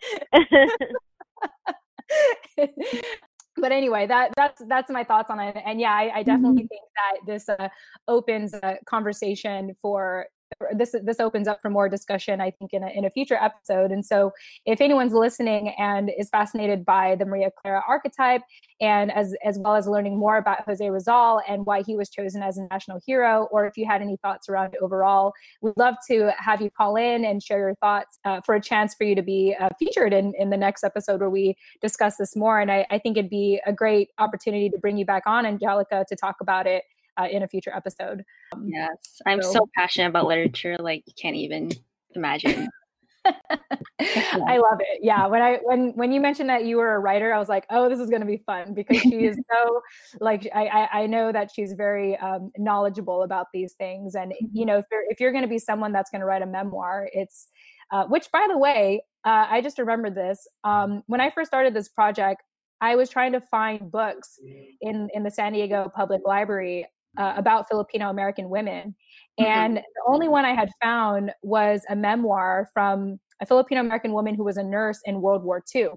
but 3.58 3.72
anyway, 3.72 4.08
that 4.08 4.32
that's 4.36 4.62
that's 4.68 4.90
my 4.90 5.04
thoughts 5.04 5.30
on 5.30 5.40
it. 5.40 5.56
And 5.66 5.80
yeah, 5.80 5.94
I, 5.94 6.20
I 6.20 6.24
definitely 6.24 6.64
mm-hmm. 6.64 6.68
think 6.68 6.82
that 6.96 7.18
this 7.26 7.50
uh, 7.50 7.70
opens 8.08 8.54
a 8.54 8.78
conversation 8.86 9.74
for 9.82 10.28
this 10.76 10.96
this 11.04 11.20
opens 11.20 11.48
up 11.48 11.62
for 11.62 11.70
more 11.70 11.90
discussion 11.90 12.42
i 12.42 12.52
think 12.52 12.74
in 12.74 12.84
a, 12.84 12.90
in 12.90 13.06
a 13.06 13.10
future 13.10 13.38
episode. 13.42 13.92
And 13.92 14.06
so 14.06 14.32
if 14.66 14.82
anyone's 14.82 15.14
listening 15.14 15.70
and 15.78 16.12
is 16.18 16.30
fascinated 16.30 16.86
by 16.86 17.16
the 17.16 17.26
maria 17.26 17.50
clara 17.62 17.84
archetype 17.88 18.42
and 18.80 19.12
as 19.12 19.36
as 19.44 19.58
well 19.60 19.76
as 19.76 19.88
learning 19.88 20.18
more 20.18 20.38
about 20.38 20.66
jose 20.66 20.90
rizal 20.90 21.42
and 21.48 21.66
why 21.66 21.84
he 21.84 21.96
was 21.96 22.10
chosen 22.10 22.42
as 22.42 22.58
a 22.58 22.68
national 22.68 23.00
hero 23.06 23.48
or 23.52 23.66
if 23.66 23.78
you 23.78 23.86
had 23.86 24.02
any 24.02 24.18
thoughts 24.18 24.50
around 24.50 24.76
overall 24.82 25.34
we'd 25.62 25.74
love 25.78 25.96
to 26.08 26.32
have 26.38 26.62
you 26.62 26.70
call 26.70 26.96
in 26.96 27.26
and 27.26 27.44
share 27.44 27.60
your 27.60 27.76
thoughts 27.76 28.20
uh, 28.26 28.42
for 28.46 28.56
a 28.56 28.62
chance 28.62 28.94
for 28.96 29.04
you 29.04 29.16
to 29.16 29.22
be 29.22 29.56
uh, 29.60 29.70
featured 29.80 30.14
in 30.14 30.34
in 30.38 30.50
the 30.50 30.58
next 30.58 30.84
episode 30.84 31.20
where 31.20 31.30
we 31.30 31.56
discuss 31.82 32.18
this 32.18 32.36
more. 32.36 32.60
And 32.60 32.72
I, 32.72 32.86
I 32.90 32.98
think 32.98 33.18
it'd 33.18 33.30
be 33.30 33.62
a 33.66 33.74
great 33.74 34.10
opportunity 34.20 34.70
to 34.70 34.78
bring 34.78 34.98
you 34.98 35.06
back 35.06 35.24
on 35.26 35.46
angelica 35.46 36.06
to 36.08 36.16
talk 36.16 36.38
about 36.42 36.68
it 36.68 36.84
uh, 37.22 37.28
in 37.28 37.44
a 37.44 37.48
future 37.48 37.74
episode. 37.76 38.24
Um, 38.54 38.68
yes, 38.68 39.22
I'm 39.26 39.42
so. 39.42 39.52
so 39.54 39.70
passionate 39.76 40.10
about 40.10 40.26
literature, 40.26 40.78
like 40.80 41.04
you 41.06 41.14
can't 41.20 41.36
even 41.36 41.72
imagine. 42.16 42.70
I 43.26 44.58
love 44.58 44.80
it. 44.80 45.00
Yeah, 45.02 45.28
when 45.28 45.42
I 45.42 45.60
when 45.64 45.92
when 45.92 46.12
you 46.12 46.20
mentioned 46.20 46.50
that 46.50 46.66
you 46.66 46.78
were 46.78 46.96
a 46.96 47.00
writer, 47.00 47.34
I 47.34 47.40
was 47.40 47.50
like, 47.50 47.66
oh, 47.70 47.88
this 47.88 48.00
is 48.00 48.10
going 48.10 48.22
to 48.22 48.28
be 48.28 48.38
fun 48.38 48.74
because 48.74 48.98
she 48.98 49.26
is 49.26 49.38
so 49.52 49.82
like 50.20 50.48
I 50.54 50.66
I, 50.66 51.02
I 51.02 51.08
know 51.08 51.32
that 51.32 51.52
she's 51.54 51.74
very 51.74 52.18
um, 52.18 52.52
knowledgeable 52.58 53.24
about 53.24 53.48
these 53.54 53.74
things, 53.74 54.16
and 54.16 54.34
you 54.40 54.48
mm-hmm. 54.48 54.68
know 54.68 54.78
if 54.80 54.86
you're 54.92 55.04
if 55.10 55.20
you're 55.20 55.32
going 55.32 55.44
to 55.44 55.50
be 55.50 55.60
someone 55.60 55.92
that's 55.92 56.10
going 56.10 56.22
to 56.22 56.26
write 56.26 56.42
a 56.42 56.48
memoir, 56.48 57.10
it's 57.14 57.48
uh, 57.92 58.06
which 58.06 58.32
by 58.32 58.48
the 58.50 58.58
way, 58.58 59.04
uh, 59.24 59.48
I 59.50 59.62
just 59.62 59.78
remembered 59.78 60.16
this 60.16 60.48
um, 60.64 61.04
when 61.08 61.22
I 61.22 61.30
first 61.30 61.50
started 61.50 61.74
this 61.74 61.90
project. 61.90 62.42
I 62.84 62.96
was 62.96 63.12
trying 63.12 63.34
to 63.34 63.42
find 63.42 63.92
books 63.92 64.40
in 64.82 65.10
in 65.14 65.24
the 65.24 65.32
San 65.32 65.54
Diego 65.54 65.92
Public 65.96 66.22
Library 66.26 66.88
uh, 67.18 67.34
about 67.36 67.68
Filipino 67.68 68.10
American 68.10 68.50
women. 68.50 68.96
Mm-hmm. 69.40 69.46
And 69.46 69.78
the 69.78 70.04
only 70.08 70.28
one 70.28 70.46
I 70.46 70.54
had 70.54 70.70
found 70.82 71.32
was 71.42 71.84
a 71.90 71.96
memoir 71.96 72.70
from 72.74 73.20
a 73.42 73.46
Filipino 73.46 73.82
American 73.82 74.14
woman 74.14 74.36
who 74.36 74.44
was 74.44 74.58
a 74.58 74.64
nurse 74.64 75.00
in 75.06 75.22
World 75.22 75.44
War 75.44 75.64
II. 75.74 75.90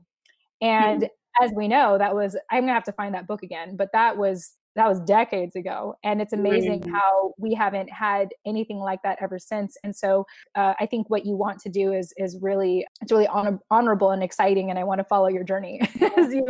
And 0.61 1.03
mm-hmm. 1.03 1.45
as 1.45 1.53
we 1.55 1.69
know, 1.69 1.99
that 1.99 2.15
was, 2.15 2.37
I'm 2.51 2.61
going 2.61 2.69
to 2.69 2.75
have 2.75 2.85
to 2.85 2.93
find 2.93 3.15
that 3.15 3.27
book 3.27 3.43
again, 3.43 3.77
but 3.77 3.91
that 3.93 4.17
was 4.17 4.55
that 4.77 4.89
was 4.89 5.01
decades 5.01 5.57
ago 5.57 5.95
and 6.05 6.21
it's 6.21 6.33
amazing 6.33 6.81
mm-hmm. 6.81 6.95
how 6.95 7.35
we 7.39 7.55
haven't 7.55 7.91
had 7.91 8.29
anything 8.47 8.79
like 8.79 9.03
that 9.03 9.19
ever 9.21 9.39
since 9.39 9.77
and 9.85 9.95
so 9.95 10.27
uh, 10.55 10.75
i 10.81 10.87
think 10.87 11.09
what 11.11 11.25
you 11.25 11.37
want 11.37 11.59
to 11.59 11.69
do 11.69 11.93
is 11.93 12.13
is 12.17 12.39
really 12.41 12.87
it's 13.01 13.13
really 13.13 13.27
honor- 13.29 13.59
honorable 13.71 14.11
and 14.11 14.23
exciting 14.23 14.71
and 14.71 14.79
i 14.79 14.85
want 14.85 14.99
to 14.99 15.05
follow 15.05 15.29
your 15.29 15.45
journey 15.45 15.81
as 16.17 16.33
you 16.33 16.45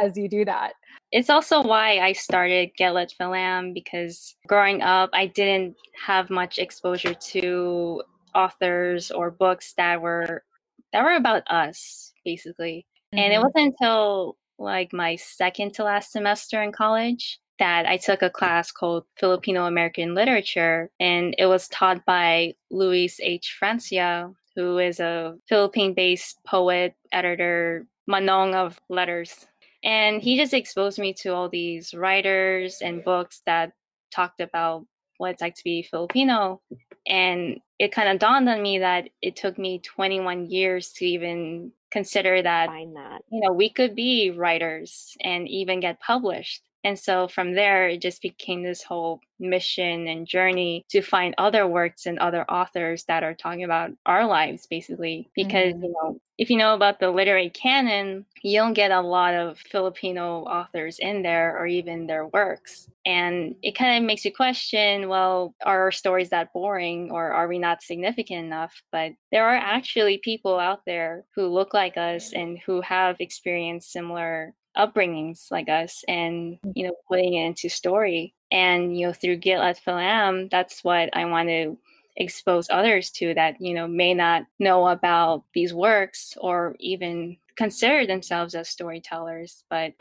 as 0.00 0.16
you 0.16 0.28
do 0.28 0.44
that 0.44 0.72
it's 1.12 1.30
also 1.30 1.62
why 1.62 1.98
i 1.98 2.12
started 2.12 2.70
Get 2.76 2.92
Philam 2.92 3.74
because 3.74 4.34
growing 4.46 4.82
up 4.82 5.10
i 5.12 5.26
didn't 5.26 5.76
have 6.04 6.30
much 6.30 6.58
exposure 6.58 7.14
to 7.14 8.02
authors 8.34 9.10
or 9.10 9.30
books 9.30 9.74
that 9.76 10.00
were 10.00 10.44
that 10.92 11.02
were 11.02 11.16
about 11.16 11.42
us 11.50 12.12
basically. 12.28 12.86
Mm-hmm. 13.14 13.18
And 13.18 13.32
it 13.32 13.36
mm-hmm. 13.36 13.44
wasn't 13.44 13.74
until 13.80 14.36
like 14.58 14.92
my 14.92 15.16
second 15.16 15.74
to 15.74 15.84
last 15.84 16.12
semester 16.12 16.62
in 16.62 16.72
college 16.72 17.38
that 17.58 17.86
I 17.86 17.96
took 17.96 18.22
a 18.22 18.30
class 18.30 18.70
called 18.70 19.04
Filipino 19.16 19.66
American 19.66 20.14
Literature, 20.14 20.90
and 21.00 21.34
it 21.38 21.46
was 21.46 21.68
taught 21.68 22.04
by 22.04 22.54
Luis 22.70 23.20
H. 23.20 23.56
Francia, 23.58 24.32
who 24.54 24.78
is 24.78 25.00
a 25.00 25.36
Philippine 25.48 25.94
based 25.94 26.38
poet, 26.44 26.94
editor, 27.12 27.86
manong 28.08 28.54
of 28.54 28.80
letters. 28.88 29.46
And 29.84 30.20
he 30.20 30.36
just 30.36 30.54
exposed 30.54 30.98
me 30.98 31.12
to 31.14 31.34
all 31.34 31.48
these 31.48 31.94
writers 31.94 32.80
and 32.82 33.04
books 33.04 33.42
that 33.46 33.72
talked 34.10 34.40
about 34.40 34.86
what 35.18 35.30
it's 35.30 35.42
like 35.42 35.54
to 35.56 35.64
be 35.64 35.82
Filipino. 35.82 36.60
And 37.06 37.60
it 37.78 37.92
kind 37.92 38.08
of 38.08 38.18
dawned 38.18 38.48
on 38.48 38.62
me 38.62 38.78
that 38.78 39.10
it 39.22 39.36
took 39.36 39.58
me 39.58 39.80
21 39.80 40.46
years 40.46 40.92
to 40.94 41.06
even 41.06 41.72
consider 41.90 42.42
that, 42.42 42.68
that, 42.68 43.22
you 43.30 43.40
know, 43.40 43.52
we 43.52 43.70
could 43.70 43.94
be 43.94 44.30
writers 44.30 45.16
and 45.20 45.48
even 45.48 45.80
get 45.80 46.00
published. 46.00 46.62
And 46.84 46.98
so 46.98 47.28
from 47.28 47.54
there, 47.54 47.88
it 47.88 48.00
just 48.00 48.22
became 48.22 48.62
this 48.62 48.82
whole 48.82 49.20
mission 49.40 50.06
and 50.06 50.26
journey 50.26 50.84
to 50.90 51.02
find 51.02 51.34
other 51.38 51.66
works 51.66 52.06
and 52.06 52.18
other 52.18 52.48
authors 52.50 53.04
that 53.04 53.22
are 53.22 53.34
talking 53.34 53.64
about 53.64 53.90
our 54.06 54.26
lives, 54.26 54.66
basically. 54.66 55.28
Because, 55.34 55.74
mm-hmm. 55.74 55.84
you 55.84 55.94
know, 56.02 56.20
if 56.38 56.50
you 56.50 56.56
know 56.56 56.74
about 56.74 57.00
the 57.00 57.10
literary 57.10 57.50
canon, 57.50 58.24
you 58.42 58.58
don't 58.58 58.74
get 58.74 58.92
a 58.92 59.00
lot 59.00 59.34
of 59.34 59.58
Filipino 59.58 60.44
authors 60.44 60.98
in 61.00 61.22
there 61.22 61.58
or 61.58 61.66
even 61.66 62.06
their 62.06 62.28
works. 62.28 62.88
And 63.04 63.56
it 63.62 63.76
kind 63.76 63.96
of 63.96 64.06
makes 64.06 64.24
you 64.24 64.32
question 64.32 65.08
well, 65.08 65.54
are 65.64 65.82
our 65.82 65.92
stories 65.92 66.30
that 66.30 66.52
boring 66.52 67.10
or 67.10 67.32
are 67.32 67.48
we 67.48 67.58
not 67.58 67.82
significant 67.82 68.44
enough? 68.44 68.82
But 68.92 69.12
there 69.32 69.48
are 69.48 69.56
actually 69.56 70.18
people 70.18 70.60
out 70.60 70.82
there 70.86 71.24
who 71.34 71.48
look 71.48 71.74
like 71.74 71.96
us 71.96 72.32
and 72.32 72.58
who 72.64 72.82
have 72.82 73.16
experienced 73.18 73.90
similar 73.90 74.54
upbringings 74.78 75.50
like 75.50 75.68
us 75.68 76.04
and 76.08 76.58
you 76.74 76.86
know 76.86 76.94
putting 77.08 77.34
it 77.34 77.46
into 77.46 77.68
story. 77.68 78.34
And 78.50 78.96
you 78.98 79.06
know 79.06 79.12
through 79.12 79.36
Get 79.36 79.60
Lit 79.60 79.80
Filam 79.84 80.50
that's 80.50 80.82
what 80.84 81.10
I 81.16 81.24
want 81.24 81.48
to 81.48 81.76
expose 82.16 82.68
others 82.70 83.10
to 83.10 83.32
that 83.34 83.60
you 83.60 83.74
know 83.74 83.86
may 83.86 84.14
not 84.14 84.44
know 84.58 84.88
about 84.88 85.44
these 85.54 85.74
works 85.74 86.36
or 86.40 86.76
even 86.80 87.36
consider 87.56 88.06
themselves 88.06 88.54
as 88.54 88.68
storytellers. 88.68 89.64
But 89.68 89.94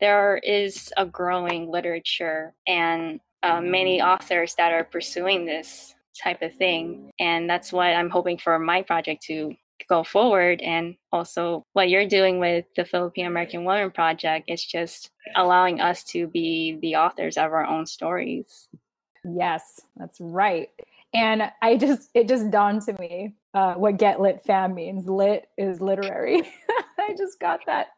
there 0.00 0.38
is 0.38 0.92
a 0.96 1.06
growing 1.06 1.70
literature 1.70 2.54
and 2.66 3.20
uh, 3.44 3.60
many 3.60 4.02
authors 4.02 4.54
that 4.56 4.72
are 4.72 4.84
pursuing 4.84 5.44
this 5.44 5.94
type 6.20 6.42
of 6.42 6.54
thing. 6.54 7.10
And 7.18 7.48
that's 7.48 7.72
what 7.72 7.94
i'm 7.94 8.10
hoping 8.10 8.38
for 8.38 8.58
my 8.58 8.82
project 8.82 9.22
to 9.24 9.54
go 9.88 10.04
forward 10.04 10.60
and 10.62 10.96
also 11.12 11.64
what 11.72 11.88
you're 11.88 12.08
doing 12.08 12.38
with 12.38 12.64
the 12.76 12.84
Filipino 12.84 13.28
American 13.28 13.64
Women 13.64 13.90
Project 13.90 14.48
is 14.48 14.64
just 14.64 15.10
allowing 15.36 15.80
us 15.80 16.04
to 16.04 16.26
be 16.26 16.78
the 16.82 16.96
authors 16.96 17.36
of 17.36 17.52
our 17.52 17.64
own 17.64 17.86
stories. 17.86 18.68
Yes, 19.24 19.80
that's 19.96 20.20
right. 20.20 20.68
And 21.14 21.50
I 21.60 21.76
just 21.76 22.10
it 22.14 22.28
just 22.28 22.50
dawned 22.50 22.82
to 22.82 22.94
me 22.98 23.34
uh, 23.54 23.74
what 23.74 23.98
get 23.98 24.20
lit 24.20 24.42
fam 24.44 24.74
means. 24.74 25.06
Lit 25.06 25.48
is 25.58 25.80
literary. 25.80 26.42
I 26.98 27.14
just 27.16 27.38
got 27.38 27.60
that. 27.66 27.88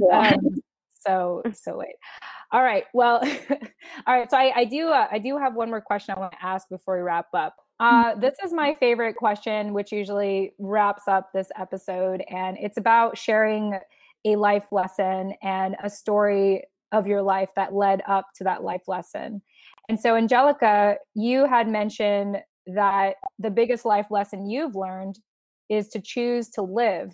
Yeah. 0.00 0.34
Um, 0.34 0.62
so 0.92 1.42
so 1.52 1.78
wait. 1.78 1.96
All 2.52 2.62
right. 2.62 2.84
Well, 2.94 3.20
all 4.06 4.16
right. 4.16 4.30
So 4.30 4.36
I, 4.36 4.52
I 4.54 4.64
do 4.64 4.88
uh, 4.88 5.08
I 5.10 5.18
do 5.18 5.36
have 5.36 5.54
one 5.54 5.68
more 5.68 5.80
question 5.80 6.14
I 6.16 6.20
want 6.20 6.32
to 6.32 6.44
ask 6.44 6.68
before 6.68 6.96
we 6.96 7.02
wrap 7.02 7.26
up. 7.34 7.56
Uh, 7.80 8.14
this 8.14 8.36
is 8.44 8.52
my 8.52 8.74
favorite 8.74 9.16
question, 9.16 9.72
which 9.72 9.90
usually 9.90 10.52
wraps 10.58 11.08
up 11.08 11.32
this 11.32 11.48
episode, 11.58 12.22
and 12.30 12.56
it's 12.60 12.76
about 12.76 13.18
sharing 13.18 13.78
a 14.24 14.36
life 14.36 14.66
lesson 14.70 15.34
and 15.42 15.76
a 15.82 15.90
story 15.90 16.62
of 16.92 17.06
your 17.06 17.22
life 17.22 17.50
that 17.56 17.74
led 17.74 18.00
up 18.06 18.26
to 18.36 18.44
that 18.44 18.62
life 18.62 18.82
lesson. 18.86 19.42
And 19.88 19.98
so, 19.98 20.16
Angelica, 20.16 20.96
you 21.14 21.46
had 21.46 21.68
mentioned 21.68 22.38
that 22.66 23.16
the 23.38 23.50
biggest 23.50 23.84
life 23.84 24.06
lesson 24.10 24.48
you've 24.48 24.76
learned 24.76 25.18
is 25.68 25.88
to 25.88 26.00
choose 26.00 26.48
to 26.50 26.62
live. 26.62 27.12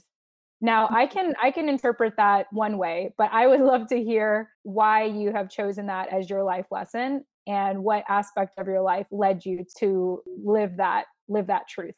Now, 0.61 0.89
I 0.91 1.07
can 1.07 1.35
I 1.43 1.51
can 1.51 1.69
interpret 1.69 2.15
that 2.19 2.47
one 2.53 2.77
way, 2.77 3.15
but 3.17 3.31
I 3.33 3.47
would 3.47 3.61
love 3.73 3.89
to 3.89 4.03
hear 4.03 4.51
why 4.63 5.05
you 5.05 5.33
have 5.33 5.49
chosen 5.51 5.87
that 5.87 6.09
as 6.09 6.29
your 6.29 6.43
life 6.45 6.67
lesson 6.71 7.25
and 7.51 7.83
what 7.83 8.05
aspect 8.09 8.55
of 8.59 8.67
your 8.69 8.81
life 8.81 9.09
led 9.11 9.45
you 9.45 9.67
to 9.77 10.23
live 10.45 10.77
that 10.77 11.07
live 11.29 11.49
that 11.49 11.67
truth 11.69 11.95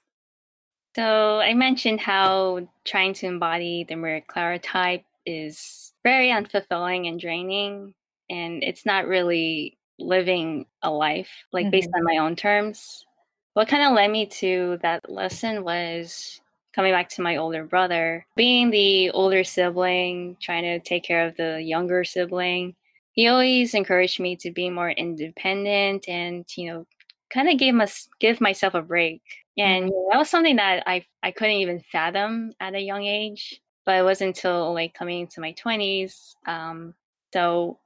so 0.96 1.40
i 1.40 1.52
mentioned 1.52 2.00
how 2.00 2.66
trying 2.84 3.12
to 3.12 3.26
embody 3.26 3.84
the 3.84 3.94
maria 3.94 4.22
clara 4.22 4.58
type 4.58 5.04
is 5.26 5.92
very 6.02 6.28
unfulfilling 6.28 7.06
and 7.06 7.20
draining 7.20 7.92
and 8.30 8.62
it's 8.62 8.86
not 8.86 9.06
really 9.06 9.76
living 9.98 10.64
a 10.82 10.90
life 10.90 11.30
like 11.52 11.64
mm-hmm. 11.64 11.70
based 11.70 11.90
on 11.94 12.02
my 12.02 12.16
own 12.16 12.34
terms 12.34 13.04
what 13.52 13.68
kind 13.68 13.82
of 13.82 13.92
led 13.92 14.10
me 14.10 14.24
to 14.24 14.78
that 14.82 15.10
lesson 15.10 15.62
was 15.62 16.40
coming 16.74 16.92
back 16.92 17.10
to 17.10 17.20
my 17.20 17.36
older 17.36 17.64
brother 17.64 18.26
being 18.36 18.70
the 18.70 19.10
older 19.10 19.44
sibling 19.44 20.34
trying 20.40 20.62
to 20.62 20.80
take 20.80 21.04
care 21.04 21.26
of 21.26 21.36
the 21.36 21.60
younger 21.60 22.02
sibling 22.04 22.74
he 23.12 23.28
always 23.28 23.74
encouraged 23.74 24.18
me 24.18 24.36
to 24.36 24.50
be 24.50 24.70
more 24.70 24.90
independent 24.90 26.08
and 26.08 26.44
you 26.56 26.70
know 26.70 26.86
kind 27.32 27.48
of 27.48 27.58
give 27.58 27.78
us 27.78 28.08
give 28.18 28.40
myself 28.40 28.74
a 28.74 28.82
break 28.82 29.22
and 29.56 29.84
mm-hmm. 29.86 30.10
that 30.10 30.18
was 30.18 30.28
something 30.28 30.56
that 30.56 30.82
i 30.86 31.04
i 31.22 31.30
couldn't 31.30 31.56
even 31.56 31.82
fathom 31.92 32.52
at 32.60 32.74
a 32.74 32.80
young 32.80 33.04
age 33.04 33.60
but 33.84 33.96
it 33.96 34.02
wasn't 34.02 34.28
until 34.28 34.72
like 34.72 34.94
coming 34.94 35.20
into 35.20 35.40
my 35.40 35.52
20s 35.54 36.34
um 36.46 36.94
so 37.32 37.78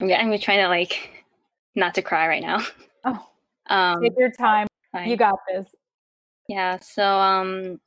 i'm, 0.00 0.10
I'm 0.10 0.38
trying 0.38 0.60
to 0.62 0.68
like 0.68 1.24
not 1.74 1.94
to 1.94 2.02
cry 2.02 2.26
right 2.26 2.42
now 2.42 2.64
oh 3.04 3.26
um 3.68 4.00
take 4.00 4.12
your 4.16 4.30
time 4.30 4.66
fine. 4.92 5.08
you 5.08 5.16
got 5.16 5.38
this 5.48 5.66
yeah 6.48 6.78
so 6.80 7.04
um 7.04 7.80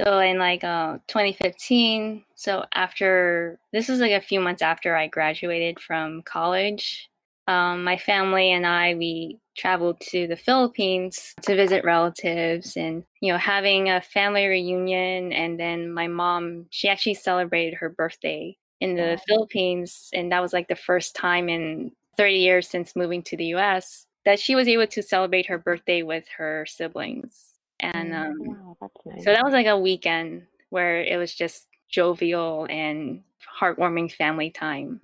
so 0.00 0.20
in 0.20 0.38
like 0.38 0.62
uh, 0.62 0.98
2015, 1.08 2.24
so 2.34 2.64
after 2.72 3.58
this 3.72 3.88
was 3.88 3.98
like 3.98 4.12
a 4.12 4.20
few 4.20 4.40
months 4.40 4.62
after 4.62 4.94
I 4.94 5.08
graduated 5.08 5.80
from 5.80 6.22
college, 6.22 7.08
um, 7.48 7.82
my 7.82 7.96
family 7.96 8.52
and 8.52 8.66
I 8.66 8.94
we 8.94 9.38
traveled 9.56 9.98
to 10.10 10.28
the 10.28 10.36
Philippines 10.36 11.34
to 11.42 11.56
visit 11.56 11.84
relatives 11.84 12.76
and 12.76 13.02
you 13.20 13.32
know 13.32 13.38
having 13.38 13.90
a 13.90 14.00
family 14.00 14.46
reunion. 14.46 15.32
And 15.32 15.58
then 15.58 15.92
my 15.92 16.06
mom 16.06 16.66
she 16.70 16.88
actually 16.88 17.14
celebrated 17.14 17.74
her 17.74 17.88
birthday 17.88 18.56
in 18.80 18.94
the 18.94 19.18
Philippines. 19.26 20.10
And 20.12 20.30
that 20.30 20.42
was 20.42 20.52
like 20.52 20.68
the 20.68 20.76
first 20.76 21.16
time 21.16 21.48
in 21.48 21.90
30 22.16 22.34
years 22.36 22.68
since 22.68 22.94
moving 22.94 23.22
to 23.24 23.36
the 23.36 23.46
US 23.46 24.06
that 24.24 24.38
she 24.38 24.54
was 24.54 24.68
able 24.68 24.86
to 24.88 25.02
celebrate 25.02 25.46
her 25.46 25.58
birthday 25.58 26.02
with 26.02 26.24
her 26.36 26.66
siblings 26.68 27.47
and 27.80 28.12
mm, 28.12 28.30
um, 28.30 28.90
nice. 29.06 29.24
so 29.24 29.32
that 29.32 29.44
was 29.44 29.52
like 29.52 29.66
a 29.66 29.78
weekend 29.78 30.42
where 30.70 31.02
it 31.02 31.16
was 31.16 31.34
just 31.34 31.66
jovial 31.88 32.66
and 32.68 33.22
heartwarming 33.60 34.12
family 34.12 34.50
time. 34.50 35.00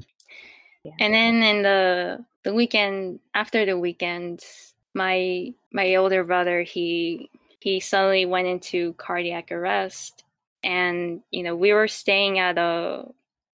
Yeah. 0.84 0.92
And 1.00 1.14
then 1.14 1.42
in 1.42 1.62
the 1.62 2.24
the 2.42 2.54
weekend 2.54 3.20
after 3.34 3.64
the 3.64 3.78
weekend, 3.78 4.44
my 4.92 5.52
my 5.72 5.94
older 5.96 6.24
brother 6.24 6.62
he 6.62 7.30
he 7.60 7.80
suddenly 7.80 8.26
went 8.26 8.46
into 8.46 8.92
cardiac 8.94 9.50
arrest, 9.50 10.24
and 10.62 11.22
you 11.30 11.42
know 11.42 11.56
we 11.56 11.72
were 11.72 11.88
staying 11.88 12.38
at 12.38 12.58
a 12.58 13.06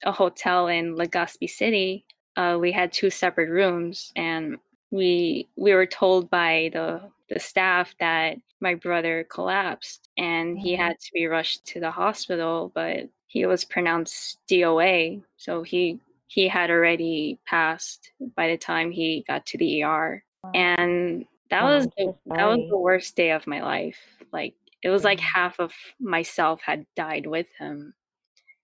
a 0.05 0.13
hotel 0.13 0.67
in 0.67 0.97
Legazpi 0.97 1.49
City. 1.49 2.05
Uh, 2.37 2.57
we 2.61 2.73
had 2.73 2.93
two 2.93 3.11
separate 3.11 3.51
rooms, 3.51 4.13
and 4.17 4.59
we 4.91 5.49
we 5.57 5.73
were 5.73 5.87
told 5.87 6.31
by 6.31 6.71
the 6.73 7.01
the 7.31 7.41
staff 7.41 7.95
that 8.01 8.37
my 8.61 8.75
brother 8.75 9.27
collapsed 9.31 10.09
and 10.19 10.59
he 10.59 10.73
mm-hmm. 10.73 10.83
had 10.83 11.01
to 11.01 11.11
be 11.15 11.27
rushed 11.27 11.65
to 11.67 11.81
the 11.81 11.91
hospital, 11.91 12.71
but 12.75 13.09
he 13.29 13.47
was 13.47 13.65
pronounced 13.65 14.39
DOA. 14.49 15.23
So 15.37 15.63
he 15.63 16.01
he 16.27 16.47
had 16.47 16.71
already 16.71 17.39
passed 17.47 18.13
by 18.37 18.49
the 18.49 18.57
time 18.57 18.91
he 18.91 19.25
got 19.27 19.47
to 19.47 19.59
the 19.59 19.83
ER. 19.83 20.23
And 20.55 21.25
that 21.51 21.65
was 21.65 21.87
the, 21.97 22.15
that 22.27 22.47
was 22.47 22.61
the 22.69 22.79
worst 22.79 23.17
day 23.17 23.33
of 23.33 23.47
my 23.47 23.63
life. 23.63 23.99
Like 24.33 24.55
it 24.83 24.91
was 24.91 25.05
like 25.05 25.21
half 25.21 25.59
of 25.59 25.73
myself 26.01 26.61
had 26.63 26.87
died 26.97 27.27
with 27.27 27.47
him. 27.59 27.95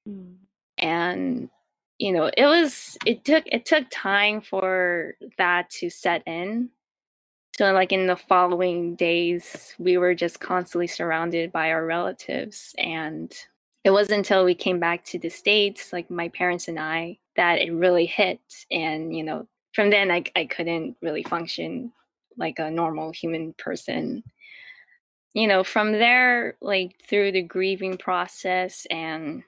Mm. 0.08 0.36
And 0.78 1.50
you 1.98 2.12
know, 2.12 2.30
it 2.36 2.46
was 2.46 2.98
it 3.06 3.24
took 3.24 3.44
it 3.46 3.64
took 3.64 3.86
time 3.90 4.40
for 4.40 5.14
that 5.38 5.70
to 5.70 5.90
set 5.90 6.22
in 6.26 6.70
so, 7.58 7.72
like 7.72 7.92
in 7.92 8.06
the 8.06 8.16
following 8.16 8.96
days, 8.96 9.74
we 9.78 9.96
were 9.98 10.14
just 10.14 10.40
constantly 10.40 10.86
surrounded 10.86 11.52
by 11.52 11.70
our 11.72 11.86
relatives. 11.86 12.74
And 12.78 13.32
it 13.84 13.90
wasn't 13.90 14.18
until 14.18 14.44
we 14.44 14.54
came 14.54 14.80
back 14.80 15.04
to 15.06 15.18
the 15.18 15.30
States, 15.30 15.92
like 15.92 16.10
my 16.10 16.28
parents 16.28 16.68
and 16.68 16.78
I, 16.78 17.18
that 17.36 17.60
it 17.60 17.72
really 17.72 18.06
hit. 18.06 18.40
And, 18.70 19.16
you 19.16 19.22
know, 19.24 19.46
from 19.74 19.90
then 19.90 20.10
I, 20.10 20.24
I 20.36 20.46
couldn't 20.46 20.96
really 21.02 21.22
function 21.22 21.92
like 22.36 22.58
a 22.58 22.70
normal 22.70 23.12
human 23.12 23.54
person. 23.54 24.22
you 25.34 25.46
know, 25.46 25.62
from 25.62 25.92
there, 25.92 26.56
like 26.62 26.96
through 27.08 27.32
the 27.32 27.42
grieving 27.42 27.98
process 27.98 28.86
and 28.90 29.42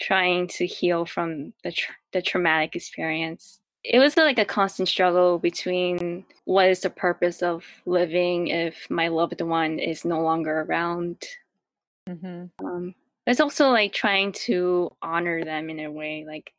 trying 0.00 0.48
to 0.48 0.66
heal 0.66 1.06
from 1.06 1.52
the 1.62 1.72
tra- 1.72 1.94
the 2.12 2.22
traumatic 2.22 2.74
experience, 2.74 3.60
it 3.88 3.98
was 3.98 4.16
like 4.18 4.38
a 4.38 4.44
constant 4.44 4.86
struggle 4.86 5.38
between 5.38 6.24
what 6.44 6.68
is 6.68 6.80
the 6.80 6.90
purpose 6.90 7.42
of 7.42 7.64
living 7.86 8.48
if 8.48 8.86
my 8.90 9.08
loved 9.08 9.40
one 9.40 9.78
is 9.78 10.04
no 10.04 10.20
longer 10.20 10.60
around. 10.60 11.16
Mm-hmm. 12.06 12.66
Um, 12.66 12.94
it's 13.26 13.40
also 13.40 13.70
like 13.70 13.94
trying 13.94 14.32
to 14.32 14.90
honor 15.00 15.42
them 15.42 15.70
in 15.70 15.80
a 15.80 15.90
way. 15.90 16.24
Like, 16.26 16.52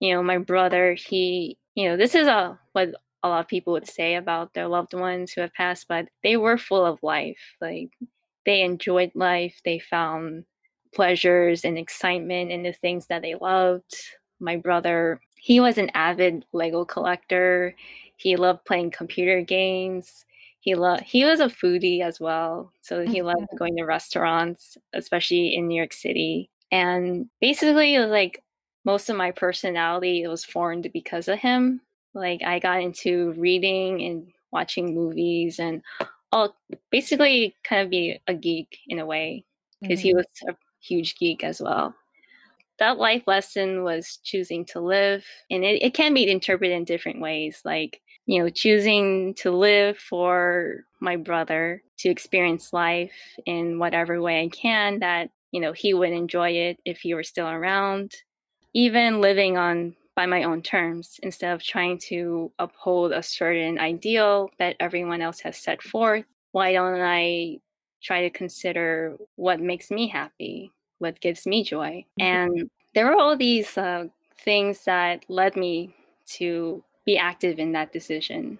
you 0.00 0.12
know, 0.12 0.24
my 0.24 0.38
brother, 0.38 0.94
he, 0.94 1.56
you 1.76 1.88
know, 1.88 1.96
this 1.96 2.16
is 2.16 2.26
a 2.26 2.58
what 2.72 2.88
a 3.22 3.28
lot 3.28 3.40
of 3.40 3.48
people 3.48 3.74
would 3.74 3.88
say 3.88 4.16
about 4.16 4.52
their 4.52 4.66
loved 4.66 4.92
ones 4.92 5.32
who 5.32 5.40
have 5.40 5.54
passed, 5.54 5.86
but 5.86 6.08
they 6.24 6.36
were 6.36 6.58
full 6.58 6.84
of 6.84 7.00
life. 7.04 7.38
Like 7.60 7.90
they 8.44 8.62
enjoyed 8.62 9.12
life. 9.14 9.60
They 9.64 9.78
found 9.78 10.46
pleasures 10.92 11.64
and 11.64 11.78
excitement 11.78 12.50
in 12.50 12.64
the 12.64 12.72
things 12.72 13.06
that 13.06 13.22
they 13.22 13.36
loved. 13.36 13.94
My 14.40 14.56
brother, 14.56 15.20
he 15.42 15.58
was 15.58 15.76
an 15.76 15.90
avid 15.94 16.44
Lego 16.52 16.84
collector. 16.84 17.74
He 18.16 18.36
loved 18.36 18.64
playing 18.64 18.92
computer 18.92 19.40
games. 19.40 20.24
He 20.60 20.76
loved 20.76 21.02
he 21.02 21.24
was 21.24 21.40
a 21.40 21.48
foodie 21.48 22.00
as 22.00 22.20
well. 22.20 22.72
So 22.80 23.04
he 23.04 23.22
loved 23.22 23.40
mm-hmm. 23.40 23.56
going 23.56 23.76
to 23.76 23.82
restaurants, 23.82 24.78
especially 24.92 25.56
in 25.56 25.66
New 25.66 25.74
York 25.74 25.94
City. 25.94 26.48
And 26.70 27.28
basically 27.40 27.98
like 27.98 28.40
most 28.84 29.10
of 29.10 29.16
my 29.16 29.32
personality 29.32 30.24
was 30.28 30.44
formed 30.44 30.88
because 30.92 31.26
of 31.26 31.40
him. 31.40 31.80
Like 32.14 32.44
I 32.44 32.60
got 32.60 32.80
into 32.80 33.32
reading 33.32 34.00
and 34.00 34.28
watching 34.52 34.94
movies 34.94 35.58
and 35.58 35.82
I'll 36.30 36.54
basically 36.92 37.56
kind 37.64 37.82
of 37.82 37.90
be 37.90 38.20
a 38.28 38.34
geek 38.34 38.78
in 38.86 39.00
a 39.00 39.06
way 39.06 39.44
because 39.80 39.98
mm-hmm. 39.98 40.06
he 40.06 40.14
was 40.14 40.26
a 40.46 40.54
huge 40.78 41.16
geek 41.16 41.42
as 41.42 41.60
well. 41.60 41.96
That 42.82 42.98
life 42.98 43.22
lesson 43.28 43.84
was 43.84 44.18
choosing 44.24 44.64
to 44.72 44.80
live, 44.80 45.24
and 45.52 45.62
it, 45.62 45.80
it 45.84 45.94
can 45.94 46.14
be 46.14 46.28
interpreted 46.28 46.76
in 46.76 46.82
different 46.82 47.20
ways. 47.20 47.62
Like, 47.64 48.00
you 48.26 48.42
know, 48.42 48.50
choosing 48.50 49.34
to 49.34 49.52
live 49.52 49.96
for 49.96 50.84
my 50.98 51.14
brother 51.14 51.80
to 51.98 52.08
experience 52.08 52.72
life 52.72 53.12
in 53.46 53.78
whatever 53.78 54.20
way 54.20 54.42
I 54.42 54.48
can 54.48 54.98
that, 54.98 55.30
you 55.52 55.60
know, 55.60 55.72
he 55.72 55.94
would 55.94 56.10
enjoy 56.10 56.50
it 56.50 56.80
if 56.84 56.98
he 56.98 57.14
were 57.14 57.22
still 57.22 57.46
around. 57.46 58.16
Even 58.74 59.20
living 59.20 59.56
on 59.56 59.94
by 60.16 60.26
my 60.26 60.42
own 60.42 60.60
terms 60.60 61.20
instead 61.22 61.54
of 61.54 61.62
trying 61.62 61.98
to 62.08 62.50
uphold 62.58 63.12
a 63.12 63.22
certain 63.22 63.78
ideal 63.78 64.50
that 64.58 64.74
everyone 64.80 65.22
else 65.22 65.38
has 65.38 65.56
set 65.56 65.80
forth. 65.80 66.26
Why 66.50 66.72
don't 66.72 67.00
I 67.00 67.60
try 68.02 68.22
to 68.22 68.30
consider 68.30 69.16
what 69.36 69.60
makes 69.60 69.88
me 69.88 70.08
happy, 70.08 70.72
what 71.02 71.20
gives 71.20 71.46
me 71.46 71.62
joy? 71.64 72.04
Mm-hmm. 72.18 72.22
And 72.22 72.70
there 72.94 73.06
were 73.06 73.16
all 73.16 73.36
these 73.36 73.76
uh, 73.76 74.06
things 74.38 74.84
that 74.84 75.24
led 75.28 75.56
me 75.56 75.94
to 76.38 76.82
be 77.04 77.18
active 77.18 77.58
in 77.58 77.72
that 77.72 77.92
decision. 77.92 78.58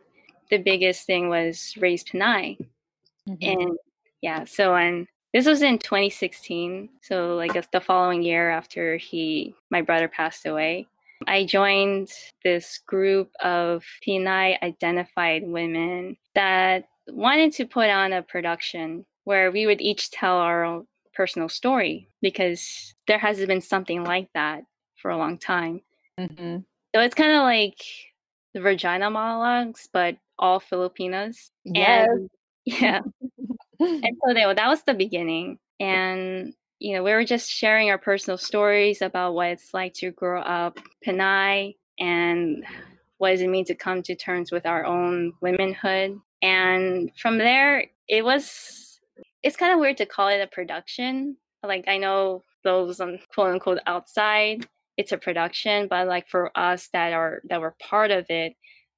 The 0.51 0.59
biggest 0.59 1.07
thing 1.07 1.29
was 1.29 1.75
Raised 1.79 2.09
Pinay. 2.09 2.59
Mm-hmm. 3.29 3.35
And 3.41 3.79
yeah, 4.21 4.45
so 4.45 4.75
and 4.75 5.07
this 5.33 5.47
was 5.47 5.63
in 5.63 5.79
2016. 5.79 6.89
So 7.01 7.37
like 7.37 7.71
the 7.71 7.81
following 7.81 8.23
year 8.23 8.51
after 8.51 8.97
he, 8.97 9.55
my 9.71 9.81
brother 9.81 10.09
passed 10.09 10.45
away. 10.45 10.87
I 11.29 11.45
joined 11.45 12.11
this 12.43 12.79
group 12.79 13.31
of 13.41 13.85
Pinay 14.05 14.61
identified 14.61 15.47
women 15.47 16.17
that 16.35 16.89
wanted 17.07 17.53
to 17.55 17.65
put 17.65 17.89
on 17.89 18.13
a 18.13 18.23
production 18.23 19.07
where 19.25 19.53
we 19.53 19.67
would 19.67 19.81
each 19.81 20.11
tell 20.11 20.39
our 20.39 20.65
own 20.65 20.87
personal 21.15 21.49
story 21.49 22.09
because 22.21 22.95
there 23.07 23.19
hasn't 23.19 23.49
been 23.49 23.61
something 23.61 24.05
like 24.05 24.29
that 24.35 24.65
for 25.01 25.11
a 25.11 25.19
long 25.19 25.39
time. 25.39 25.81
Mm-hmm. 26.19 26.59
So 26.95 27.01
it's 27.01 27.15
kind 27.15 27.33
of 27.33 27.43
like 27.43 27.79
the 28.55 28.61
Vagina 28.61 29.11
monologues, 29.11 29.89
but 29.93 30.17
all 30.39 30.61
Filipinas. 30.61 31.51
Yes. 31.65 32.09
And, 32.09 32.31
yeah. 32.65 33.01
and 33.81 34.17
so 34.27 34.35
they, 34.35 34.45
that 34.55 34.69
was 34.69 34.83
the 34.83 34.95
beginning. 34.95 35.59
And 35.81 36.55
you 36.83 36.97
know, 36.97 37.05
we 37.05 37.13
were 37.13 37.25
just 37.25 37.49
sharing 37.49 37.91
our 37.91 37.99
personal 37.99 38.37
stories 38.37 39.03
about 39.03 39.35
what 39.35 39.51
it's 39.51 39.73
like 39.73 39.95
to 39.95 40.11
grow 40.11 40.43
up 40.43 40.79
Pinay 41.07 41.77
and 41.99 42.65
what 43.19 43.31
does 43.31 43.41
it 43.41 43.49
mean 43.49 43.65
to 43.67 43.75
come 43.77 44.03
to 44.03 44.17
terms 44.17 44.51
with 44.51 44.67
our 44.67 44.85
own 44.85 45.33
womanhood. 45.41 46.19
And 46.43 47.13
from 47.17 47.39
there, 47.39 47.87
it 48.09 48.25
was, 48.25 48.92
it's 49.43 49.57
kind 49.57 49.73
of 49.73 49.81
weird 49.81 49.97
to 49.99 50.07
call 50.07 50.29
it 50.29 50.41
a 50.41 50.47
production. 50.47 51.37
Like, 51.63 51.87
I 51.89 51.99
know 51.99 52.45
those 52.65 53.01
on 53.01 53.19
quote 53.35 53.53
unquote 53.53 53.81
outside, 53.87 54.67
it's 54.97 55.13
a 55.13 55.19
production, 55.19 55.89
but 55.89 56.07
like 56.07 56.29
for 56.29 56.57
us 56.57 56.89
that 56.93 57.13
are, 57.13 57.43
that 57.49 57.61
were 57.61 57.75
part 57.81 58.11
of 58.11 58.27
it, 58.29 58.55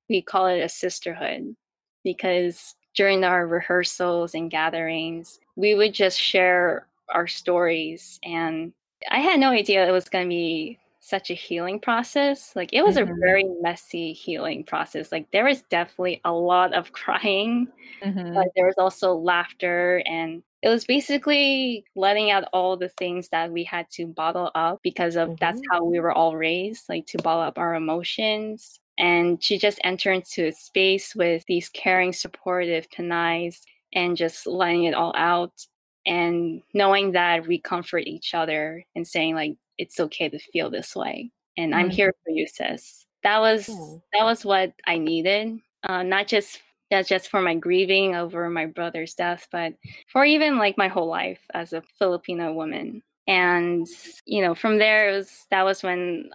we 0.09 0.21
call 0.23 0.47
it 0.47 0.61
a 0.61 0.69
sisterhood 0.69 1.55
because 2.03 2.75
during 2.95 3.25
our 3.25 3.47
rehearsals 3.47 4.35
and 4.35 4.51
gatherings, 4.51 5.41
we 5.57 5.75
would 5.75 5.95
just 5.95 6.21
share 6.21 6.87
our 7.11 7.27
stories 7.27 8.19
and 8.25 8.73
i 9.11 9.19
had 9.19 9.39
no 9.41 9.51
idea 9.51 9.87
it 9.87 9.93
was 9.93 10.09
going 10.09 10.25
to 10.25 10.29
be 10.29 10.79
such 11.05 11.31
a 11.31 11.35
healing 11.35 11.79
process 11.79 12.57
like 12.57 12.71
it 12.73 12.83
was 12.83 12.97
mm-hmm. 12.97 13.13
a 13.13 13.17
very 13.17 13.45
messy 13.61 14.15
healing 14.15 14.65
process 14.65 15.13
like 15.13 15.31
there 15.33 15.45
was 15.45 15.61
definitely 15.69 16.19
a 16.25 16.33
lot 16.33 16.73
of 16.73 16.93
crying 16.93 17.69
mm-hmm. 18.03 18.33
but 18.33 18.49
there 18.57 18.65
was 18.65 18.77
also 18.79 19.13
laughter 19.13 20.03
and 20.07 20.43
it 20.63 20.71
was 20.71 20.87
basically 20.87 21.85
letting 21.95 22.31
out 22.31 22.49
all 22.55 22.75
the 22.75 22.89
things 22.89 23.29
that 23.29 23.53
we 23.53 23.63
had 23.63 23.87
to 23.91 24.07
bottle 24.07 24.51
up 24.55 24.81
because 24.83 25.15
of 25.15 25.29
mm-hmm. 25.29 25.37
that's 25.41 25.61
how 25.71 25.85
we 25.85 26.01
were 26.01 26.13
all 26.13 26.37
raised 26.37 26.89
like 26.89 27.05
to 27.05 27.19
bottle 27.19 27.43
up 27.43 27.59
our 27.59 27.75
emotions 27.75 28.81
and 28.97 29.43
to 29.43 29.59
just 29.59 29.79
enter 29.85 30.11
into 30.11 30.47
a 30.47 30.53
space 30.53 31.15
with 31.15 31.45
these 31.47 31.69
caring 31.69 32.15
supportive 32.15 32.89
pinays 32.89 33.61
and 33.93 34.17
just 34.17 34.47
letting 34.47 34.85
it 34.85 34.95
all 34.95 35.13
out 35.17 35.67
and 36.07 36.63
knowing 36.73 37.13
that 37.13 37.47
we 37.47 37.59
comfort 37.59 38.07
each 38.07 38.33
other 38.33 38.85
and 38.97 39.07
saying 39.07 39.35
like 39.35 39.57
it's 39.79 40.01
okay 40.01 40.29
to 40.29 40.39
feel 40.39 40.71
this 40.71 40.95
way 40.95 41.31
and 41.57 41.73
mm-hmm. 41.73 41.81
i'm 41.81 41.91
here 41.91 42.13
for 42.25 42.31
you 42.31 42.47
sis 42.47 43.07
that 43.23 43.41
was 43.41 43.67
that 44.13 44.25
was 44.25 44.45
what 44.45 44.73
i 44.87 44.97
needed 44.99 45.59
uh, 45.85 46.03
not 46.03 46.27
just 46.27 46.61
that's 46.91 47.09
just 47.09 47.29
for 47.29 47.41
my 47.41 47.55
grieving 47.55 48.15
over 48.15 48.49
my 48.49 48.67
brother's 48.67 49.15
death 49.15 49.49
but 49.51 49.75
for 50.13 50.25
even 50.25 50.59
like 50.59 50.79
my 50.79 50.89
whole 50.89 51.09
life 51.09 51.41
as 51.55 51.73
a 51.73 51.83
filipino 51.99 52.53
woman 52.53 53.03
and 53.27 53.87
you 54.27 54.43
know 54.43 54.55
from 54.55 54.79
there 54.79 55.09
it 55.09 55.13
was 55.13 55.47
that 55.51 55.63
was 55.63 55.83
when 55.83 56.29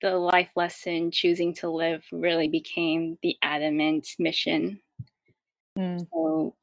the 0.00 0.16
life 0.16 0.50
lesson 0.54 1.10
choosing 1.10 1.52
to 1.52 1.68
live 1.68 2.04
really 2.12 2.46
became 2.48 3.18
the 3.22 3.36
adamant 3.42 4.06
mission 4.18 4.80
mm. 5.76 6.06
so 6.12 6.54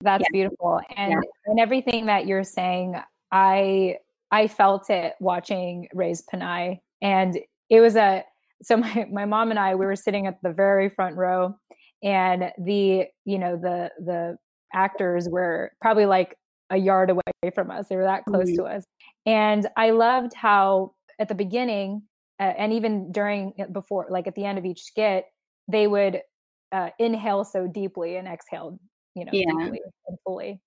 that's 0.00 0.22
yeah. 0.22 0.32
beautiful. 0.32 0.80
And 0.96 1.12
yeah. 1.12 1.20
and 1.46 1.60
everything 1.60 2.06
that 2.06 2.26
you're 2.26 2.44
saying, 2.44 2.96
I 3.32 3.96
I 4.30 4.48
felt 4.48 4.90
it 4.90 5.14
watching 5.20 5.88
Raised 5.94 6.28
Pinay. 6.32 6.80
And 7.02 7.38
it 7.70 7.80
was 7.80 7.96
a 7.96 8.24
so 8.62 8.76
my, 8.76 9.06
my 9.12 9.24
mom 9.24 9.50
and 9.50 9.58
I 9.58 9.74
we 9.74 9.86
were 9.86 9.96
sitting 9.96 10.26
at 10.26 10.42
the 10.42 10.52
very 10.52 10.88
front 10.88 11.16
row 11.16 11.54
and 12.02 12.52
the 12.58 13.06
you 13.24 13.38
know 13.38 13.56
the 13.56 13.90
the 14.04 14.36
actors 14.74 15.28
were 15.28 15.72
probably 15.80 16.06
like 16.06 16.36
a 16.70 16.76
yard 16.76 17.10
away 17.10 17.50
from 17.54 17.70
us. 17.70 17.88
They 17.88 17.96
were 17.96 18.04
that 18.04 18.24
close 18.24 18.48
mm-hmm. 18.48 18.64
to 18.64 18.64
us. 18.64 18.84
And 19.24 19.68
I 19.76 19.90
loved 19.90 20.34
how 20.34 20.94
at 21.18 21.28
the 21.28 21.34
beginning 21.34 22.02
uh, 22.40 22.52
and 22.58 22.72
even 22.72 23.12
during 23.12 23.54
uh, 23.58 23.66
before 23.66 24.06
like 24.10 24.26
at 24.26 24.34
the 24.34 24.44
end 24.44 24.58
of 24.58 24.64
each 24.64 24.82
skit 24.82 25.24
they 25.68 25.86
would 25.86 26.20
uh, 26.72 26.90
inhale 26.98 27.44
so 27.44 27.66
deeply 27.66 28.16
and 28.16 28.28
exhale 28.28 28.78
you 29.16 29.24
know, 29.24 29.30
yeah. 29.32 29.64
deeply 29.64 29.80
and 30.06 30.18
fully. 30.24 30.60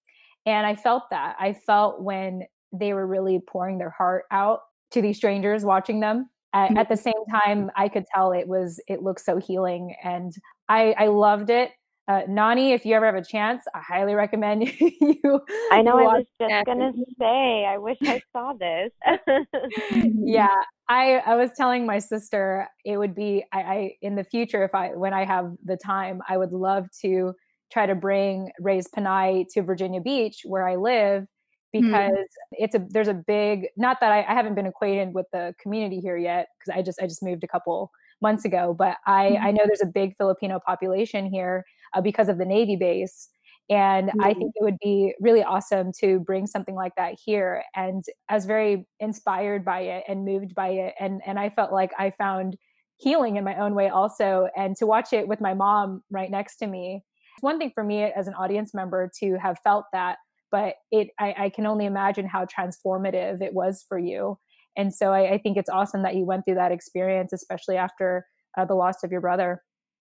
And 0.45 0.65
I 0.65 0.75
felt 0.75 1.09
that. 1.11 1.35
I 1.39 1.53
felt 1.53 2.01
when 2.01 2.43
they 2.71 2.93
were 2.93 3.07
really 3.07 3.39
pouring 3.47 3.77
their 3.77 3.89
heart 3.89 4.25
out 4.31 4.61
to 4.91 5.01
these 5.01 5.17
strangers 5.17 5.63
watching 5.63 5.99
them. 5.99 6.29
At, 6.53 6.75
at 6.77 6.89
the 6.89 6.95
mm-hmm. 6.95 7.03
same 7.03 7.25
time, 7.31 7.71
I 7.75 7.89
could 7.89 8.05
tell 8.13 8.31
it 8.31 8.47
was 8.47 8.81
it 8.87 9.03
looked 9.03 9.21
so 9.21 9.37
healing, 9.37 9.95
and 10.03 10.33
I 10.67 10.95
I 10.97 11.07
loved 11.07 11.49
it. 11.51 11.71
Uh, 12.07 12.23
Nani, 12.27 12.71
if 12.71 12.87
you 12.87 12.95
ever 12.95 13.05
have 13.05 13.13
a 13.13 13.23
chance, 13.23 13.61
I 13.75 13.81
highly 13.81 14.15
recommend 14.15 14.63
you. 14.79 15.41
I 15.71 15.83
know. 15.83 15.99
I 15.99 16.17
was 16.17 16.25
just 16.41 16.65
gonna 16.65 16.91
say, 17.19 17.65
I 17.65 17.77
wish 17.77 17.99
I 18.01 18.19
saw 18.33 18.53
this. 18.53 18.91
yeah, 20.15 20.55
I 20.87 21.17
I 21.17 21.35
was 21.35 21.51
telling 21.55 21.85
my 21.85 21.99
sister 21.99 22.67
it 22.83 22.97
would 22.97 23.13
be 23.13 23.43
I, 23.53 23.61
I 23.61 23.91
in 24.01 24.15
the 24.15 24.23
future 24.23 24.63
if 24.63 24.73
I 24.73 24.95
when 24.95 25.13
I 25.13 25.23
have 25.23 25.53
the 25.63 25.77
time, 25.77 26.23
I 26.27 26.37
would 26.37 26.51
love 26.51 26.87
to 27.01 27.35
try 27.71 27.85
to 27.85 27.93
bring 27.93 28.49
Raised 28.59 28.91
Pinay 28.91 29.45
to 29.53 29.61
Virginia 29.61 30.01
Beach, 30.01 30.41
where 30.45 30.67
I 30.67 30.77
live. 30.77 31.27
Because 31.71 32.11
mm-hmm. 32.11 32.53
it's 32.53 32.75
a 32.75 32.85
there's 32.89 33.07
a 33.07 33.13
big 33.13 33.67
not 33.77 33.99
that 34.01 34.11
I, 34.11 34.23
I, 34.23 34.33
haven't 34.33 34.55
been 34.55 34.65
acquainted 34.65 35.13
with 35.13 35.27
the 35.31 35.53
community 35.61 35.99
here 35.99 36.17
yet 36.17 36.47
because 36.57 36.77
I 36.77 36.81
just 36.81 37.01
I 37.01 37.05
just 37.05 37.21
moved 37.21 37.43
a 37.43 37.47
couple 37.47 37.91
months 38.21 38.45
ago, 38.45 38.75
but 38.77 38.97
I 39.05 39.31
mm-hmm. 39.31 39.45
I 39.45 39.51
know 39.51 39.63
there's 39.65 39.83
a 39.83 39.87
big 39.87 40.15
Filipino 40.17 40.59
population 40.65 41.25
here 41.25 41.65
uh, 41.93 42.01
because 42.01 42.29
of 42.29 42.37
the 42.37 42.45
Navy 42.45 42.75
base. 42.75 43.29
And 43.69 44.09
mm-hmm. 44.09 44.23
I 44.23 44.33
think 44.33 44.53
it 44.55 44.63
would 44.63 44.77
be 44.81 45.13
really 45.19 45.43
awesome 45.43 45.91
to 45.99 46.19
bring 46.21 46.47
something 46.47 46.73
like 46.73 46.93
that 46.97 47.19
here. 47.23 47.63
And 47.75 48.03
I 48.27 48.33
was 48.33 48.45
very 48.45 48.87
inspired 48.99 49.63
by 49.63 49.81
it 49.81 50.03
and 50.07 50.25
moved 50.25 50.55
by 50.55 50.69
it. 50.69 50.95
And, 50.99 51.21
and 51.25 51.39
I 51.39 51.49
felt 51.49 51.71
like 51.71 51.91
I 51.97 52.09
found 52.09 52.57
healing 52.97 53.37
in 53.37 53.43
my 53.43 53.55
own 53.57 53.75
way 53.75 53.89
also. 53.89 54.49
And 54.57 54.75
to 54.77 54.87
watch 54.87 55.13
it 55.13 55.27
with 55.27 55.39
my 55.39 55.53
mom 55.53 56.03
right 56.09 56.31
next 56.31 56.57
to 56.57 56.67
me, 56.67 57.03
it's 57.35 57.43
one 57.43 57.59
thing 57.59 57.71
for 57.73 57.83
me 57.83 58.03
as 58.03 58.27
an 58.27 58.33
audience 58.33 58.73
member 58.73 59.09
to 59.19 59.37
have 59.37 59.59
felt 59.63 59.85
that, 59.93 60.17
but 60.51 60.75
it 60.91 61.09
I, 61.19 61.35
I 61.37 61.49
can 61.49 61.65
only 61.65 61.85
imagine 61.85 62.27
how 62.27 62.45
transformative 62.45 63.41
it 63.41 63.53
was 63.53 63.85
for 63.87 63.97
you. 63.97 64.37
And 64.77 64.93
so 64.93 65.11
I, 65.11 65.33
I 65.33 65.37
think 65.37 65.57
it's 65.57 65.69
awesome 65.69 66.03
that 66.03 66.15
you 66.15 66.25
went 66.25 66.45
through 66.45 66.55
that 66.55 66.71
experience, 66.71 67.33
especially 67.33 67.77
after 67.77 68.25
uh, 68.57 68.65
the 68.65 68.75
loss 68.75 69.03
of 69.03 69.11
your 69.11 69.21
brother. 69.21 69.63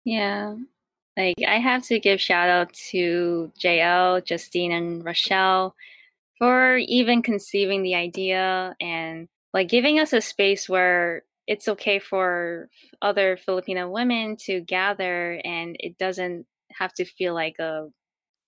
Yeah, 0.05 0.55
like 1.17 1.35
I 1.47 1.59
have 1.59 1.83
to 1.83 1.99
give 1.99 2.21
shout 2.21 2.49
out 2.49 2.73
to 2.91 3.51
JL, 3.59 4.23
Justine, 4.25 4.71
and 4.71 5.03
Rochelle 5.03 5.75
for 6.37 6.77
even 6.77 7.21
conceiving 7.21 7.83
the 7.83 7.95
idea 7.95 8.75
and 8.81 9.27
like 9.53 9.67
giving 9.67 9.99
us 9.99 10.13
a 10.13 10.21
space 10.21 10.67
where 10.67 11.23
it's 11.47 11.67
okay 11.67 11.99
for 11.99 12.69
other 13.01 13.37
Filipino 13.37 13.89
women 13.89 14.37
to 14.37 14.61
gather 14.61 15.41
and 15.43 15.75
it 15.79 15.97
doesn't 15.97 16.45
have 16.71 16.93
to 16.93 17.05
feel 17.05 17.33
like 17.33 17.59
a 17.59 17.87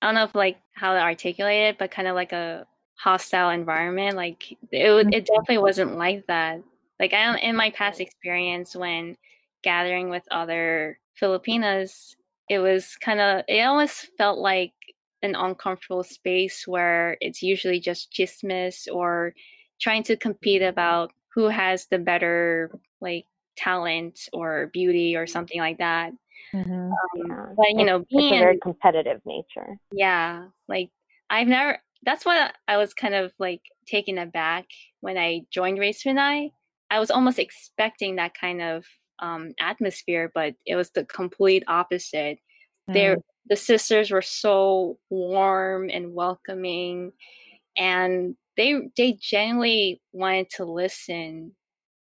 I 0.04 0.08
don't 0.08 0.16
know 0.16 0.26
if 0.26 0.36
like 0.36 0.58
how 0.74 0.94
to 0.94 1.00
articulate 1.00 1.62
it, 1.62 1.78
but 1.78 1.90
kind 1.90 2.10
of 2.10 2.16
like 2.16 2.34
a 2.34 2.68
hostile 2.96 3.52
environment. 3.52 4.18
Like 4.18 4.52
it 4.52 4.58
it 4.72 5.08
mm-hmm. 5.08 5.10
definitely 5.12 5.60
wasn't 5.60 5.98
like 5.98 6.28
that. 6.28 6.62
Like 7.00 7.14
I 7.14 7.38
in 7.40 7.56
my 7.56 7.70
past 7.70 8.02
experience 8.02 8.76
when 8.76 9.16
gathering 9.64 10.10
with 10.10 10.24
other 10.30 11.00
Filipinas, 11.16 12.18
it 12.50 12.60
was 12.60 12.98
kind 12.98 13.22
of 13.22 13.46
it 13.48 13.62
almost 13.62 14.10
felt 14.18 14.40
like 14.40 14.74
an 15.22 15.36
uncomfortable 15.36 16.04
space 16.04 16.68
where 16.68 17.16
it's 17.22 17.42
usually 17.42 17.80
just 17.80 18.12
chismes 18.12 18.94
or 18.94 19.34
trying 19.80 20.04
to 20.04 20.18
compete 20.18 20.62
about 20.62 21.14
who 21.34 21.48
has 21.48 21.86
the 21.86 21.98
better 21.98 22.78
like 23.00 23.26
talent 23.56 24.28
or 24.34 24.70
beauty 24.74 25.16
or 25.16 25.28
something 25.28 25.60
like 25.60 25.78
that. 25.78 26.12
Mm-hmm. 26.54 27.32
Um. 27.32 27.54
But 27.56 27.70
you 27.70 27.86
know, 27.86 28.06
being 28.10 28.34
it's 28.34 28.42
a 28.42 28.46
very 28.46 28.60
competitive 28.60 29.22
nature. 29.26 29.78
Yeah, 29.92 30.48
like 30.68 30.90
I've 31.30 31.48
never. 31.48 31.80
That's 32.06 32.26
what 32.26 32.54
I 32.68 32.78
was 32.78 32.94
kind 32.94 33.16
of 33.16 33.32
like 33.40 33.62
taken 33.88 34.18
aback 34.18 34.66
when 35.00 35.18
I 35.18 35.42
joined 35.52 35.80
Raised 35.80 36.04
Pinay. 36.04 36.52
I 36.92 37.00
was 37.00 37.10
almost 37.10 37.40
expecting 37.40 38.18
that 38.18 38.38
kind 38.40 38.62
of 38.62 38.86
um, 39.20 39.54
atmosphere, 39.60 40.32
but 40.36 40.54
it 40.66 40.76
was 40.76 40.92
the 40.92 41.06
complete 41.06 41.64
opposite. 41.68 42.40
Mm. 42.90 42.94
There, 42.94 43.18
the 43.50 43.56
sisters 43.56 44.12
were 44.12 44.22
so 44.22 45.00
warm 45.10 45.90
and 45.90 46.14
welcoming, 46.14 47.14
and 47.78 48.36
they 48.58 48.90
they 48.98 49.14
genuinely 49.14 50.02
wanted 50.12 50.50
to 50.52 50.66
listen 50.66 51.54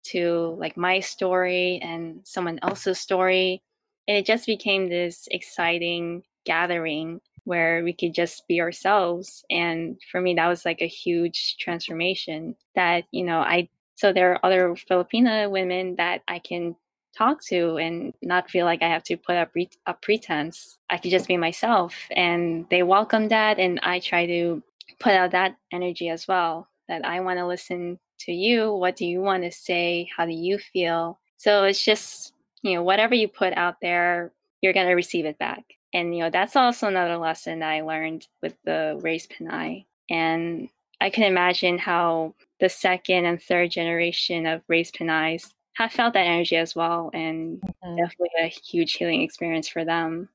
to 0.03 0.57
like 0.59 0.77
my 0.77 1.01
story 1.01 1.79
and 1.83 2.21
someone 2.25 2.59
else's 2.63 2.99
story, 2.99 3.63
and 4.11 4.19
it 4.19 4.27
just 4.27 4.45
became 4.45 4.89
this 4.89 5.29
exciting 5.31 6.25
gathering 6.45 7.21
where 7.45 7.85
we 7.85 7.93
could 7.93 8.13
just 8.13 8.43
be 8.49 8.61
ourselves. 8.61 9.45
And 9.51 10.01
for 10.11 10.21
me, 10.21 10.35
that 10.35 10.49
was 10.49 10.65
like 10.65 10.83
a 10.83 10.89
huge 10.89 11.57
transformation. 11.61 12.57
That 12.75 13.05
you 13.13 13.23
know, 13.23 13.39
I 13.39 13.69
so 13.95 14.13
there 14.13 14.33
are 14.33 14.45
other 14.45 14.75
Filipina 14.91 15.49
women 15.49 15.95
that 15.95 16.23
I 16.27 16.41
can 16.41 16.75
talk 17.17 17.45
to 17.45 17.77
and 17.77 18.13
not 18.21 18.51
feel 18.51 18.67
like 18.67 18.83
I 18.83 18.89
have 18.89 19.05
to 19.05 19.17
put 19.17 19.37
up 19.37 19.53
a 19.87 19.95
pretense. 19.95 20.81
I 20.91 20.99
could 20.99 21.13
just 21.13 21.29
be 21.29 21.37
myself, 21.37 21.95
and 22.11 22.67
they 22.69 22.83
welcome 22.83 23.29
that, 23.29 23.61
and 23.61 23.79
I 23.85 24.01
try 24.01 24.27
to 24.27 24.61
put 24.99 25.13
out 25.13 25.31
that 25.31 25.55
energy 25.73 26.09
as 26.09 26.27
well. 26.27 26.67
That 26.89 27.05
I 27.05 27.21
want 27.21 27.39
to 27.39 27.47
listen 27.47 28.01
to 28.27 28.33
you. 28.33 28.75
What 28.75 28.97
do 28.97 29.07
you 29.07 29.21
want 29.21 29.45
to 29.45 29.53
say? 29.53 30.11
How 30.17 30.27
do 30.27 30.33
you 30.33 30.59
feel? 30.59 31.21
So 31.37 31.63
it's 31.63 31.85
just 31.85 32.30
you 32.63 32.75
know 32.75 32.83
whatever 32.83 33.15
you 33.15 33.29
put 33.29 33.53
out 33.55 33.77
there, 33.81 34.33
you're 34.61 34.73
gonna 34.73 34.97
receive 34.97 35.25
it 35.25 35.39
back. 35.39 35.65
And 35.93 36.15
you 36.15 36.25
know 36.25 36.31
that's 36.31 36.57
also 36.57 36.89
another 36.89 37.17
lesson 37.17 37.61
that 37.61 37.71
I 37.71 37.83
learned 37.83 38.27
with 38.43 38.57
the 38.65 38.99
Raised 39.03 39.33
Pinay. 39.33 39.87
And 40.09 40.69
I 41.01 41.11
can 41.11 41.25
imagine 41.25 41.79
how 41.79 42.35
the 42.61 42.69
second 42.69 43.25
and 43.25 43.41
third 43.41 43.71
generation 43.71 44.47
of 44.47 44.63
Raised 44.69 44.97
Pinays 44.97 45.53
have 45.75 45.93
felt 45.93 46.15
that 46.15 46.27
energy 46.27 46.57
as 46.57 46.75
well, 46.77 47.11
and 47.15 47.61
mm-hmm. 47.61 47.97
definitely 47.97 48.31
a 48.41 48.49
huge 48.49 48.95
healing 48.95 49.23
experience 49.23 49.69
for 49.69 49.85
them. 49.85 50.29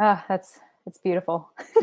Ah, 0.00 0.20
oh, 0.22 0.24
that's 0.28 0.58
that's 0.84 0.98
beautiful. 0.98 1.50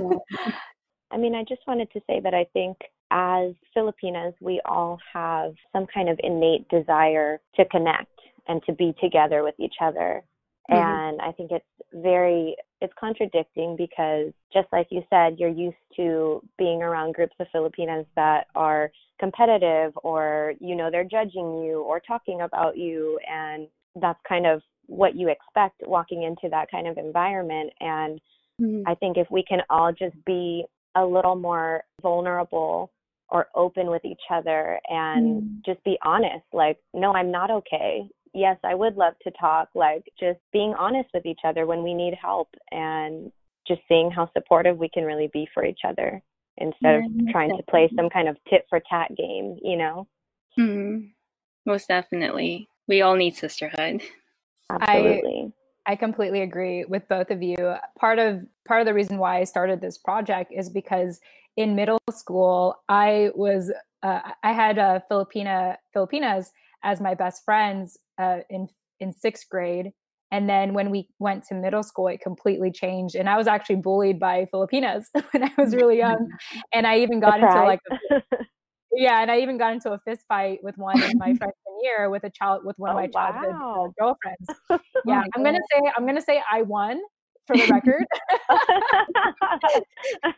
I 1.12 1.18
mean, 1.18 1.36
I 1.36 1.44
just 1.44 1.62
wanted 1.68 1.92
to 1.92 2.02
say 2.08 2.20
that 2.22 2.34
I 2.34 2.46
think 2.54 2.78
as 3.12 3.54
Filipinas, 3.74 4.34
we 4.42 4.60
all 4.66 5.00
have 5.14 5.54
some 5.72 5.86
kind 5.86 6.10
of 6.10 6.20
innate 6.24 6.68
desire 6.70 7.40
to 7.56 7.66
connect 7.66 8.20
and 8.48 8.62
to 8.66 8.74
be 8.74 8.94
together 9.02 9.44
with 9.44 9.56
each 9.60 9.76
other. 9.82 10.24
Mm-hmm. 10.72 10.82
And 10.82 11.22
I 11.22 11.32
think 11.34 11.52
it's 11.52 11.66
very 11.94 12.56
it's 12.82 12.94
contradicting 13.00 13.76
because 13.78 14.34
just 14.52 14.68
like 14.72 14.88
you 14.92 15.04
said, 15.10 15.38
you're 15.38 15.50
used 15.50 15.76
to 15.96 16.42
being 16.58 16.82
around 16.82 17.14
groups 17.14 17.36
of 17.40 17.48
Filipinas 17.52 18.06
that 18.16 18.48
are 18.56 18.92
competitive 19.20 19.94
or 20.04 20.54
you 20.60 20.76
know 20.76 20.90
they're 20.92 21.04
judging 21.04 21.64
you 21.64 21.82
or 21.88 22.00
talking 22.00 22.42
about 22.42 22.78
you 22.78 23.18
and 23.30 23.68
that's 24.02 24.20
kind 24.28 24.46
of 24.46 24.62
what 24.88 25.16
you 25.16 25.30
expect 25.30 25.76
walking 25.88 26.24
into 26.24 26.50
that 26.50 26.70
kind 26.70 26.88
of 26.88 26.98
environment 26.98 27.72
and 27.80 28.20
mm-hmm. 28.62 28.82
I 28.86 28.96
think 28.96 29.18
if 29.18 29.28
we 29.32 29.44
can 29.48 29.60
all 29.70 29.94
just 29.94 30.16
be 30.26 30.66
a 30.96 31.06
little 31.06 31.36
more 31.36 31.84
vulnerable 32.02 32.92
or 33.30 33.48
open 33.56 33.88
with 33.88 34.04
each 34.04 34.22
other 34.30 34.80
and 34.90 35.44
mm-hmm. 35.44 35.56
just 35.66 35.82
be 35.86 35.98
honest 36.04 36.46
like 36.52 36.78
no 36.94 37.14
I'm 37.14 37.32
not 37.32 37.50
okay 37.50 38.10
yes, 38.34 38.58
I 38.64 38.76
would 38.76 38.96
love 38.96 39.14
to 39.24 39.32
talk, 39.32 39.70
like 39.76 40.04
just 40.20 40.40
being 40.52 40.74
honest 40.78 41.10
with 41.14 41.26
each 41.26 41.42
other 41.44 41.66
when 41.66 41.84
we 41.84 41.94
need 41.94 42.16
help 42.20 42.50
and 42.72 43.32
just 43.68 43.82
seeing 43.88 44.12
how 44.12 44.30
supportive 44.34 44.78
we 44.78 44.90
can 44.90 45.04
really 45.04 45.30
be 45.32 45.48
for 45.54 45.66
each 45.66 45.82
other 45.88 46.22
instead 46.58 46.82
yeah, 46.84 46.98
of 46.98 47.04
trying 47.32 47.50
definitely. 47.50 47.58
to 47.58 47.72
play 47.72 47.92
some 47.96 48.10
kind 48.10 48.28
of 48.28 48.38
tit 48.50 48.66
for 48.70 48.82
tat 48.90 49.10
game, 49.16 49.58
you 49.62 49.78
know? 49.78 50.08
Mm-hmm. 50.60 51.06
Most 51.66 51.88
definitely. 51.88 52.68
We 52.88 53.02
all 53.02 53.16
need 53.16 53.36
sisterhood. 53.36 54.02
Absolutely. 54.70 55.54
I, 55.88 55.94
I 55.94 55.96
completely 55.96 56.42
agree 56.42 56.86
with 56.86 57.08
both 57.08 57.32
of 57.32 57.42
you. 57.42 57.76
Part 57.98 58.20
of 58.20 58.46
part 58.68 58.82
of 58.82 58.86
the 58.86 58.94
reason 58.94 59.18
why 59.18 59.40
I 59.40 59.44
started 59.46 59.82
this 59.82 59.98
project 59.98 60.52
is 60.54 60.70
because 60.70 61.20
in 61.56 61.76
middle 61.76 62.00
school 62.12 62.76
I 62.90 63.30
was 63.36 63.72
uh, 64.02 64.20
I 64.44 64.54
had 64.54 64.78
a 64.78 65.04
Filipina 65.10 65.78
Filipinas 65.94 66.52
as 66.84 67.00
my 67.00 67.14
best 67.14 67.46
friends 67.46 67.98
uh, 68.20 68.40
in 68.50 68.68
in 69.00 69.14
sixth 69.14 69.48
grade 69.50 69.92
and 70.34 70.50
then 70.50 70.74
when 70.74 70.90
we 70.90 71.08
went 71.20 71.44
to 71.44 71.54
middle 71.54 71.84
school 71.84 72.08
it 72.08 72.20
completely 72.20 72.72
changed 72.72 73.16
and 73.16 73.30
i 73.30 73.38
was 73.38 73.48
actually 73.48 73.76
bullied 73.76 74.20
by 74.20 74.46
filipinas 74.52 75.10
when 75.32 75.44
i 75.44 75.52
was 75.58 75.76
really 75.76 75.98
young 75.98 76.30
and 76.74 76.86
i 76.88 76.98
even 77.00 77.20
got 77.20 77.40
into 77.40 77.64
like 77.64 77.80
a, 78.12 78.22
yeah 78.94 79.22
and 79.22 79.32
i 79.32 79.40
even 79.40 79.58
got 79.58 79.74
into 79.74 79.92
a 79.92 79.98
fist 80.00 80.24
fight 80.28 80.60
with 80.64 80.78
one 80.78 81.02
in 81.02 81.18
my 81.18 81.28
freshman 81.28 81.54
year 81.82 82.10
with 82.10 82.24
a 82.24 82.30
child 82.30 82.62
with 82.64 82.78
one 82.78 82.90
of 82.90 82.96
my 82.96 83.06
oh, 83.06 83.12
childhood 83.12 83.54
wow. 83.54 83.94
girlfriends 84.00 84.48
oh 84.70 84.80
yeah 85.06 85.24
oh 85.24 85.30
i'm 85.36 85.44
gonna 85.44 85.60
say 85.72 85.82
i'm 85.98 86.06
gonna 86.06 86.22
say 86.22 86.42
i 86.52 86.62
won 86.62 87.00
for 87.46 87.58
the 87.58 87.68
record. 87.68 88.06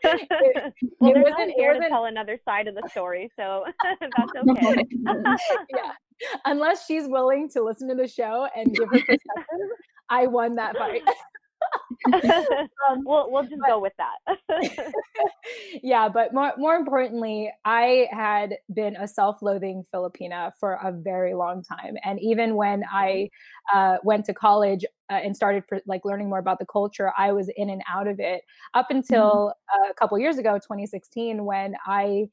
it, 0.03 0.73
well, 0.99 1.11
it 1.11 1.21
wasn't 1.21 1.51
here 1.55 1.73
to 1.73 1.89
tell 1.89 2.05
another 2.05 2.39
side 2.45 2.67
of 2.67 2.75
the 2.75 2.81
story, 2.89 3.29
so 3.37 3.63
that's 3.83 4.31
okay. 4.49 4.83
yeah, 5.69 5.91
unless 6.45 6.85
she's 6.85 7.07
willing 7.07 7.49
to 7.49 7.63
listen 7.63 7.87
to 7.89 7.95
the 7.95 8.07
show 8.07 8.47
and 8.55 8.73
give 8.73 8.87
her 8.89 8.99
perspective, 8.99 9.69
I 10.09 10.27
won 10.27 10.55
that 10.55 10.77
fight. 10.77 11.01
um, 12.13 13.03
we'll 13.03 13.31
we'll 13.31 13.43
just 13.43 13.55
but, 13.59 13.67
go 13.67 13.79
with 13.79 13.93
that. 13.97 14.91
yeah, 15.83 16.07
but 16.07 16.33
more 16.33 16.53
more 16.57 16.75
importantly, 16.75 17.51
I 17.63 18.07
had 18.11 18.57
been 18.73 18.95
a 18.95 19.07
self-loathing 19.07 19.85
Filipina 19.93 20.51
for 20.59 20.73
a 20.83 20.91
very 20.91 21.33
long 21.33 21.63
time, 21.63 21.95
and 22.03 22.19
even 22.19 22.55
when 22.55 22.83
I 22.91 23.29
uh, 23.73 23.97
went 24.03 24.25
to 24.25 24.33
college 24.33 24.85
uh, 25.09 25.15
and 25.23 25.35
started 25.35 25.63
like 25.85 26.05
learning 26.05 26.29
more 26.29 26.39
about 26.39 26.59
the 26.59 26.65
culture, 26.65 27.11
I 27.17 27.31
was 27.31 27.49
in 27.55 27.69
and 27.69 27.81
out 27.91 28.07
of 28.07 28.19
it 28.19 28.41
up 28.73 28.87
until 28.89 29.53
mm-hmm. 29.73 29.91
a 29.91 29.93
couple 29.95 30.19
years 30.19 30.37
ago, 30.37 30.55
2016, 30.55 31.43
when 31.43 31.75
I 31.85 32.27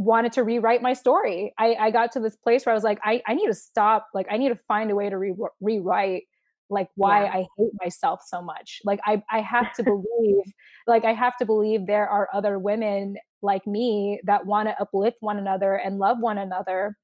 wanted 0.00 0.32
to 0.32 0.42
rewrite 0.42 0.80
my 0.80 0.94
story. 0.94 1.52
I, 1.58 1.74
I 1.74 1.90
got 1.90 2.10
to 2.12 2.20
this 2.20 2.34
place 2.34 2.64
where 2.64 2.72
I 2.72 2.74
was 2.74 2.84
like, 2.84 2.98
I, 3.04 3.20
I 3.26 3.34
need 3.34 3.48
to 3.48 3.54
stop. 3.54 4.08
Like, 4.14 4.26
I 4.30 4.38
need 4.38 4.48
to 4.48 4.56
find 4.56 4.90
a 4.90 4.94
way 4.94 5.10
to 5.10 5.18
re- 5.18 5.34
rewrite 5.60 6.22
like 6.70 6.88
why 6.94 7.24
yeah. 7.24 7.32
I 7.32 7.46
hate 7.58 7.72
myself 7.82 8.20
so 8.24 8.40
much. 8.40 8.80
Like 8.84 9.00
I 9.04 9.22
I 9.28 9.40
have 9.40 9.72
to 9.74 9.82
believe 9.82 10.44
like 10.86 11.04
I 11.04 11.12
have 11.12 11.36
to 11.38 11.44
believe 11.44 11.86
there 11.86 12.08
are 12.08 12.28
other 12.32 12.60
women 12.60 13.16
like 13.42 13.66
me 13.66 14.20
that 14.24 14.46
want 14.46 14.68
to 14.68 14.80
uplift 14.80 15.16
one 15.18 15.36
another 15.36 15.74
and 15.74 15.98
love 15.98 16.18
one 16.20 16.38
another. 16.38 16.96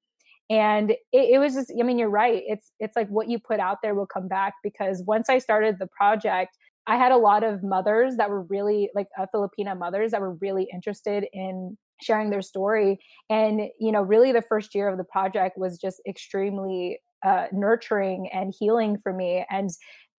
And 0.49 0.93
it, 0.93 1.01
it 1.13 1.39
was 1.41 1.55
just 1.55 1.73
I 1.77 1.83
mean 1.83 1.99
you're 1.99 2.09
right. 2.09 2.45
It's 2.47 2.71
it's 2.79 2.95
like 2.95 3.09
what 3.09 3.29
you 3.29 3.41
put 3.41 3.59
out 3.59 3.79
there 3.83 3.97
will 3.97 4.07
come 4.07 4.29
back 4.29 4.55
because 4.63 5.03
once 5.05 5.29
I 5.29 5.39
started 5.39 5.81
the 5.81 5.89
project 5.89 6.57
I 6.87 6.97
had 6.97 7.11
a 7.11 7.17
lot 7.17 7.43
of 7.43 7.65
mothers 7.65 8.17
that 8.17 8.31
were 8.31 8.43
really 8.43 8.91
like 8.95 9.09
uh, 9.19 9.27
Filipina 9.35 9.77
mothers 9.77 10.13
that 10.13 10.21
were 10.21 10.35
really 10.35 10.69
interested 10.73 11.27
in 11.33 11.77
sharing 12.01 12.31
their 12.31 12.43
story. 12.43 12.99
And, 13.31 13.63
you 13.79 13.93
know, 13.93 14.03
really 14.03 14.33
the 14.33 14.43
first 14.43 14.75
year 14.75 14.89
of 14.89 14.99
the 14.99 15.05
project 15.05 15.59
was 15.59 15.79
just 15.79 16.01
extremely 16.07 17.01
uh, 17.25 17.47
nurturing 17.53 18.29
and 18.33 18.55
healing 18.59 18.99
for 18.99 19.13
me. 19.13 19.45
And 19.51 19.71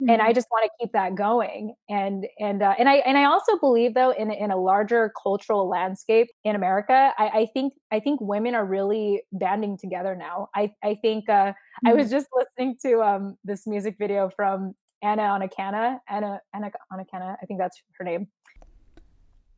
Mm-hmm. 0.02 0.12
and 0.12 0.22
I 0.22 0.26
mm-hmm. 0.26 0.36
just 0.36 0.48
want 0.52 0.64
to 0.64 0.70
keep 0.80 0.94
that 0.94 1.16
going. 1.16 1.74
And 1.90 2.28
and 2.40 2.62
uh, 2.62 2.76
and 2.78 2.88
I 2.88 2.98
and 2.98 3.18
I 3.18 3.24
also 3.24 3.58
believe 3.58 3.96
though 3.96 4.12
in 4.12 4.30
in 4.30 4.52
a 4.52 4.56
larger 4.58 5.12
cultural 5.24 5.68
landscape 5.68 6.28
in 6.44 6.56
America, 6.56 7.14
I, 7.18 7.28
I 7.30 7.48
think 7.52 7.74
I 7.92 8.00
think 8.00 8.22
women 8.22 8.54
are 8.54 8.64
really 8.66 9.24
banding 9.32 9.76
together 9.76 10.16
now. 10.16 10.50
I 10.56 10.72
I 10.84 11.00
think 11.02 11.28
uh, 11.30 11.34
mm-hmm. 11.34 11.88
I 11.88 11.94
was 11.96 12.12
just 12.12 12.28
listening 12.32 12.78
to 12.86 13.02
um, 13.02 13.38
this 13.44 13.66
music 13.66 13.96
video 13.98 14.30
from 14.30 14.76
Anna 15.02 15.24
Onakana, 15.24 15.98
Anna 16.08 16.42
Anna 16.54 16.70
Onakana, 16.94 17.36
I 17.42 17.46
think 17.48 17.60
that's 17.60 17.82
her 17.98 18.04
name. 18.04 18.28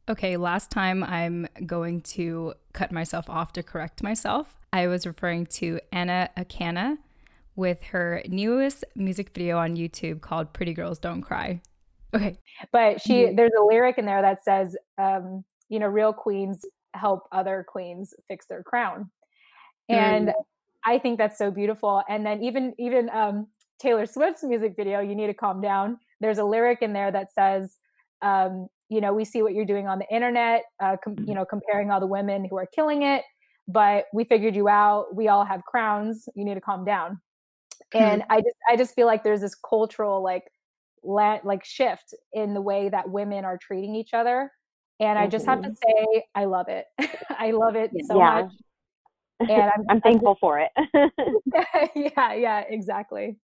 Okay, 0.09 0.37
last 0.37 0.71
time 0.71 1.03
I'm 1.03 1.47
going 1.67 2.01
to 2.01 2.55
cut 2.73 2.91
myself 2.91 3.29
off 3.29 3.53
to 3.53 3.61
correct 3.61 4.01
myself. 4.01 4.55
I 4.73 4.87
was 4.87 5.05
referring 5.05 5.45
to 5.47 5.79
Anna 5.91 6.29
Akana 6.35 6.97
with 7.55 7.83
her 7.83 8.23
newest 8.27 8.83
music 8.95 9.29
video 9.35 9.59
on 9.59 9.75
YouTube 9.75 10.21
called 10.21 10.51
Pretty 10.51 10.73
Girls 10.73 10.97
Don't 10.97 11.21
Cry. 11.21 11.61
Okay. 12.15 12.39
But 12.71 12.99
she 13.01 13.31
there's 13.35 13.51
a 13.55 13.63
lyric 13.63 13.99
in 13.99 14.05
there 14.05 14.23
that 14.23 14.43
says, 14.43 14.75
um, 14.97 15.43
you 15.67 15.77
know, 15.77 15.85
real 15.85 16.11
queens 16.11 16.65
help 16.95 17.27
other 17.31 17.63
queens 17.67 18.15
fix 18.27 18.47
their 18.47 18.63
crown. 18.63 19.11
And 19.89 20.29
mm. 20.29 20.33
I 20.83 20.97
think 20.97 21.19
that's 21.19 21.37
so 21.37 21.51
beautiful. 21.51 22.01
And 22.09 22.25
then 22.25 22.41
even 22.41 22.73
even 22.79 23.11
um, 23.11 23.45
Taylor 23.79 24.07
Swift's 24.07 24.43
music 24.43 24.73
video, 24.75 25.01
You 25.01 25.13
Need 25.13 25.27
to 25.27 25.35
Calm 25.35 25.61
Down, 25.61 25.99
there's 26.19 26.39
a 26.39 26.43
lyric 26.43 26.81
in 26.81 26.93
there 26.93 27.11
that 27.11 27.31
says, 27.31 27.77
um, 28.23 28.69
you 28.89 29.01
know, 29.01 29.13
we 29.13 29.23
see 29.23 29.41
what 29.41 29.53
you're 29.53 29.65
doing 29.65 29.87
on 29.87 29.99
the 29.99 30.07
internet, 30.13 30.63
uh, 30.79 30.97
com- 31.03 31.23
you 31.25 31.33
know, 31.33 31.45
comparing 31.45 31.91
all 31.91 31.99
the 31.99 32.07
women 32.07 32.45
who 32.49 32.57
are 32.57 32.67
killing 32.73 33.03
it, 33.03 33.23
but 33.67 34.05
we 34.13 34.23
figured 34.23 34.55
you 34.55 34.67
out. 34.67 35.15
We 35.15 35.27
all 35.27 35.45
have 35.45 35.63
crowns. 35.63 36.27
You 36.35 36.43
need 36.43 36.55
to 36.55 36.61
calm 36.61 36.85
down 36.85 37.19
and 37.93 38.23
i 38.29 38.37
just 38.37 38.55
i 38.69 38.75
just 38.75 38.95
feel 38.95 39.07
like 39.07 39.23
there's 39.23 39.41
this 39.41 39.55
cultural 39.55 40.21
like 40.23 40.43
la- 41.03 41.39
like 41.43 41.63
shift 41.63 42.13
in 42.33 42.53
the 42.53 42.61
way 42.61 42.89
that 42.89 43.09
women 43.09 43.45
are 43.45 43.57
treating 43.57 43.95
each 43.95 44.13
other 44.13 44.51
and 44.99 45.17
mm-hmm. 45.17 45.25
i 45.25 45.27
just 45.27 45.45
have 45.45 45.61
to 45.61 45.69
mm-hmm. 45.69 46.13
say 46.15 46.23
i 46.35 46.45
love 46.45 46.67
it 46.67 46.85
i 47.39 47.51
love 47.51 47.75
it 47.75 47.91
so 48.07 48.17
yeah. 48.17 48.41
much 48.41 48.51
and 49.49 49.71
i'm, 49.75 49.85
I'm 49.89 50.01
thankful 50.01 50.31
I'm 50.31 50.35
for 50.39 50.59
it 50.59 50.71
yeah 52.17 52.33
yeah 52.33 52.63
exactly 52.69 53.37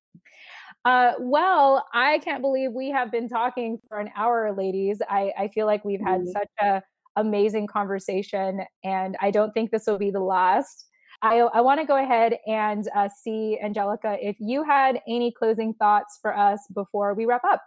uh, 0.86 1.14
well, 1.20 1.84
I 1.94 2.20
can't 2.20 2.42
believe 2.42 2.72
we 2.72 2.92
have 2.92 3.12
been 3.12 3.28
talking 3.28 3.80
for 3.90 4.00
an 4.00 4.12
hour, 4.16 4.54
ladies. 4.56 5.02
I, 5.10 5.34
I 5.38 5.48
feel 5.48 5.66
like 5.66 5.84
we've 5.84 6.00
had 6.00 6.22
mm-hmm. 6.22 6.30
such 6.30 6.50
a 6.62 6.84
amazing 7.16 7.66
conversation, 7.66 8.62
and 8.84 9.18
I 9.20 9.32
don't 9.32 9.52
think 9.52 9.72
this 9.72 9.88
will 9.88 9.98
be 9.98 10.12
the 10.12 10.20
last. 10.20 10.86
I, 11.24 11.40
I 11.40 11.62
want 11.62 11.80
to 11.80 11.88
go 11.88 11.98
ahead 11.98 12.38
and 12.46 12.88
uh, 12.96 13.10
see, 13.10 13.58
Angelica, 13.64 14.18
if 14.22 14.36
you 14.40 14.64
had 14.64 15.02
any 15.08 15.32
closing 15.32 15.74
thoughts 15.74 16.20
for 16.22 16.38
us 16.38 16.60
before 16.74 17.16
we 17.16 17.26
wrap 17.26 17.44
up. 17.46 17.64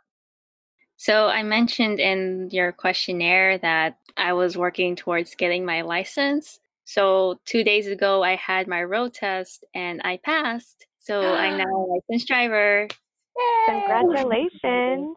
So, 0.96 1.26
I 1.26 1.42
mentioned 1.42 1.98
in 1.98 2.50
your 2.52 2.70
questionnaire 2.70 3.58
that 3.58 3.98
I 4.16 4.32
was 4.32 4.56
working 4.56 4.94
towards 4.94 5.34
getting 5.34 5.64
my 5.64 5.80
license. 5.82 6.60
So, 6.84 7.40
two 7.46 7.64
days 7.64 7.88
ago, 7.88 8.22
I 8.22 8.36
had 8.36 8.68
my 8.68 8.84
road 8.84 9.14
test 9.14 9.64
and 9.74 10.00
I 10.04 10.18
passed. 10.18 10.86
So, 11.00 11.34
I'm 11.34 11.58
now 11.58 11.64
a 11.64 11.86
licensed 12.10 12.28
driver. 12.28 12.86
Yay! 13.38 13.80
Congratulations. 13.80 15.16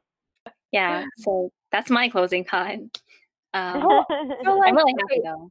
Yeah, 0.71 1.05
so 1.17 1.51
that's 1.71 1.89
my 1.89 2.09
closing 2.09 2.45
thought. 2.45 2.77
Um, 3.53 3.83
oh, 3.83 4.05
so 4.43 4.51
like, 4.57 4.69
I'm 4.69 4.75
really 4.75 4.95
happy 4.99 5.21
though. 5.23 5.49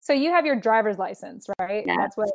So 0.00 0.12
you 0.12 0.30
have 0.30 0.46
your 0.46 0.56
driver's 0.56 0.98
license, 0.98 1.46
right? 1.58 1.84
Yeah. 1.86 1.96
That's 1.96 2.16
what. 2.16 2.30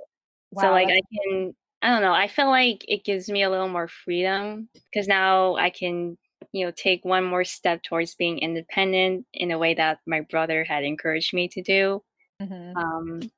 Wow, 0.51 0.63
so 0.63 0.71
like 0.71 0.87
I 0.87 1.01
can, 1.13 1.53
I 1.81 1.89
don't 1.89 2.01
know. 2.01 2.13
I 2.13 2.27
feel 2.27 2.49
like 2.49 2.85
it 2.87 3.03
gives 3.03 3.29
me 3.29 3.43
a 3.43 3.49
little 3.49 3.67
more 3.67 3.87
freedom 3.87 4.69
because 4.91 5.07
now 5.07 5.55
I 5.55 5.69
can, 5.69 6.17
you 6.51 6.65
know, 6.65 6.71
take 6.71 7.03
one 7.03 7.23
more 7.23 7.43
step 7.43 7.83
towards 7.83 8.15
being 8.15 8.39
independent 8.39 9.25
in 9.33 9.51
a 9.51 9.57
way 9.57 9.73
that 9.73 9.99
my 10.05 10.21
brother 10.21 10.63
had 10.63 10.83
encouraged 10.83 11.33
me 11.33 11.47
to 11.49 11.61
do. 11.61 12.03
Mm-hmm. 12.41 12.77
Um, 12.77 13.31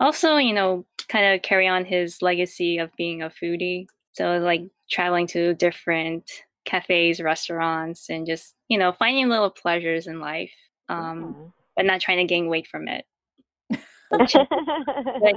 also, 0.00 0.36
you 0.36 0.54
know, 0.54 0.86
kind 1.08 1.34
of 1.34 1.42
carry 1.42 1.68
on 1.68 1.84
his 1.84 2.22
legacy 2.22 2.78
of 2.78 2.90
being 2.96 3.22
a 3.22 3.30
foodie. 3.30 3.86
So 4.12 4.38
like 4.38 4.62
traveling 4.90 5.26
to 5.28 5.54
different 5.54 6.30
cafes, 6.64 7.20
restaurants, 7.20 8.10
and 8.10 8.26
just 8.26 8.54
you 8.68 8.78
know 8.78 8.92
finding 8.92 9.28
little 9.28 9.50
pleasures 9.50 10.06
in 10.06 10.20
life, 10.20 10.52
um, 10.88 11.24
mm-hmm. 11.24 11.42
but 11.76 11.86
not 11.86 12.00
trying 12.00 12.18
to 12.18 12.24
gain 12.24 12.48
weight 12.48 12.66
from 12.66 12.88
it 12.88 13.04
check, 14.28 14.48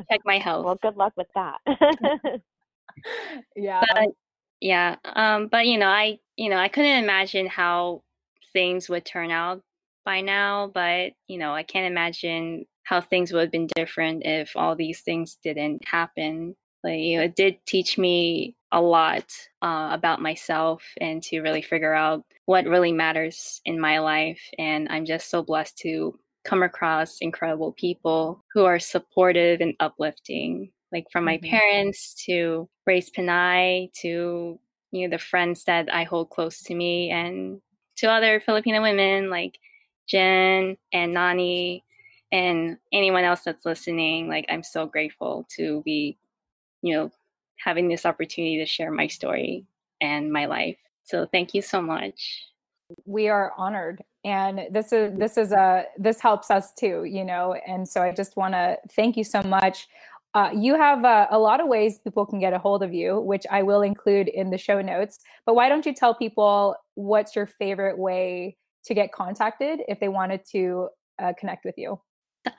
check 0.09 0.21
my 0.25 0.37
health. 0.37 0.65
Well, 0.65 0.79
good 0.81 0.97
luck 0.97 1.13
with 1.15 1.27
that. 1.35 1.59
yeah. 3.55 3.81
But, 3.93 4.09
yeah. 4.61 4.95
Um, 5.03 5.47
but 5.47 5.67
you 5.67 5.77
know, 5.77 5.87
I 5.87 6.19
you 6.37 6.49
know, 6.49 6.57
I 6.57 6.67
couldn't 6.67 7.03
imagine 7.03 7.47
how 7.47 8.03
things 8.53 8.89
would 8.89 9.05
turn 9.05 9.31
out 9.31 9.61
by 10.03 10.21
now, 10.21 10.71
but 10.73 11.13
you 11.27 11.37
know, 11.37 11.53
I 11.53 11.63
can't 11.63 11.91
imagine 11.91 12.65
how 12.83 13.01
things 13.01 13.31
would 13.31 13.41
have 13.41 13.51
been 13.51 13.67
different 13.75 14.23
if 14.25 14.55
all 14.55 14.75
these 14.75 15.01
things 15.01 15.37
didn't 15.43 15.87
happen. 15.87 16.55
Like, 16.83 16.99
you 16.99 17.17
know, 17.17 17.23
it 17.23 17.35
did 17.35 17.57
teach 17.65 17.97
me 17.97 18.55
a 18.75 18.81
lot 18.81 19.31
uh, 19.61 19.89
about 19.91 20.21
myself 20.21 20.83
and 20.99 21.23
to 21.23 21.39
really 21.39 21.61
figure 21.61 21.93
out 21.93 22.25
what 22.45 22.65
really 22.65 22.91
matters 22.91 23.61
in 23.63 23.79
my 23.79 23.99
life. 23.99 24.41
And 24.59 24.87
I'm 24.89 25.05
just 25.05 25.29
so 25.29 25.41
blessed 25.41 25.77
to 25.79 26.19
come 26.43 26.61
across 26.61 27.17
incredible 27.21 27.71
people 27.71 28.43
who 28.53 28.65
are 28.65 28.77
supportive 28.77 29.61
and 29.61 29.73
uplifting, 29.79 30.71
like 30.91 31.05
from 31.09 31.23
my 31.23 31.37
mm-hmm. 31.37 31.49
parents 31.49 32.13
to 32.25 32.67
Raised 32.85 33.15
Pinay 33.15 33.91
to 34.01 34.59
you 34.91 35.07
know 35.07 35.09
the 35.09 35.23
friends 35.23 35.63
that 35.63 35.91
I 35.91 36.03
hold 36.03 36.29
close 36.29 36.61
to 36.63 36.75
me 36.75 37.09
and 37.11 37.61
to 37.97 38.11
other 38.11 38.41
Filipino 38.41 38.81
women 38.81 39.29
like 39.29 39.57
Jen 40.07 40.77
and 40.91 41.13
Nani 41.13 41.83
and 42.31 42.77
anyone 42.91 43.23
else 43.23 43.41
that's 43.45 43.65
listening. 43.65 44.27
Like 44.27 44.45
I'm 44.49 44.63
so 44.63 44.85
grateful 44.85 45.47
to 45.55 45.81
be, 45.85 46.17
you 46.81 46.93
know, 46.93 47.11
having 47.57 47.87
this 47.87 48.05
opportunity 48.05 48.57
to 48.57 48.65
share 48.65 48.91
my 48.91 49.07
story 49.07 49.65
and 50.01 50.31
my 50.31 50.45
life. 50.45 50.77
So 51.03 51.27
thank 51.31 51.53
you 51.53 51.61
so 51.61 51.81
much. 51.81 52.43
We 53.05 53.29
are 53.29 53.53
honored 53.57 54.03
and 54.25 54.61
this 54.71 54.91
is 54.91 55.17
this 55.17 55.37
is 55.37 55.51
a 55.51 55.85
this 55.97 56.19
helps 56.19 56.49
us 56.49 56.73
too 56.73 57.03
you 57.05 57.23
know 57.23 57.55
and 57.67 57.87
so 57.87 58.01
i 58.01 58.11
just 58.11 58.35
want 58.35 58.53
to 58.53 58.75
thank 58.91 59.15
you 59.15 59.23
so 59.23 59.41
much 59.43 59.87
uh, 60.33 60.49
you 60.53 60.75
have 60.75 61.05
uh, 61.05 61.27
a 61.31 61.39
lot 61.39 61.61
of 61.61 61.67
ways 61.67 61.99
people 61.99 62.25
can 62.25 62.39
get 62.39 62.51
a 62.51 62.57
hold 62.57 62.83
of 62.83 62.93
you 62.93 63.21
which 63.21 63.45
i 63.51 63.61
will 63.61 63.83
include 63.83 64.27
in 64.27 64.49
the 64.49 64.57
show 64.57 64.81
notes 64.81 65.19
but 65.45 65.53
why 65.53 65.69
don't 65.69 65.85
you 65.85 65.93
tell 65.93 66.13
people 66.13 66.75
what's 66.95 67.35
your 67.35 67.45
favorite 67.45 67.97
way 67.97 68.57
to 68.83 68.93
get 68.93 69.11
contacted 69.13 69.79
if 69.87 69.99
they 69.99 70.09
wanted 70.09 70.41
to 70.43 70.89
uh, 71.21 71.31
connect 71.39 71.63
with 71.63 71.75
you 71.77 71.99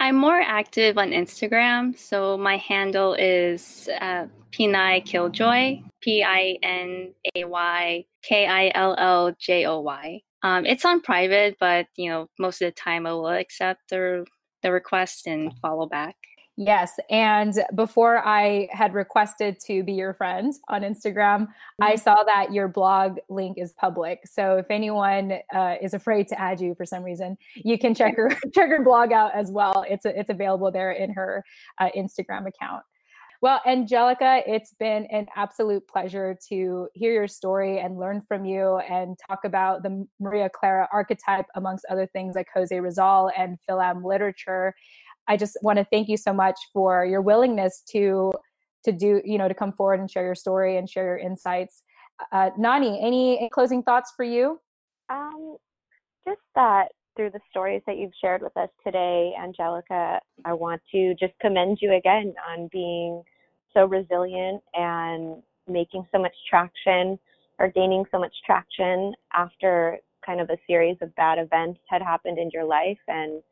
i'm 0.00 0.16
more 0.16 0.40
active 0.40 0.98
on 0.98 1.10
instagram 1.10 1.96
so 1.98 2.36
my 2.36 2.56
handle 2.56 3.14
is 3.14 3.88
uh, 4.00 4.26
pinay 4.52 5.04
killjoy 5.04 5.80
p-i-n-a-y 6.00 8.04
k-i-l-l-j-o-y 8.22 10.20
um, 10.46 10.64
it's 10.64 10.84
on 10.84 11.00
private, 11.00 11.56
but 11.58 11.86
you 11.96 12.08
know, 12.08 12.28
most 12.38 12.62
of 12.62 12.66
the 12.66 12.72
time 12.72 13.04
I 13.04 13.12
will 13.12 13.28
accept 13.28 13.90
the 13.90 14.24
the 14.62 14.70
request 14.70 15.26
and 15.26 15.52
follow 15.58 15.88
back. 15.88 16.14
Yes. 16.56 16.98
And 17.10 17.54
before 17.74 18.26
I 18.26 18.68
had 18.72 18.94
requested 18.94 19.60
to 19.66 19.82
be 19.82 19.92
your 19.92 20.14
friend 20.14 20.54
on 20.68 20.80
Instagram, 20.82 21.42
mm-hmm. 21.42 21.84
I 21.84 21.96
saw 21.96 22.22
that 22.24 22.52
your 22.52 22.66
blog 22.66 23.18
link 23.28 23.58
is 23.58 23.72
public. 23.72 24.20
So 24.24 24.56
if 24.56 24.66
anyone 24.70 25.34
uh, 25.54 25.74
is 25.82 25.92
afraid 25.92 26.28
to 26.28 26.40
add 26.40 26.60
you 26.60 26.74
for 26.74 26.86
some 26.86 27.02
reason, 27.02 27.36
you 27.54 27.78
can 27.78 27.94
check 27.94 28.16
her 28.16 28.30
check 28.54 28.70
her 28.70 28.82
blog 28.82 29.12
out 29.12 29.34
as 29.34 29.50
well. 29.50 29.84
It's 29.88 30.06
a, 30.06 30.18
it's 30.18 30.30
available 30.30 30.70
there 30.70 30.92
in 30.92 31.12
her 31.12 31.44
uh, 31.78 31.90
Instagram 31.94 32.46
account. 32.46 32.82
Well, 33.42 33.60
Angelica, 33.66 34.42
it's 34.46 34.72
been 34.72 35.04
an 35.06 35.26
absolute 35.36 35.86
pleasure 35.86 36.38
to 36.48 36.88
hear 36.94 37.12
your 37.12 37.28
story 37.28 37.80
and 37.80 37.98
learn 37.98 38.22
from 38.26 38.46
you 38.46 38.78
and 38.78 39.16
talk 39.28 39.44
about 39.44 39.82
the 39.82 40.06
Maria 40.18 40.48
Clara 40.48 40.88
archetype, 40.90 41.44
amongst 41.54 41.84
other 41.90 42.06
things 42.06 42.34
like 42.34 42.48
Jose 42.54 42.80
Rizal 42.80 43.30
and 43.36 43.58
Philam 43.68 44.02
literature. 44.02 44.74
I 45.28 45.36
just 45.36 45.56
want 45.62 45.78
to 45.78 45.86
thank 45.90 46.08
you 46.08 46.16
so 46.16 46.32
much 46.32 46.58
for 46.72 47.04
your 47.04 47.20
willingness 47.22 47.82
to 47.92 48.32
to 48.84 48.92
do, 48.92 49.20
you 49.24 49.36
know, 49.36 49.48
to 49.48 49.54
come 49.54 49.72
forward 49.72 49.98
and 49.98 50.08
share 50.10 50.24
your 50.24 50.36
story 50.36 50.76
and 50.76 50.88
share 50.88 51.04
your 51.04 51.18
insights. 51.18 51.82
Uh, 52.32 52.50
Nani, 52.56 53.00
any 53.02 53.48
closing 53.52 53.82
thoughts 53.82 54.12
for 54.16 54.24
you? 54.24 54.60
Um, 55.10 55.56
just 56.26 56.40
that 56.54 56.92
through 57.16 57.30
the 57.30 57.40
stories 57.50 57.82
that 57.86 57.96
you've 57.96 58.12
shared 58.20 58.42
with 58.42 58.56
us 58.56 58.68
today, 58.84 59.32
Angelica, 59.42 60.20
I 60.44 60.52
want 60.52 60.80
to 60.92 61.14
just 61.18 61.32
commend 61.40 61.78
you 61.80 61.94
again 61.94 62.34
on 62.48 62.68
being 62.70 63.22
so 63.74 63.86
resilient 63.86 64.62
and 64.74 65.42
making 65.66 66.06
so 66.12 66.20
much 66.20 66.34
traction 66.48 67.18
or 67.58 67.68
gaining 67.68 68.04
so 68.12 68.18
much 68.18 68.34
traction 68.44 69.14
after 69.34 69.98
kind 70.24 70.40
of 70.40 70.50
a 70.50 70.58
series 70.66 70.96
of 71.00 71.14
bad 71.16 71.38
events 71.38 71.80
had 71.88 72.02
happened 72.02 72.38
in 72.38 72.50
your 72.52 72.64
life 72.64 72.98
and 73.08 73.42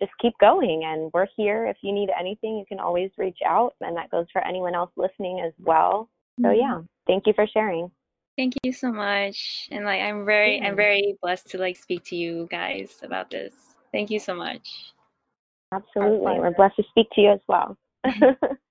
just 0.00 0.12
keep 0.20 0.34
going. 0.40 0.82
And 0.84 1.10
we're 1.12 1.26
here. 1.36 1.66
If 1.66 1.76
you 1.82 1.92
need 1.92 2.10
anything, 2.18 2.56
you 2.56 2.64
can 2.66 2.80
always 2.80 3.10
reach 3.18 3.38
out. 3.46 3.74
And 3.80 3.96
that 3.96 4.10
goes 4.10 4.26
for 4.32 4.44
anyone 4.46 4.74
else 4.74 4.90
listening 4.96 5.40
as 5.40 5.52
well. 5.58 6.08
So, 6.40 6.48
mm-hmm. 6.48 6.60
yeah, 6.60 6.80
thank 7.06 7.26
you 7.26 7.32
for 7.34 7.46
sharing. 7.46 7.90
Thank 8.36 8.54
you 8.62 8.72
so 8.72 8.90
much. 8.90 9.68
And 9.70 9.84
like, 9.84 10.00
I'm 10.00 10.24
very, 10.24 10.58
yeah. 10.58 10.68
I'm 10.68 10.76
very 10.76 11.16
blessed 11.20 11.50
to 11.50 11.58
like 11.58 11.76
speak 11.76 12.04
to 12.04 12.16
you 12.16 12.48
guys 12.50 12.96
about 13.02 13.30
this. 13.30 13.54
Thank 13.92 14.10
you 14.10 14.18
so 14.18 14.34
much. 14.34 14.94
Absolutely. 15.72 16.40
We're 16.40 16.52
blessed 16.52 16.76
to 16.76 16.84
speak 16.88 17.08
to 17.12 17.20
you 17.20 17.32
as 17.32 17.40
well. 17.46 17.76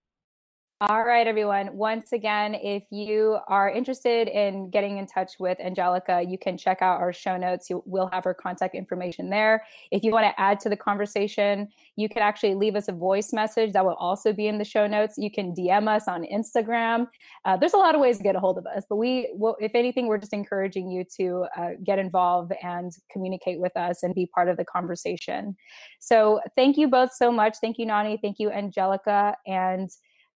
All 0.82 1.04
right, 1.04 1.28
everyone. 1.28 1.76
Once 1.76 2.14
again, 2.14 2.56
if 2.56 2.84
you 2.90 3.38
are 3.50 3.70
interested 3.70 4.30
in 4.30 4.70
getting 4.70 4.98
in 4.98 5.06
touch 5.08 5.34
with 5.38 5.60
Angelica, 5.60 6.24
you 6.26 6.38
can 6.38 6.58
check 6.58 6.82
out 6.82 7.02
our 7.02 7.12
show 7.12 7.36
notes. 7.36 7.70
You 7.70 7.84
will 7.86 8.10
have 8.14 8.24
her 8.24 8.34
contact 8.34 8.76
information 8.76 9.30
there. 9.30 9.66
If 9.92 10.06
you 10.06 10.14
want 10.14 10.28
to 10.28 10.40
add 10.40 10.58
to 10.62 10.70
the 10.70 10.78
conversation, 10.78 11.68
you 11.98 12.08
can 12.08 12.20
actually 12.22 12.56
leave 12.56 12.78
us 12.78 12.88
a 12.88 12.94
voice 12.94 13.34
message 13.34 13.74
that 13.74 13.84
will 13.84 13.96
also 13.96 14.32
be 14.32 14.48
in 14.48 14.58
the 14.58 14.64
show 14.64 14.88
notes. 14.88 15.18
You 15.18 15.30
can 15.30 15.54
DM 15.54 15.90
us 15.94 16.08
on 16.08 16.24
Instagram. 16.24 17.08
Uh, 17.44 17.58
there's 17.58 17.74
a 17.74 17.78
lot 17.78 17.94
of 17.94 18.00
ways 18.00 18.16
to 18.20 18.24
get 18.24 18.38
a 18.38 18.40
hold 18.40 18.58
of 18.58 18.66
us, 18.66 18.86
but 18.88 18.96
we, 18.96 19.30
well, 19.36 19.58
if 19.60 19.76
anything, 19.76 20.08
we're 20.08 20.18
just 20.18 20.32
encouraging 20.32 20.90
you 20.90 21.04
to 21.18 21.46
uh, 21.58 21.70
get 21.84 22.00
involved 22.00 22.54
and 22.64 22.94
communicate 23.12 23.60
with 23.60 23.76
us 23.76 24.02
and 24.02 24.16
be 24.16 24.28
part 24.28 24.48
of 24.48 24.56
the 24.56 24.64
conversation. 24.64 25.58
So, 26.00 26.40
thank 26.56 26.78
you 26.78 26.88
both 26.88 27.12
so 27.12 27.34
much. 27.34 27.58
Thank 27.60 27.80
you, 27.80 27.86
Nani. 27.86 28.18
Thank 28.22 28.40
you, 28.40 28.50
Angelica. 28.50 29.36
And 29.46 29.90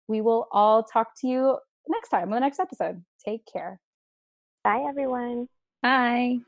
we 0.07 0.21
will 0.21 0.47
all 0.51 0.83
talk 0.83 1.09
to 1.21 1.27
you 1.27 1.57
next 1.87 2.09
time 2.09 2.23
on 2.23 2.31
the 2.31 2.39
next 2.39 2.59
episode. 2.59 3.03
Take 3.25 3.45
care. 3.51 3.79
Bye, 4.63 4.85
everyone. 4.87 5.47
Bye. 5.81 6.39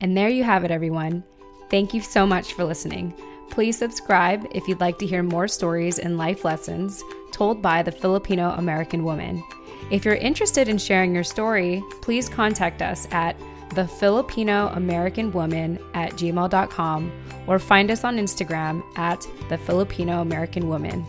And 0.00 0.16
there 0.16 0.28
you 0.28 0.44
have 0.44 0.64
it, 0.64 0.70
everyone. 0.70 1.24
Thank 1.70 1.94
you 1.94 2.00
so 2.00 2.26
much 2.26 2.52
for 2.52 2.64
listening. 2.64 3.14
Please 3.50 3.78
subscribe 3.78 4.46
if 4.52 4.66
you'd 4.66 4.80
like 4.80 4.98
to 4.98 5.06
hear 5.06 5.22
more 5.22 5.48
stories 5.48 5.98
and 5.98 6.18
life 6.18 6.44
lessons 6.44 7.02
told 7.32 7.62
by 7.62 7.82
the 7.82 7.92
Filipino 7.92 8.50
American 8.50 9.04
woman. 9.04 9.42
If 9.90 10.04
you're 10.04 10.14
interested 10.14 10.68
in 10.68 10.78
sharing 10.78 11.14
your 11.14 11.24
story, 11.24 11.82
please 12.00 12.28
contact 12.28 12.82
us 12.82 13.06
at 13.10 13.36
the 13.74 13.86
Filipino 13.86 14.68
American 14.68 15.32
Woman 15.32 15.78
at 15.94 16.12
gmail.com 16.12 17.12
or 17.46 17.58
find 17.58 17.90
us 17.90 18.04
on 18.04 18.16
Instagram 18.18 18.82
at 18.96 19.26
the 19.48 19.58
Filipino 19.58 20.20
American 20.20 20.68
Woman. 20.68 21.04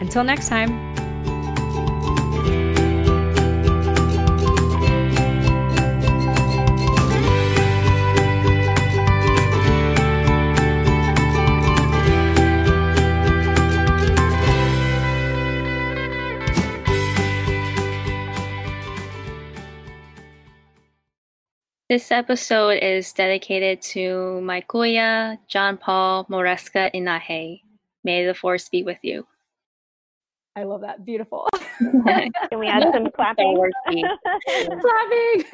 Until 0.00 0.24
next 0.24 0.48
time. 0.48 1.07
This 21.88 22.12
episode 22.12 22.82
is 22.82 23.10
dedicated 23.14 23.80
to 23.96 24.42
my 24.42 24.60
kuya, 24.60 25.38
John 25.48 25.78
Paul 25.78 26.26
Moresca 26.26 26.94
Enaje. 26.94 27.62
May 28.04 28.26
the 28.26 28.34
force 28.34 28.68
be 28.68 28.82
with 28.82 28.98
you. 29.00 29.26
I 30.54 30.64
love 30.64 30.82
that. 30.82 31.06
Beautiful. 31.06 31.48
Can 31.78 32.58
we 32.58 32.66
add 32.66 32.84
some 32.92 33.10
clapping? 33.16 33.56
clapping. 34.82 35.44